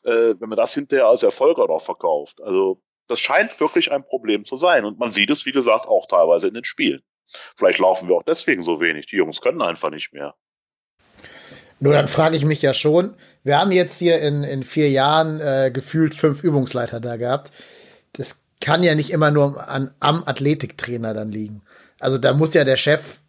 [0.03, 2.41] äh, wenn man das hinterher als Erfolg auch noch verkauft.
[2.41, 4.85] Also das scheint wirklich ein Problem zu sein.
[4.85, 7.01] Und man sieht es, wie gesagt, auch teilweise in den Spielen.
[7.57, 9.07] Vielleicht laufen wir auch deswegen so wenig.
[9.07, 10.33] Die Jungs können einfach nicht mehr.
[11.81, 15.41] Nur dann frage ich mich ja schon, wir haben jetzt hier in, in vier Jahren
[15.41, 17.51] äh, gefühlt fünf Übungsleiter da gehabt.
[18.13, 21.63] Das kann ja nicht immer nur an, am Athletiktrainer dann liegen.
[21.99, 23.19] Also da muss ja der Chef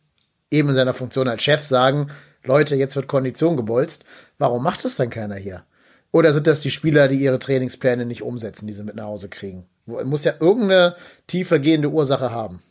[0.53, 2.12] eben in seiner Funktion als Chef sagen,
[2.43, 4.05] Leute, jetzt wird Kondition gebolzt.
[4.39, 5.65] Warum macht das dann keiner hier?
[6.12, 9.29] Oder sind das die Spieler, die ihre Trainingspläne nicht umsetzen, die sie mit nach Hause
[9.29, 9.69] kriegen?
[9.87, 10.97] Muss ja irgendeine
[11.27, 12.62] tiefer gehende Ursache haben.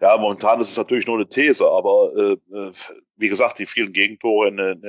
[0.00, 2.72] Ja, momentan ist es natürlich nur eine These, aber äh, äh
[3.18, 4.82] wie gesagt, die vielen Gegentore in, in,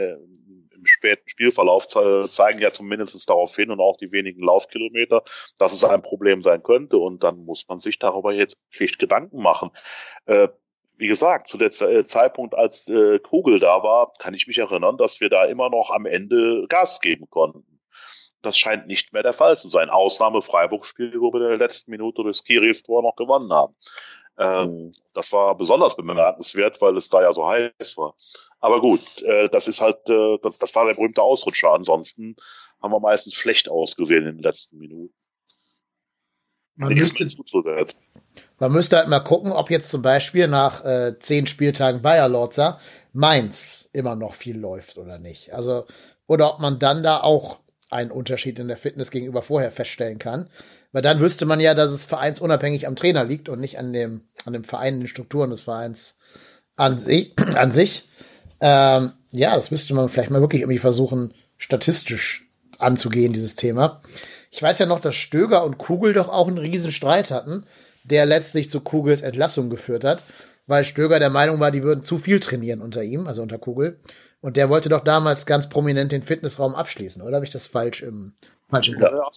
[0.75, 5.23] im späten Spielverlauf zeigen ja zumindest darauf hin und auch die wenigen Laufkilometer,
[5.57, 6.97] dass es ein Problem sein könnte.
[6.97, 9.71] Und dann muss man sich darüber jetzt schlicht Gedanken machen.
[10.25, 10.49] Äh,
[10.97, 14.97] wie gesagt, zu der äh, Zeitpunkt, als äh, Kugel da war, kann ich mich erinnern,
[14.97, 17.79] dass wir da immer noch am Ende Gas geben konnten.
[18.41, 19.89] Das scheint nicht mehr der Fall zu sein.
[19.89, 23.75] Ausnahme Freiburg-Spiel, wo wir in der letzten Minute das Kiris-Tor noch gewonnen haben.
[24.37, 24.91] Ähm, mhm.
[25.13, 28.15] Das war besonders bemerkenswert, weil es da ja so heiß war.
[28.59, 31.73] Aber gut, äh, das ist halt, äh, das, das war der berühmte Ausrutscher.
[31.73, 32.35] Ansonsten
[32.81, 35.13] haben wir meistens schlecht ausgesehen in den letzten Minuten.
[36.77, 37.27] Man müsste,
[38.59, 42.79] man müsste halt mal gucken, ob jetzt zum Beispiel nach äh, zehn Spieltagen Bayer Lorza
[43.13, 45.53] Mainz immer noch viel läuft oder nicht.
[45.53, 45.85] Also,
[46.27, 47.59] oder ob man dann da auch
[47.89, 50.49] einen Unterschied in der Fitness gegenüber vorher feststellen kann.
[50.91, 54.21] Weil dann wüsste man ja, dass es vereinsunabhängig am Trainer liegt und nicht an dem,
[54.45, 56.17] an dem Verein, den Strukturen des Vereins
[56.75, 58.09] an, si an sich.
[58.61, 62.47] Ähm, ja, das müsste man vielleicht mal wirklich irgendwie versuchen, statistisch
[62.79, 64.01] anzugehen, dieses Thema.
[64.51, 67.65] Ich weiß ja noch, dass Stöger und Kugel doch auch einen riesen Streit hatten,
[68.03, 70.23] der letztlich zu Kugels Entlassung geführt hat,
[70.65, 73.99] weil Stöger der Meinung war, die würden zu viel trainieren unter ihm, also unter Kugel.
[74.41, 77.35] Und der wollte doch damals ganz prominent den Fitnessraum abschließen, oder?
[77.35, 78.33] Habe ich das falsch im
[78.69, 79.29] falsch im ja,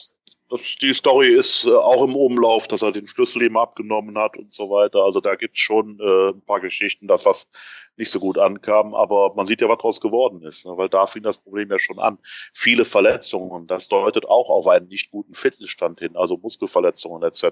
[0.51, 4.37] das, die Story ist äh, auch im Umlauf, dass er den Schlüssel ihm abgenommen hat
[4.37, 5.05] und so weiter.
[5.05, 7.49] Also da gibt's schon äh, ein paar Geschichten, dass das
[7.97, 8.95] nicht so gut ankam.
[8.95, 10.77] Aber man sieht ja, was daraus geworden ist, ne?
[10.77, 12.19] weil da fing das Problem ja schon an.
[12.53, 17.45] Viele Verletzungen, das deutet auch auf einen nicht guten Fitnessstand hin, also Muskelverletzungen etc.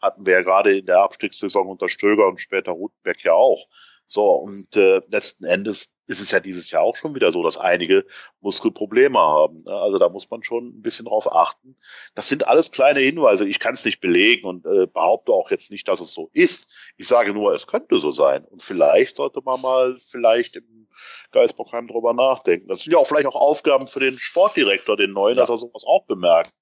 [0.00, 3.66] hatten wir ja gerade in der Abstiegssaison unter Stöger und später Rutenberg ja auch.
[4.06, 7.56] So, und äh, letzten Endes ist es ja dieses Jahr auch schon wieder so, dass
[7.56, 8.04] einige
[8.40, 9.58] Muskelprobleme haben.
[9.64, 9.72] Ne?
[9.72, 11.76] Also da muss man schon ein bisschen drauf achten.
[12.14, 13.48] Das sind alles kleine Hinweise.
[13.48, 16.66] Ich kann es nicht belegen und äh, behaupte auch jetzt nicht, dass es so ist.
[16.96, 18.44] Ich sage nur, es könnte so sein.
[18.44, 20.88] Und vielleicht sollte man mal vielleicht im
[21.32, 22.68] Geistprogramm drüber nachdenken.
[22.68, 25.42] Das sind ja auch vielleicht auch Aufgaben für den Sportdirektor, den neuen, ja.
[25.42, 26.52] dass er sowas auch bemerkt.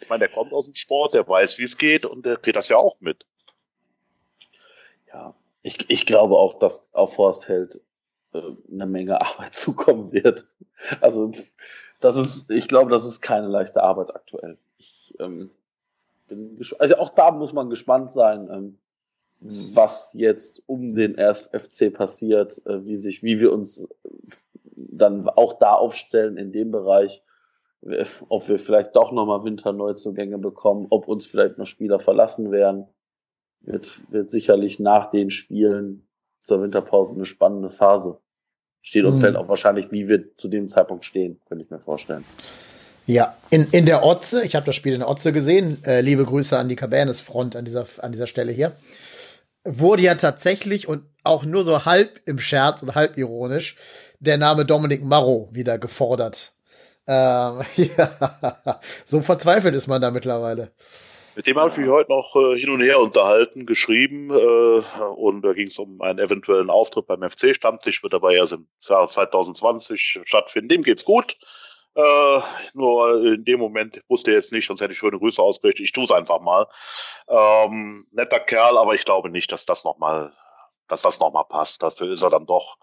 [0.00, 2.56] Ich meine, der kommt aus dem Sport, der weiß, wie es geht und der kriegt
[2.56, 3.26] das ja auch mit.
[5.64, 7.80] Ich, ich glaube auch, dass auf Horst Held
[8.34, 10.46] äh, eine Menge Arbeit zukommen wird.
[11.00, 11.32] Also
[12.00, 14.58] das ist, ich glaube, das ist keine leichte Arbeit aktuell.
[14.76, 15.50] Ich ähm,
[16.28, 18.78] bin also auch da muss man gespannt sein, ähm,
[19.40, 23.88] was jetzt um den FC passiert, äh, wie sich, wie wir uns
[24.74, 27.22] dann auch da aufstellen in dem Bereich,
[28.28, 32.86] ob wir vielleicht doch nochmal Winterneuzugänge bekommen, ob uns vielleicht noch Spieler verlassen werden
[33.66, 36.06] wird, wird sicherlich nach den Spielen
[36.42, 38.18] zur Winterpause eine spannende Phase.
[38.82, 39.20] Steht und mhm.
[39.20, 42.24] fällt auch wahrscheinlich, wie wir zu dem Zeitpunkt stehen, könnte ich mir vorstellen.
[43.06, 46.24] Ja, in, in der Otze, ich habe das Spiel in der Otze gesehen, äh, liebe
[46.24, 48.72] Grüße an die Cabernes-Front an dieser, an dieser Stelle hier,
[49.64, 53.76] wurde ja tatsächlich und auch nur so halb im Scherz und halb ironisch
[54.20, 56.54] der Name Dominik Marrow wieder gefordert.
[57.06, 60.72] Ähm, ja, so verzweifelt ist man da mittlerweile.
[61.36, 64.82] Mit dem habe ich mich heute noch äh, hin und her unterhalten, geschrieben äh,
[65.16, 69.08] und da ging es um einen eventuellen Auftritt beim FC-Stammtisch, wird dabei erst im Jahr
[69.08, 70.68] 2020 stattfinden.
[70.68, 71.36] Dem geht's gut.
[71.96, 72.40] Äh,
[72.74, 75.84] nur in dem Moment wusste er jetzt nicht, sonst hätte ich schöne Grüße ausgerichtet.
[75.84, 76.66] Ich tue es einfach mal.
[77.28, 80.32] Ähm, netter Kerl, aber ich glaube nicht, dass das nochmal,
[80.88, 81.82] dass das nochmal passt.
[81.82, 82.76] Dafür ist er dann doch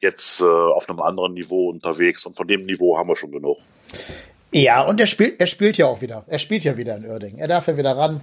[0.00, 3.58] jetzt äh, auf einem anderen Niveau unterwegs und von dem Niveau haben wir schon genug.
[4.56, 6.24] Ja, und er spielt, er spielt ja auch wieder.
[6.28, 7.36] Er spielt ja wieder in Oerding.
[7.36, 8.22] Er darf ja wieder ran.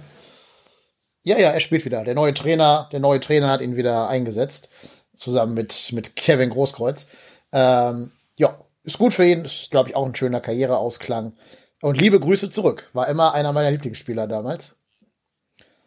[1.22, 2.02] Ja, ja, er spielt wieder.
[2.02, 4.68] Der neue Trainer, der neue Trainer hat ihn wieder eingesetzt.
[5.14, 7.08] Zusammen mit, mit Kevin Großkreuz.
[7.52, 9.44] Ähm, ja, ist gut für ihn.
[9.44, 11.36] Ist, glaube ich, auch ein schöner Karriereausklang.
[11.80, 12.90] Und liebe Grüße zurück.
[12.94, 14.76] War immer einer meiner Lieblingsspieler damals.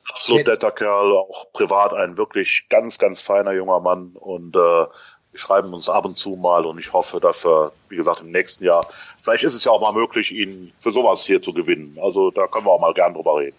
[0.09, 4.85] Absolut netter Kerl, auch privat ein wirklich ganz, ganz feiner junger Mann und äh,
[5.33, 8.63] schreiben uns ab und zu mal und ich hoffe, dass wir, wie gesagt, im nächsten
[8.63, 8.87] Jahr,
[9.21, 11.97] vielleicht ist es ja auch mal möglich, ihn für sowas hier zu gewinnen.
[12.01, 13.57] Also da können wir auch mal gern drüber reden.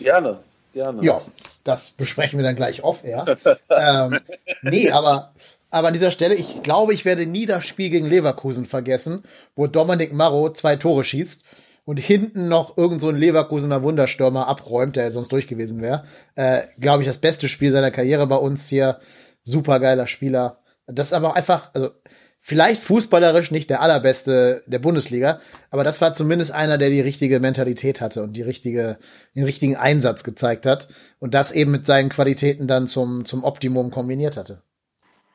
[0.00, 0.38] Gerne,
[0.72, 1.02] gerne.
[1.02, 1.20] Ja,
[1.64, 3.24] das besprechen wir dann gleich off, ja.
[3.70, 4.20] ähm,
[4.62, 5.32] nee, aber,
[5.70, 9.24] aber an dieser Stelle, ich glaube, ich werde nie das Spiel gegen Leverkusen vergessen,
[9.54, 11.44] wo Dominik Marrow zwei Tore schießt
[11.86, 16.04] und hinten noch irgend so ein Leverkusener Wunderstürmer abräumt, der sonst durch gewesen wäre.
[16.34, 19.00] Äh, glaube ich, das beste Spiel seiner Karriere bei uns hier.
[19.44, 20.58] Supergeiler Spieler.
[20.86, 21.90] Das ist aber einfach, also
[22.40, 25.40] vielleicht fußballerisch nicht der allerbeste der Bundesliga,
[25.70, 28.98] aber das war zumindest einer, der die richtige Mentalität hatte und die richtige,
[29.34, 30.88] den richtigen Einsatz gezeigt hat
[31.18, 34.62] und das eben mit seinen Qualitäten dann zum, zum Optimum kombiniert hatte.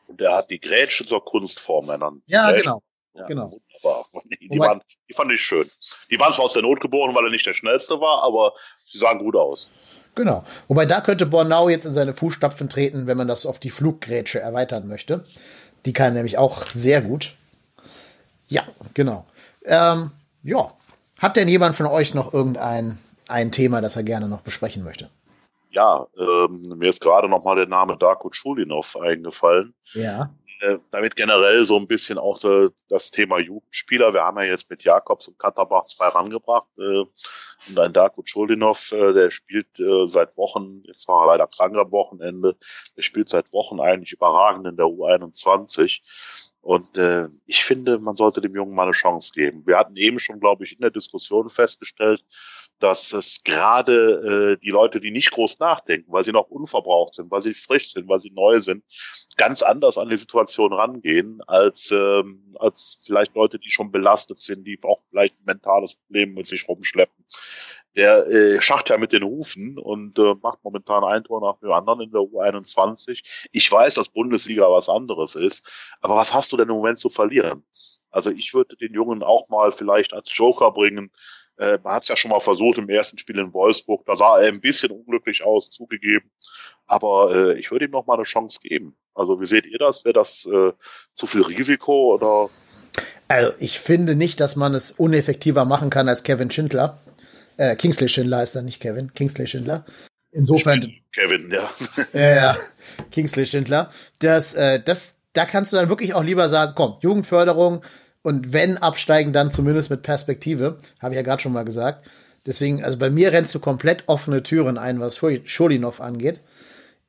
[0.07, 2.23] Und er hat die Grätsche zur Kunstform ernannt.
[2.27, 2.81] Ja, genau.
[3.13, 3.51] Ja, Genau.
[3.51, 4.05] Wunderbar.
[4.25, 5.69] Die, die, waren, die fand ich schön.
[6.09, 8.53] Die waren zwar aus der Not geboren, weil er nicht der schnellste war, aber
[8.85, 9.69] sie sahen gut aus.
[10.15, 10.43] Genau.
[10.67, 14.39] Wobei da könnte Bornau jetzt in seine Fußstapfen treten, wenn man das auf die Fluggrätsche
[14.39, 15.25] erweitern möchte.
[15.85, 17.33] Die kann nämlich auch sehr gut.
[18.47, 18.63] Ja,
[18.93, 19.25] genau.
[19.63, 20.11] Ähm,
[20.43, 20.73] ja.
[21.17, 22.97] Hat denn jemand von euch noch irgendein
[23.27, 25.09] ein Thema, das er gerne noch besprechen möchte?
[25.69, 29.73] Ja, ähm, mir ist gerade noch mal der Name Darko Chulinov eingefallen.
[29.93, 30.31] Ja.
[30.61, 34.13] Äh, damit generell so ein bisschen auch äh, das Thema Jugendspieler.
[34.13, 36.67] Wir haben ja jetzt mit Jakobs und Katterbach zwei rangebracht.
[36.77, 37.03] Äh,
[37.69, 41.75] und ein Darko Chulinov, äh, der spielt äh, seit Wochen, jetzt war er leider krank
[41.75, 42.55] am Wochenende,
[42.95, 46.01] der spielt seit Wochen eigentlich überragend in der U21.
[46.61, 49.65] Und äh, ich finde, man sollte dem Jungen mal eine Chance geben.
[49.65, 52.23] Wir hatten eben schon, glaube ich, in der Diskussion festgestellt,
[52.81, 57.29] dass es gerade äh, die Leute, die nicht groß nachdenken, weil sie noch unverbraucht sind,
[57.29, 58.83] weil sie frisch sind, weil sie neu sind,
[59.37, 64.65] ganz anders an die Situation rangehen, als, ähm, als vielleicht Leute, die schon belastet sind,
[64.65, 67.23] die auch vielleicht ein mentales Problem mit sich rumschleppen.
[67.95, 71.71] Der äh, schacht ja mit den Hufen und äh, macht momentan ein Tor nach dem
[71.71, 73.21] anderen in der U21.
[73.51, 77.09] Ich weiß, dass Bundesliga was anderes ist, aber was hast du denn im Moment zu
[77.09, 77.63] verlieren?
[78.11, 81.11] Also ich würde den Jungen auch mal vielleicht als Joker bringen,
[81.61, 84.03] äh, man hat es ja schon mal versucht im ersten Spiel in Wolfsburg.
[84.05, 86.31] Da sah er ein bisschen unglücklich aus, zugegeben.
[86.87, 88.95] Aber äh, ich würde ihm noch mal eine Chance geben.
[89.13, 90.03] Also wie seht ihr das?
[90.03, 90.71] Wäre das äh,
[91.15, 92.49] zu viel Risiko oder?
[93.27, 96.99] Also ich finde nicht, dass man es uneffektiver machen kann als Kevin Schindler.
[97.57, 99.13] Äh, Kingsley Schindler ist da nicht Kevin.
[99.13, 99.85] Kingsley Schindler.
[100.31, 100.91] Insofern.
[101.13, 101.69] Kevin, ja.
[102.13, 102.57] Ja, ja.
[103.11, 103.91] Kingsley Schindler.
[104.19, 107.81] Das, äh, das, da kannst du dann wirklich auch lieber sagen, komm, Jugendförderung,
[108.23, 110.77] und wenn absteigen, dann zumindest mit Perspektive.
[110.99, 112.07] Habe ich ja gerade schon mal gesagt.
[112.45, 116.41] Deswegen, also bei mir rennst du komplett offene Türen ein, was Scholinov angeht.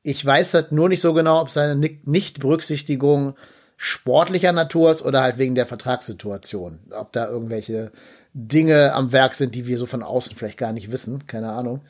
[0.03, 3.35] Ich weiß halt nur nicht so genau, ob seine Nichtberücksichtigung
[3.77, 6.79] sportlicher Natur ist oder halt wegen der Vertragssituation.
[6.91, 7.91] Ob da irgendwelche
[8.33, 11.25] Dinge am Werk sind, die wir so von außen vielleicht gar nicht wissen.
[11.27, 11.81] Keine Ahnung.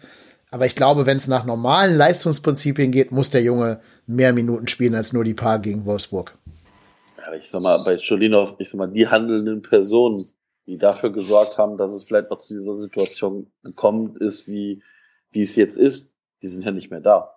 [0.53, 4.93] Aber ich glaube, wenn es nach normalen Leistungsprinzipien geht, muss der Junge mehr Minuten spielen
[4.93, 6.37] als nur die paar gegen Wolfsburg.
[7.17, 10.23] Ja, ich sag mal, bei Scholinov, ich sag mal, die handelnden Personen,
[10.67, 14.83] die dafür gesorgt haben, dass es vielleicht noch zu dieser Situation gekommen ist, wie,
[15.31, 16.13] wie es jetzt ist,
[16.43, 17.33] die sind ja nicht mehr da.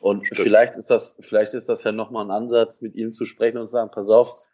[0.00, 0.42] Und Stimmt.
[0.42, 3.66] vielleicht ist das, vielleicht ist das ja nochmal ein Ansatz, mit ihnen zu sprechen und
[3.66, 4.44] zu sagen, pass auf,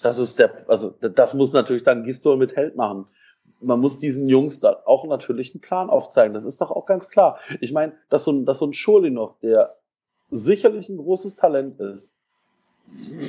[0.00, 3.06] das ist der, also das muss natürlich dann Gistol mit Held machen.
[3.60, 6.34] Man muss diesen Jungs da auch natürlich einen Plan aufzeigen.
[6.34, 7.38] Das ist doch auch ganz klar.
[7.60, 9.76] Ich meine, dass so ein, dass so ein Scholinov, der
[10.30, 12.12] sicherlich ein großes Talent ist,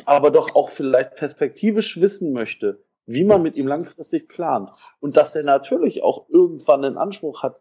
[0.05, 4.69] aber doch auch vielleicht perspektivisch wissen möchte, wie man mit ihm langfristig plant.
[4.99, 7.59] Und dass der natürlich auch irgendwann den Anspruch hat,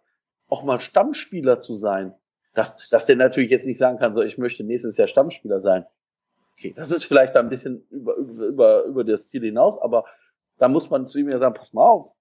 [0.49, 2.15] auch mal Stammspieler zu sein.
[2.55, 5.87] Dass, dass der natürlich jetzt nicht sagen kann, so, ich möchte nächstes Jahr Stammspieler sein.
[6.59, 10.05] Okay, das ist vielleicht ein bisschen über, über, über das Ziel hinaus, aber
[10.61, 12.15] da muss man zu ihm ja sagen, pass mal auf,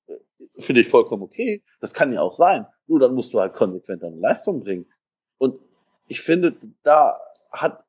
[0.58, 1.64] finde ich vollkommen okay.
[1.82, 2.66] Das kann ja auch sein.
[2.88, 4.88] Nur dann musst du halt konsequent deine Leistung bringen.
[5.38, 5.60] Und
[6.08, 7.20] ich finde, da
[7.52, 7.84] hat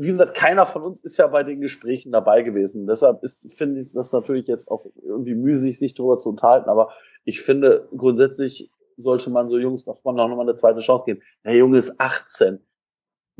[0.00, 2.86] wie gesagt, keiner von uns ist ja bei den Gesprächen dabei gewesen.
[2.86, 6.70] Deshalb ist, finde ich das natürlich jetzt auch irgendwie müßig, sich darüber zu unterhalten.
[6.70, 6.92] Aber
[7.24, 11.20] ich finde, grundsätzlich sollte man so Jungs noch mal, noch mal eine zweite Chance geben.
[11.44, 12.64] Der Junge ist 18.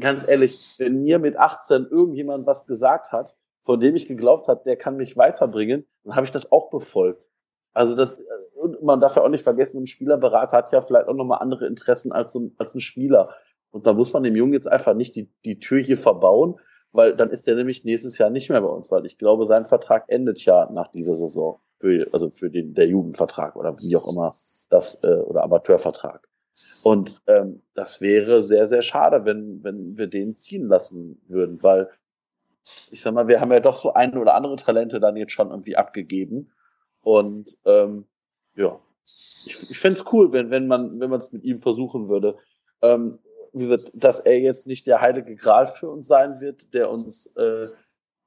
[0.00, 3.36] Ganz ehrlich, wenn mir mit 18 irgendjemand was gesagt hat,
[3.68, 7.28] von dem ich geglaubt hat, der kann mich weiterbringen, dann habe ich das auch befolgt.
[7.74, 8.16] Also das,
[8.54, 11.66] und man darf ja auch nicht vergessen, ein Spielerberater hat ja vielleicht auch nochmal andere
[11.66, 13.34] Interessen als, so, als ein Spieler.
[13.70, 16.58] Und da muss man dem Jungen jetzt einfach nicht die, die Tür hier verbauen,
[16.92, 19.66] weil dann ist er nämlich nächstes Jahr nicht mehr bei uns, weil ich glaube, sein
[19.66, 21.60] Vertrag endet ja nach dieser Saison.
[21.78, 24.34] Für, also für den der Jugendvertrag oder wie auch immer
[24.70, 26.26] das, äh, oder Amateurvertrag.
[26.82, 31.90] Und ähm, das wäre sehr, sehr schade, wenn, wenn wir den ziehen lassen würden, weil
[32.90, 35.50] ich sag mal, wir haben ja doch so ein oder andere Talente dann jetzt schon
[35.50, 36.50] irgendwie abgegeben.
[37.02, 38.06] Und ähm,
[38.54, 38.78] ja,
[39.44, 42.36] ich, ich fände es cool, wenn, wenn man wenn mit ihm versuchen würde.
[42.82, 43.18] Ähm,
[43.52, 47.34] wie gesagt, dass er jetzt nicht der heilige Gral für uns sein wird, der uns
[47.36, 47.66] äh,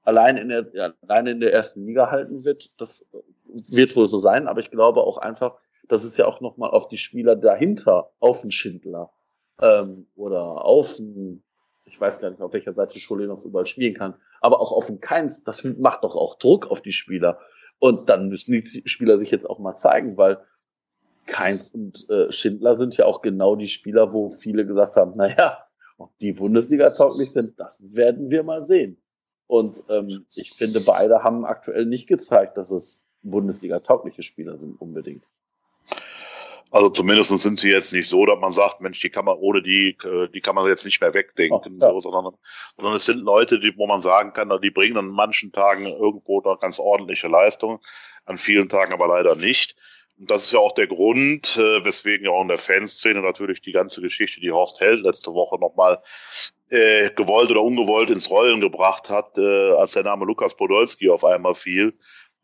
[0.03, 2.71] allein in der ja, allein in der ersten Liga halten wird.
[2.79, 3.07] Das
[3.43, 5.57] wird wohl so sein, aber ich glaube auch einfach,
[5.87, 9.11] dass es ja auch noch mal auf die Spieler dahinter, auf den Schindler
[9.61, 11.43] ähm, oder auf den,
[11.91, 14.87] ich weiß gar nicht, auf welcher Seite Schule noch überall spielen kann, aber auch auf
[14.87, 17.39] den Keins, das macht doch auch Druck auf die Spieler.
[17.79, 20.39] Und dann müssen die Spieler sich jetzt auch mal zeigen, weil
[21.25, 25.65] Keins und äh, Schindler sind ja auch genau die Spieler, wo viele gesagt haben, naja,
[25.97, 28.97] ob die Bundesliga tauglich sind, das werden wir mal sehen.
[29.47, 34.79] Und ähm, ich finde, beide haben aktuell nicht gezeigt, dass es Bundesliga taugliche Spieler sind
[34.79, 35.25] unbedingt.
[36.71, 39.61] Also zumindest sind sie jetzt nicht so, dass man sagt, Mensch, die kann man ohne
[39.61, 41.91] die, äh, die kann man jetzt nicht mehr wegdenken, oh, ja.
[41.91, 42.33] so, sondern,
[42.77, 46.39] sondern es sind Leute, die, wo man sagen kann, die bringen an manchen Tagen irgendwo
[46.39, 47.79] da ganz ordentliche Leistung,
[48.25, 49.75] an vielen Tagen aber leider nicht.
[50.17, 53.59] Und das ist ja auch der Grund, äh, weswegen ja auch in der Fanszene natürlich
[53.61, 56.01] die ganze Geschichte, die Horst Held letzte Woche nochmal
[56.69, 61.25] äh, gewollt oder ungewollt ins Rollen gebracht hat, äh, als der Name Lukas Podolski auf
[61.25, 61.93] einmal fiel.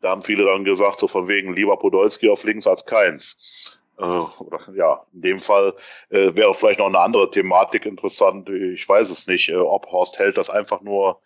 [0.00, 3.77] Da haben viele dann gesagt, so von wegen lieber Podolski auf links als keins.
[3.98, 5.74] Äh, oder ja, in dem Fall
[6.10, 8.48] äh, wäre vielleicht noch eine andere Thematik interessant.
[8.50, 11.20] Ich weiß es nicht, äh, ob Horst Held das einfach nur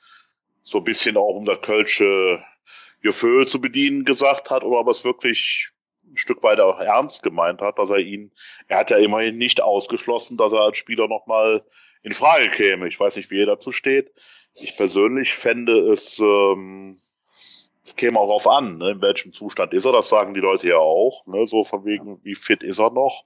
[0.62, 2.42] so ein bisschen auch um das Kölsche
[3.02, 5.70] Gefühl zu bedienen gesagt hat oder ob es wirklich
[6.04, 8.32] ein Stück weit auch ernst gemeint hat, dass er ihn,
[8.68, 11.64] er hat ja immerhin nicht ausgeschlossen, dass er als Spieler nochmal
[12.02, 12.86] in Frage käme.
[12.86, 14.12] Ich weiß nicht, wie er dazu steht.
[14.54, 16.98] Ich persönlich fände es ähm,
[17.84, 20.68] es käme auch auf an, ne, in welchem Zustand ist er, das sagen die Leute
[20.68, 23.24] ja auch, ne, so von wegen, wie fit ist er noch.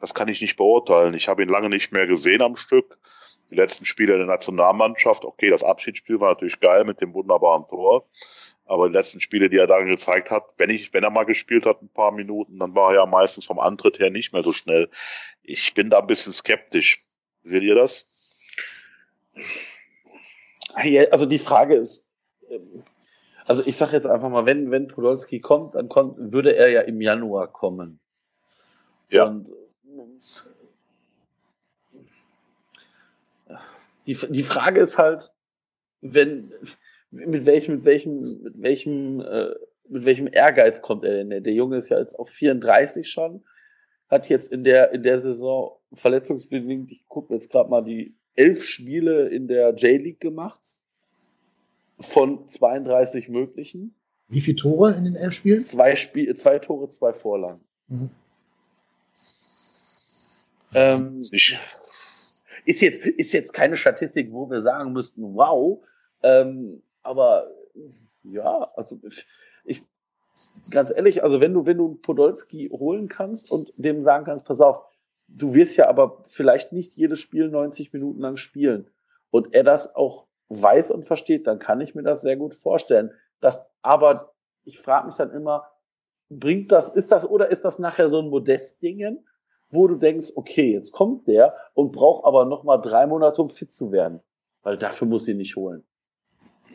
[0.00, 1.14] Das kann ich nicht beurteilen.
[1.14, 2.98] Ich habe ihn lange nicht mehr gesehen am Stück.
[3.50, 7.66] Die letzten Spiele in der Nationalmannschaft, okay, das Abschiedsspiel war natürlich geil mit dem wunderbaren
[7.68, 8.06] Tor.
[8.64, 11.66] Aber die letzten Spiele, die er dann gezeigt hat, wenn ich, wenn er mal gespielt
[11.66, 14.52] hat, ein paar Minuten, dann war er ja meistens vom Antritt her nicht mehr so
[14.52, 14.88] schnell.
[15.42, 17.02] Ich bin da ein bisschen skeptisch.
[17.42, 18.06] Seht ihr das?
[21.10, 22.08] Also die Frage ist,
[22.48, 22.84] ähm,
[23.50, 26.82] also ich sage jetzt einfach mal, wenn, wenn Podolski kommt, dann kommt, würde er ja
[26.82, 27.98] im Januar kommen.
[29.08, 29.24] Ja.
[29.24, 29.50] Und
[34.06, 35.32] die, die Frage ist halt,
[36.00, 36.52] wenn,
[37.10, 39.50] mit welchem, mit welchem, mit welchem, äh,
[39.88, 41.42] mit welchem Ehrgeiz kommt er denn?
[41.42, 43.42] Der Junge ist ja jetzt auf 34 schon,
[44.08, 48.62] hat jetzt in der, in der Saison verletzungsbedingt, ich gucke jetzt gerade mal die elf
[48.62, 50.60] Spiele in der J-League gemacht
[52.00, 53.94] von 32 möglichen.
[54.28, 55.60] Wie viele Tore in den elf Spielen?
[55.60, 57.60] Zwei, Spiel, zwei Tore, zwei Vorlagen.
[57.88, 58.10] Mhm.
[60.72, 65.82] Ähm, ist, jetzt, ist jetzt keine Statistik, wo wir sagen müssten, wow.
[66.22, 67.50] Ähm, aber
[68.22, 69.00] ja, also
[69.64, 69.82] ich,
[70.70, 74.60] ganz ehrlich, also wenn du, wenn du Podolski holen kannst und dem sagen kannst, pass
[74.60, 74.84] auf,
[75.26, 78.88] du wirst ja aber vielleicht nicht jedes Spiel 90 Minuten lang spielen
[79.30, 83.12] und er das auch weiß und versteht, dann kann ich mir das sehr gut vorstellen.
[83.40, 84.32] Das, aber
[84.64, 85.68] ich frage mich dann immer,
[86.28, 89.26] bringt das, ist das oder ist das nachher so ein Modestdingen,
[89.70, 93.48] wo du denkst, okay, jetzt kommt der und braucht aber noch mal drei Monate, um
[93.48, 94.20] fit zu werden,
[94.62, 95.84] weil dafür muss ihn nicht holen.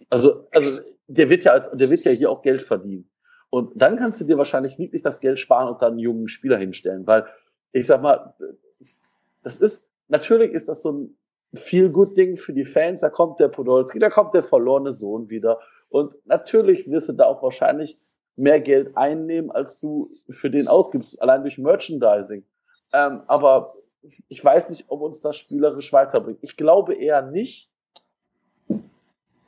[0.10, 3.10] Also, also der wird ja als, der wird ja hier auch Geld verdienen.
[3.50, 6.58] Und dann kannst du dir wahrscheinlich wirklich das Geld sparen und dann einen jungen Spieler
[6.58, 7.26] hinstellen, weil
[7.72, 8.34] ich sag mal,
[9.44, 11.18] das ist, natürlich ist das so ein
[11.56, 13.02] viel gut Ding für die Fans.
[13.02, 15.60] Da kommt der Podolski, da kommt der verlorene Sohn wieder.
[15.90, 17.98] Und natürlich wirst du da auch wahrscheinlich
[18.36, 22.44] mehr Geld einnehmen, als du für den ausgibst, allein durch Merchandising.
[22.94, 23.68] Ähm, aber
[24.28, 26.40] ich weiß nicht, ob uns das spielerisch weiterbringt.
[26.42, 27.72] Ich glaube eher nicht.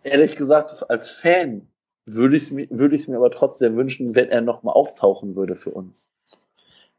[0.03, 1.67] Ehrlich gesagt, als Fan
[2.05, 5.55] würde ich es mir, würde ich mir aber trotzdem wünschen, wenn er nochmal auftauchen würde
[5.55, 6.07] für uns.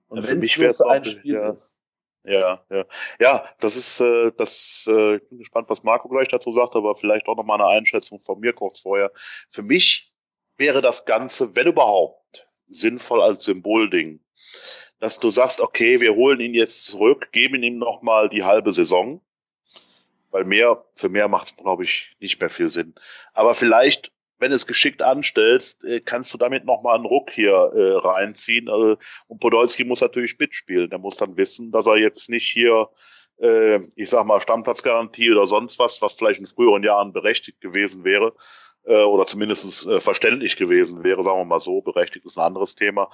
[0.09, 1.51] Und ja, wenn es so ein Spiel ja.
[1.51, 1.77] ist.
[2.24, 2.85] Ja, ja.
[3.20, 6.95] Ja, das ist, äh, das, äh, ich bin gespannt, was Marco gleich dazu sagt, aber
[6.95, 9.11] vielleicht auch nochmal eine Einschätzung von mir kurz vorher.
[9.49, 10.12] Für mich
[10.57, 14.20] wäre das Ganze, wenn überhaupt, sinnvoll als Symbolding.
[14.99, 19.23] Dass du sagst, okay, wir holen ihn jetzt zurück, geben ihm nochmal die halbe Saison.
[20.31, 22.95] Weil mehr, für mehr macht es, glaube ich, nicht mehr viel Sinn.
[23.32, 27.97] Aber vielleicht wenn es geschickt anstellst, äh, kannst du damit nochmal einen Ruck hier äh,
[27.98, 28.69] reinziehen.
[28.69, 28.97] Also,
[29.27, 30.90] und Podolski muss natürlich mitspielen.
[30.90, 32.89] Der muss dann wissen, dass er jetzt nicht hier,
[33.40, 38.05] äh, ich sag mal, Stammplatzgarantie oder sonst was, was vielleicht in früheren Jahren berechtigt gewesen
[38.05, 38.32] wäre,
[38.89, 42.74] äh, oder zumindest äh, verständlich gewesen wäre, sagen wir mal so, berechtigt ist ein anderes
[42.74, 43.10] Thema.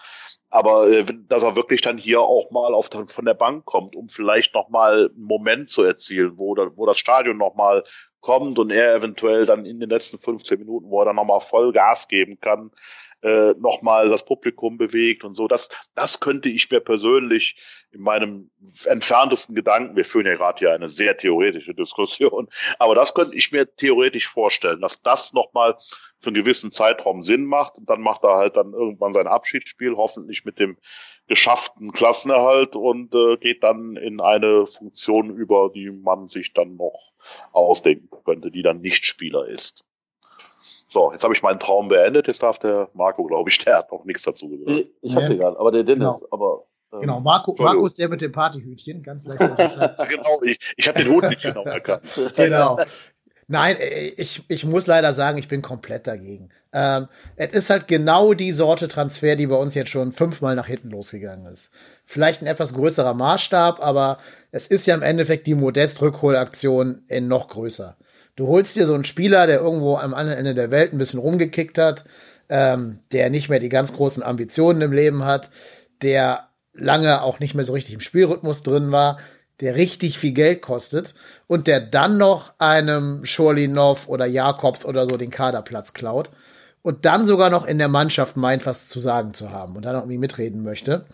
[0.50, 4.08] Aber äh, dass er wirklich dann hier auch mal auf, von der Bank kommt, um
[4.08, 7.82] vielleicht nochmal einen Moment zu erzielen, wo, da, wo das Stadion nochmal
[8.24, 11.72] kommt und er eventuell dann in den letzten 15 Minuten, wo er dann nochmal voll
[11.72, 12.70] Gas geben kann,
[13.24, 15.48] äh, nochmal das Publikum bewegt und so.
[15.48, 17.56] Das, das könnte ich mir persönlich
[17.90, 18.50] in meinem
[18.84, 22.48] entferntesten Gedanken, wir führen ja gerade hier eine sehr theoretische Diskussion,
[22.78, 25.76] aber das könnte ich mir theoretisch vorstellen, dass das nochmal
[26.18, 29.94] für einen gewissen Zeitraum Sinn macht und dann macht er halt dann irgendwann sein Abschiedsspiel,
[29.96, 30.76] hoffentlich mit dem
[31.26, 37.12] geschafften Klassenerhalt und äh, geht dann in eine Funktion über, die man sich dann noch
[37.52, 39.84] ausdenken könnte, die dann nicht Spieler ist.
[40.94, 42.28] So, jetzt habe ich meinen Traum beendet.
[42.28, 44.86] Jetzt darf der Marco, glaube ich, der hat noch nichts dazu gesagt.
[45.02, 46.28] Ich hatte gerade, aber der Dennis, genau.
[46.30, 46.66] aber.
[46.92, 49.40] Ähm, genau, Marco, Marco ist der mit dem Partyhütchen, ganz leicht.
[50.08, 52.02] genau, ich, ich habe den Hut nicht genau erkannt.
[52.36, 52.78] genau.
[53.48, 56.50] Nein, äh, ich, ich muss leider sagen, ich bin komplett dagegen.
[56.72, 60.68] Ähm, es ist halt genau die Sorte Transfer, die bei uns jetzt schon fünfmal nach
[60.68, 61.72] hinten losgegangen ist.
[62.06, 64.18] Vielleicht ein etwas größerer Maßstab, aber
[64.52, 67.96] es ist ja im Endeffekt die Modest-Rückholaktion in noch größer.
[68.36, 71.20] Du holst dir so einen Spieler, der irgendwo am anderen Ende der Welt ein bisschen
[71.20, 72.04] rumgekickt hat,
[72.48, 75.50] ähm, der nicht mehr die ganz großen Ambitionen im Leben hat,
[76.02, 79.18] der lange auch nicht mehr so richtig im Spielrhythmus drin war,
[79.60, 81.14] der richtig viel Geld kostet
[81.46, 86.30] und der dann noch einem Schorlinov oder Jakobs oder so den Kaderplatz klaut
[86.84, 89.94] und dann sogar noch in der Mannschaft meint, was zu sagen zu haben und dann
[89.94, 91.06] irgendwie mitreden möchte.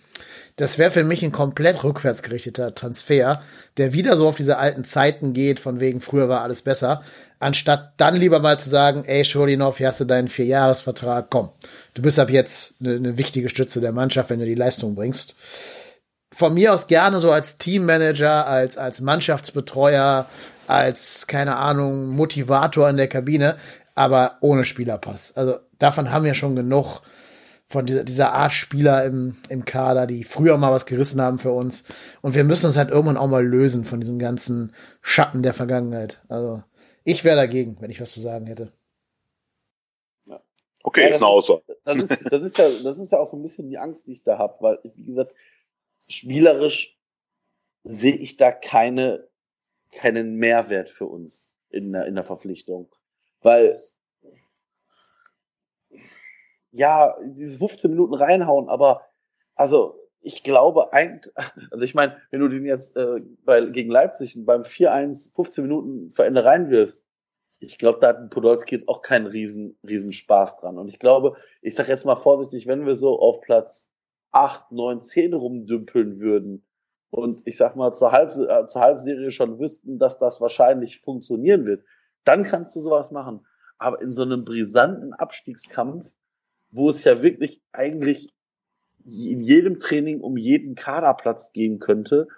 [0.56, 3.40] Das wäre für mich ein komplett rückwärtsgerichteter Transfer,
[3.76, 7.04] der wieder so auf diese alten Zeiten geht, von wegen früher war alles besser,
[7.38, 11.50] anstatt dann lieber mal zu sagen, ey Scholinov, hier hast du deinen Vierjahresvertrag, komm,
[11.94, 15.36] du bist ab jetzt eine, eine wichtige Stütze der Mannschaft, wenn du die Leistung bringst.
[16.34, 20.26] Von mir aus gerne so als Teammanager, als, als Mannschaftsbetreuer,
[20.66, 23.56] als, keine Ahnung, Motivator in der Kabine
[23.94, 25.36] aber ohne Spielerpass.
[25.36, 27.02] Also davon haben wir schon genug
[27.66, 31.52] von dieser, dieser Art Spieler im, im Kader, die früher mal was gerissen haben für
[31.52, 31.84] uns.
[32.20, 36.20] Und wir müssen uns halt irgendwann auch mal lösen von diesen ganzen Schatten der Vergangenheit.
[36.28, 36.64] Also
[37.04, 38.72] ich wäre dagegen, wenn ich was zu sagen hätte.
[40.82, 41.62] Okay, ja, ist eine Aussage.
[41.84, 44.12] Das ist, das, ist ja, das ist ja auch so ein bisschen die Angst, die
[44.12, 45.34] ich da habe, weil, wie gesagt,
[46.08, 46.98] spielerisch
[47.84, 49.28] sehe ich da keine,
[49.92, 52.90] keinen Mehrwert für uns in der, in der Verpflichtung.
[53.42, 53.74] Weil,
[56.72, 59.06] ja, diese 15 Minuten reinhauen, aber
[59.54, 61.32] also ich glaube eigentlich,
[61.70, 66.10] also ich meine, wenn du den jetzt äh, bei, gegen Leipzig beim 4-1 15 Minuten
[66.10, 67.06] vor Ende reinwirfst,
[67.62, 70.78] ich glaube, da hat Podolski jetzt auch keinen riesen, riesen Spaß dran.
[70.78, 73.90] Und ich glaube, ich sag jetzt mal vorsichtig, wenn wir so auf Platz
[74.32, 76.64] 8, 9, 10 rumdümpeln würden
[77.10, 81.66] und ich sag mal zur, Halb, äh, zur Halbserie schon wüssten, dass das wahrscheinlich funktionieren
[81.66, 81.84] wird,
[82.24, 83.46] dann kannst du sowas machen.
[83.78, 86.14] Aber in so einem brisanten Abstiegskampf,
[86.70, 88.34] wo es ja wirklich eigentlich
[89.04, 92.28] in jedem Training um jeden Kaderplatz gehen könnte,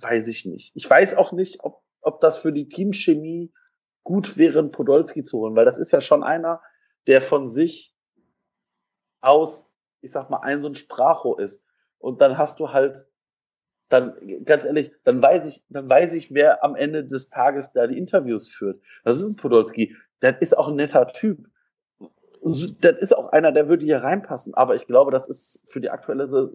[0.00, 0.72] weiß ich nicht.
[0.74, 3.52] Ich weiß auch nicht, ob, ob das für die Teamchemie
[4.02, 6.62] gut wäre, einen Podolski zu holen, weil das ist ja schon einer,
[7.06, 7.94] der von sich
[9.20, 9.70] aus,
[10.02, 11.64] ich sag mal, ein so ein Sprachrohr ist.
[11.98, 13.06] Und dann hast du halt
[13.88, 17.86] dann ganz ehrlich, dann weiß ich, dann weiß ich, wer am Ende des Tages da
[17.86, 18.80] die Interviews führt.
[19.04, 19.96] Das ist ein Podolski.
[20.22, 21.46] Der ist auch ein netter Typ.
[22.42, 24.54] Das ist auch einer, der würde hier reinpassen.
[24.54, 26.50] Aber ich glaube, das ist für die aktuelle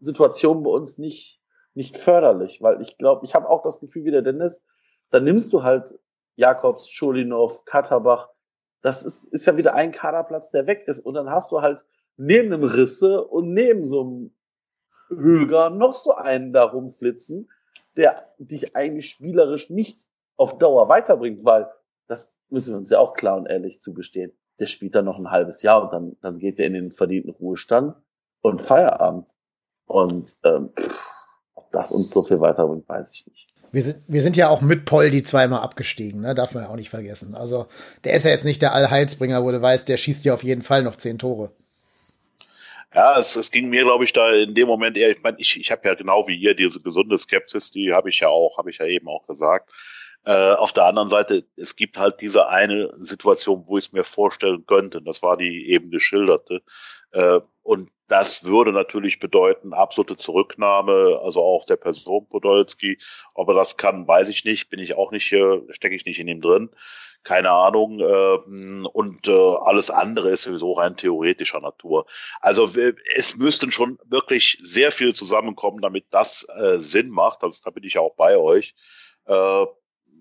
[0.00, 1.40] Situation bei uns nicht,
[1.74, 4.62] nicht förderlich, weil ich glaube, ich habe auch das Gefühl wie der Dennis,
[5.10, 5.98] dann nimmst du halt
[6.36, 8.30] Jakobs, Schulinov, Katterbach.
[8.82, 11.00] Das ist, ist ja wieder ein Kaderplatz, der weg ist.
[11.00, 11.84] Und dann hast du halt
[12.16, 14.36] neben einem Risse und neben so einem
[15.08, 17.48] Höger noch so einen da rumflitzen,
[17.96, 21.68] der dich eigentlich spielerisch nicht auf Dauer weiterbringt, weil
[22.08, 24.32] das müssen wir uns ja auch klar und ehrlich zugestehen.
[24.60, 27.30] Der spielt dann noch ein halbes Jahr und dann, dann geht er in den verdienten
[27.30, 27.94] Ruhestand
[28.40, 29.26] und Feierabend.
[29.86, 30.70] Und ähm,
[31.54, 33.48] ob das uns so viel weiterbringt, weiß ich nicht.
[33.72, 36.34] Wir sind, wir sind ja auch mit Poldi zweimal abgestiegen, ne?
[36.34, 37.34] darf man ja auch nicht vergessen.
[37.34, 37.66] Also
[38.04, 40.62] der ist ja jetzt nicht der Allheilsbringer, wo du weißt, der schießt ja auf jeden
[40.62, 41.50] Fall noch zehn Tore.
[42.96, 45.60] Ja, es, es ging mir, glaube ich, da in dem Moment eher, ich meine, ich,
[45.60, 48.70] ich habe ja genau wie ihr diese gesunde Skepsis, die habe ich ja auch, habe
[48.70, 49.70] ich ja eben auch gesagt.
[50.24, 54.02] Äh, auf der anderen Seite, es gibt halt diese eine Situation, wo ich es mir
[54.02, 55.02] vorstellen könnte.
[55.02, 56.62] Das war die eben geschilderte.
[57.12, 62.98] Äh, und das würde natürlich bedeuten, absolute Zurücknahme, also auch der Person Podolski.
[63.34, 66.20] Ob er das kann, weiß ich nicht, bin ich auch nicht, äh, stecke ich nicht
[66.20, 66.70] in ihm drin
[67.26, 67.98] keine Ahnung.
[67.98, 72.06] Äh, und äh, alles andere ist sowieso rein theoretischer Natur.
[72.40, 72.70] Also
[73.16, 77.42] es müssten schon wirklich sehr viel zusammenkommen, damit das äh, Sinn macht.
[77.42, 78.74] Also da bin ich ja auch bei euch.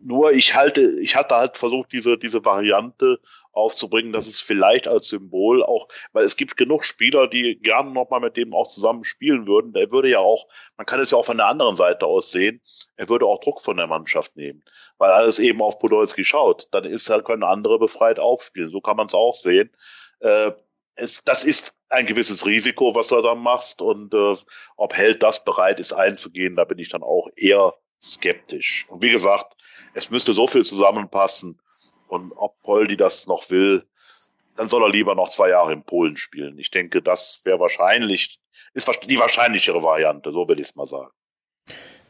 [0.04, 3.20] Nur ich halte, ich hatte halt versucht, diese, diese Variante
[3.52, 8.20] aufzubringen, dass es vielleicht als Symbol auch, weil es gibt genug Spieler, die gerne nochmal
[8.20, 9.74] mit dem auch zusammen spielen würden.
[9.74, 10.48] Der würde ja auch,
[10.78, 12.62] man kann es ja auch von der anderen Seite aus sehen,
[12.98, 14.64] er würde auch Druck von der Mannschaft nehmen,
[14.98, 16.68] weil alles eben auf Podolski schaut.
[16.72, 18.70] Dann ist halt, können andere befreit aufspielen.
[18.70, 19.72] So kann man es auch sehen.
[20.20, 20.52] Äh,
[20.96, 24.36] es, das ist ein gewisses Risiko, was du da machst und äh,
[24.76, 28.86] ob Held das bereit ist einzugehen, da bin ich dann auch eher skeptisch.
[28.90, 29.56] Und wie gesagt,
[29.96, 31.60] es müsste so viel zusammenpassen.
[32.08, 33.84] Und ob Poldi das noch will,
[34.56, 36.60] dann soll er lieber noch zwei Jahre in Polen spielen.
[36.60, 38.40] Ich denke, das wäre wahrscheinlich,
[38.74, 41.12] ist die wahrscheinlichere Variante, so will ich es mal sagen.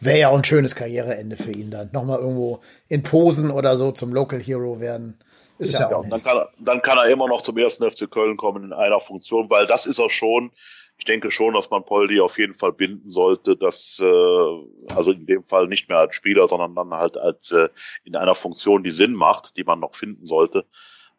[0.01, 1.89] Wäre ja auch ein schönes Karriereende für ihn dann.
[1.93, 2.59] Nochmal irgendwo
[2.89, 5.17] in Posen oder so zum Local Hero werden.
[5.57, 8.11] Ist, ist ja, ja auch dann kann, dann kann er immer noch zum ersten FC
[8.11, 10.51] Köln kommen in einer Funktion, weil das ist er schon.
[10.97, 15.25] Ich denke schon, dass man Poldi auf jeden Fall binden sollte, dass äh, also in
[15.25, 17.69] dem Fall nicht mehr als Spieler, sondern dann halt als äh,
[18.03, 20.65] in einer Funktion, die Sinn macht, die man noch finden sollte,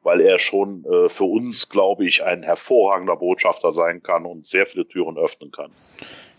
[0.02, 4.64] weil er schon äh, für uns, glaube ich, ein hervorragender Botschafter sein kann und sehr
[4.64, 5.70] viele Türen öffnen kann.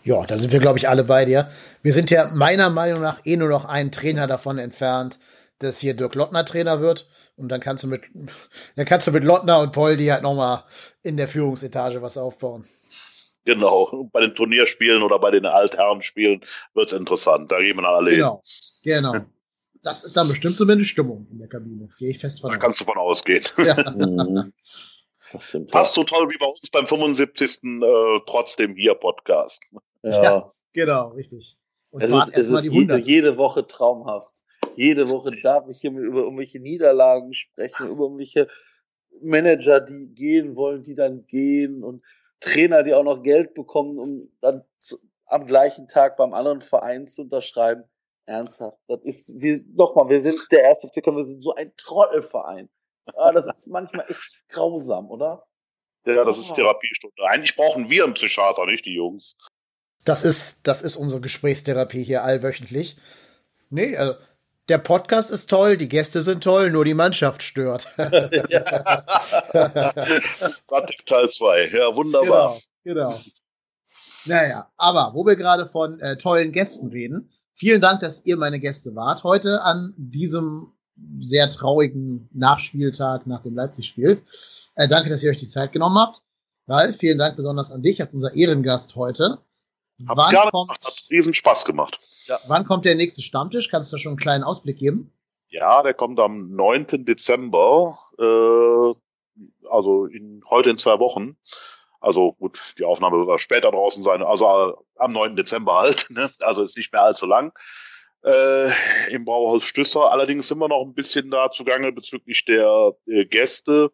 [0.04, 1.50] Ja, da sind wir, glaube ich, alle bei dir.
[1.82, 5.18] Wir sind ja meiner Meinung nach eh nur noch einen Trainer davon entfernt,
[5.58, 7.08] dass hier Dirk Lottner Trainer wird.
[7.36, 8.02] Und dann kannst du mit,
[8.76, 10.64] dann kannst du mit Lottner und Poldi halt nochmal
[11.02, 12.64] in der Führungsetage was aufbauen.
[13.44, 16.40] Genau, bei den Turnierspielen oder bei den Altherrenspielen
[16.74, 17.50] wird's interessant.
[17.50, 18.42] Da gehen wir dann alle genau.
[18.82, 18.94] hin.
[18.94, 19.24] Genau, genau.
[19.82, 21.88] Das ist dann bestimmt zumindest Stimmung in der Kabine.
[21.98, 22.60] Gehe ich fest von da aus.
[22.60, 23.44] Da kannst du von ausgehen.
[23.58, 23.74] Ja.
[25.52, 25.68] Mhm.
[25.68, 27.58] Fast so toll wie bei uns beim 75.
[27.62, 29.62] Äh, trotzdem hier Podcast.
[30.02, 31.58] Ja, ja genau, richtig.
[31.90, 34.32] Und es ist, es ist jede, jede Woche traumhaft.
[34.76, 38.48] Jede Woche darf ich hier über irgendwelche Niederlagen sprechen, über irgendwelche
[39.20, 42.02] Manager, die gehen wollen, die dann gehen und
[42.40, 47.06] Trainer, die auch noch Geld bekommen, um dann zu, am gleichen Tag beim anderen Verein
[47.06, 47.84] zu unterschreiben.
[48.26, 48.76] Ernsthaft.
[48.88, 52.68] Das ist, wie, nochmal, wir sind der erste FC wir sind so ein Trottelverein.
[53.16, 55.46] Ah, das ist manchmal echt grausam, oder?
[56.04, 57.22] Ja, das ist Therapiestunde.
[57.26, 59.36] Eigentlich brauchen wir einen Psychiater, nicht die Jungs.
[60.04, 62.96] Das ist, das ist unsere Gesprächstherapie hier allwöchentlich.
[63.70, 64.14] Nee, also
[64.68, 67.88] der Podcast ist toll, die Gäste sind toll, nur die Mannschaft stört.
[71.06, 72.58] Teil 2, ja, wunderbar.
[72.84, 73.20] Genau, genau.
[74.26, 78.60] Naja, aber wo wir gerade von äh, tollen Gästen reden, vielen Dank, dass ihr meine
[78.60, 80.72] Gäste wart heute an diesem
[81.20, 84.22] sehr traurigen Nachspieltag nach dem Leipzig-Spiel.
[84.74, 86.22] Äh, danke, dass ihr euch die Zeit genommen habt.
[86.66, 89.38] Ralf, vielen Dank besonders an dich als unser Ehrengast heute.
[90.06, 91.98] Hab's Wann gerne kommt, gemacht, hat riesen Spaß gemacht.
[92.28, 92.38] Ja.
[92.46, 93.68] Wann kommt der nächste Stammtisch?
[93.70, 95.12] Kannst du schon einen kleinen Ausblick geben?
[95.48, 97.04] Ja, der kommt am 9.
[97.06, 101.38] Dezember, äh, also in, heute in zwei Wochen.
[102.00, 105.36] Also gut, die Aufnahme wird später draußen sein, also äh, am 9.
[105.36, 106.30] Dezember halt, ne?
[106.40, 107.52] also ist nicht mehr allzu lang.
[108.24, 108.68] Äh,
[109.10, 110.10] Im Brauhaus Stüsser.
[110.12, 113.90] Allerdings sind wir noch ein bisschen da zugange bezüglich der äh, Gäste.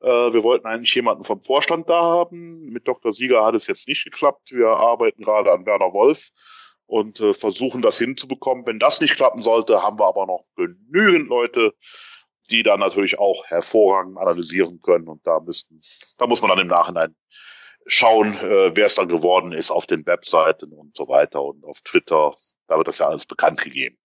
[0.00, 2.66] Äh, wir wollten eigentlich jemanden vom Vorstand da haben.
[2.66, 3.12] Mit Dr.
[3.12, 4.50] Sieger hat es jetzt nicht geklappt.
[4.50, 6.30] Wir arbeiten gerade an Werner Wolf
[6.86, 8.66] und äh, versuchen das hinzubekommen.
[8.66, 11.72] Wenn das nicht klappen sollte, haben wir aber noch genügend Leute,
[12.50, 15.08] die dann natürlich auch hervorragend analysieren können.
[15.08, 15.80] Und da müssten,
[16.18, 17.14] da muss man dann im Nachhinein
[17.86, 21.80] schauen, äh, wer es dann geworden ist auf den Webseiten und so weiter und auf
[21.82, 22.32] Twitter.
[22.68, 23.96] Da wird das ja alles bekannt gegeben.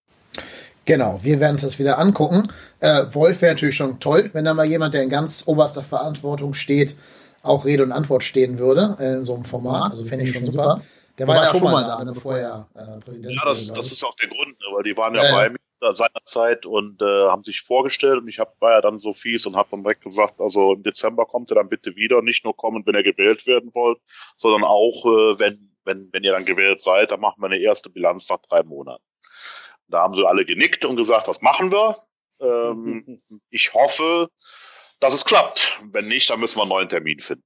[0.85, 2.51] Genau, wir werden uns das wieder angucken.
[2.79, 6.53] Äh, Wolf wäre natürlich schon toll, wenn da mal jemand, der in ganz oberster Verantwortung
[6.53, 6.95] steht,
[7.43, 9.91] auch Rede und Antwort stehen würde äh, in so einem Format.
[9.91, 10.63] Also fände ich schon super.
[10.63, 10.81] super.
[11.19, 13.91] Der war, war ja schon mal da, ne, bevor er äh, Präsident Ja, das, das
[13.91, 17.27] ist auch der Grund, ne, weil die waren ja, ja bei mir seinerzeit und äh,
[17.27, 20.01] haben sich vorgestellt und ich hab, war ja dann so fies und habe dann direkt
[20.01, 23.45] gesagt, also im Dezember kommt er dann bitte wieder, nicht nur kommen, wenn ihr gewählt
[23.47, 23.99] werden wollt,
[24.37, 27.89] sondern auch, äh, wenn, wenn, wenn ihr dann gewählt seid, dann machen wir eine erste
[27.89, 29.03] Bilanz nach drei Monaten.
[29.89, 31.97] Da haben sie alle genickt und gesagt, das machen wir.
[32.39, 33.19] Ähm,
[33.49, 34.29] ich hoffe,
[35.01, 35.81] dass es klappt.
[35.91, 37.43] Wenn nicht, dann müssen wir einen neuen Termin finden.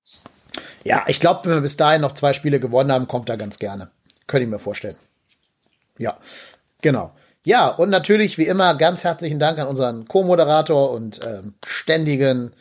[0.84, 3.60] Ja, ich glaube, wenn wir bis dahin noch zwei Spiele gewonnen haben, kommt er ganz
[3.60, 3.90] gerne.
[4.28, 4.96] Könnte ich mir vorstellen.
[5.98, 6.18] Ja,
[6.82, 7.12] genau.
[7.46, 12.54] Ja, und natürlich wie immer ganz herzlichen Dank an unseren Co-Moderator und ähm, ständigen,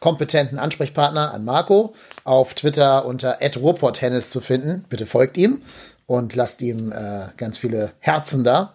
[0.00, 1.94] kompetenten Ansprechpartner, an Marco,
[2.24, 4.86] auf Twitter unter @ruhrporttennis zu finden.
[4.88, 5.60] Bitte folgt ihm
[6.06, 8.74] und lasst ihm äh, ganz viele Herzen da.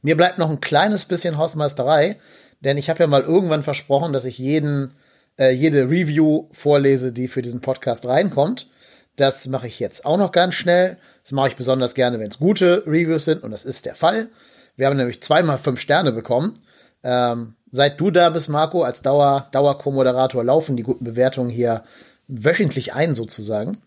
[0.00, 2.18] Mir bleibt noch ein kleines bisschen Hausmeisterei,
[2.60, 4.94] denn ich habe ja mal irgendwann versprochen, dass ich jeden
[5.38, 8.68] äh, jede Review vorlese, die für diesen Podcast reinkommt.
[9.16, 10.96] Das mache ich jetzt auch noch ganz schnell.
[11.22, 14.28] Das mache ich besonders gerne, wenn es gute Reviews sind und das ist der Fall.
[14.76, 16.54] Wir haben nämlich zweimal fünf Sterne bekommen.
[17.02, 21.84] Ähm, seit du da bist, Marco, als Dauer, Dauer-Co-Moderator laufen die guten Bewertungen hier
[22.26, 23.82] wöchentlich ein, sozusagen.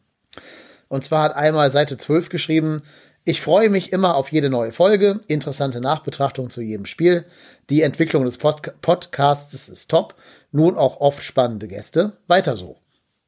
[0.87, 2.83] Und zwar hat einmal Seite 12 geschrieben,
[3.25, 7.25] ich freue mich immer auf jede neue Folge, interessante Nachbetrachtung zu jedem Spiel.
[7.69, 10.15] Die Entwicklung des Pod Podcasts ist top
[10.51, 12.13] nun auch oft spannende Gäste.
[12.27, 12.77] Weiter so.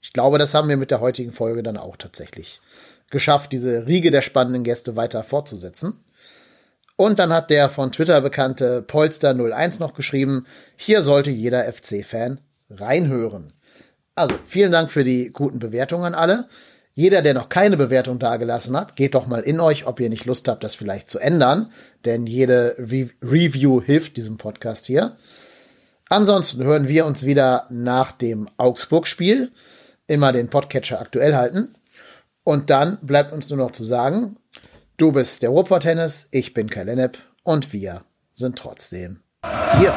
[0.02, 2.62] Ich glaube, das haben wir mit der heutigen Folge dann auch tatsächlich
[3.10, 6.04] geschafft, diese Riege der spannenden Gäste weiter fortzusetzen.
[6.96, 13.54] Und dann hat der von Twitter bekannte Polster01 noch geschrieben, hier sollte jeder FC-Fan reinhören.
[14.16, 16.50] Also, vielen Dank für die guten Bewertungen an alle.
[16.94, 20.26] Jeder, der noch keine Bewertung dagelassen hat, geht doch mal in euch, ob ihr nicht
[20.26, 21.72] Lust habt, das vielleicht zu ändern.
[22.04, 25.16] Denn jede Re Review hilft diesem Podcast hier.
[26.12, 29.52] Ansonsten hören wir uns wieder nach dem Augsburg-Spiel.
[30.08, 31.76] Immer den Podcatcher aktuell halten.
[32.44, 34.38] Und dann bleibt uns nur noch zu sagen,
[34.98, 38.02] du bist der Ruhrpott Tennis, ich bin Kai Lennep und wir
[38.34, 39.20] sind trotzdem
[39.78, 39.94] hier.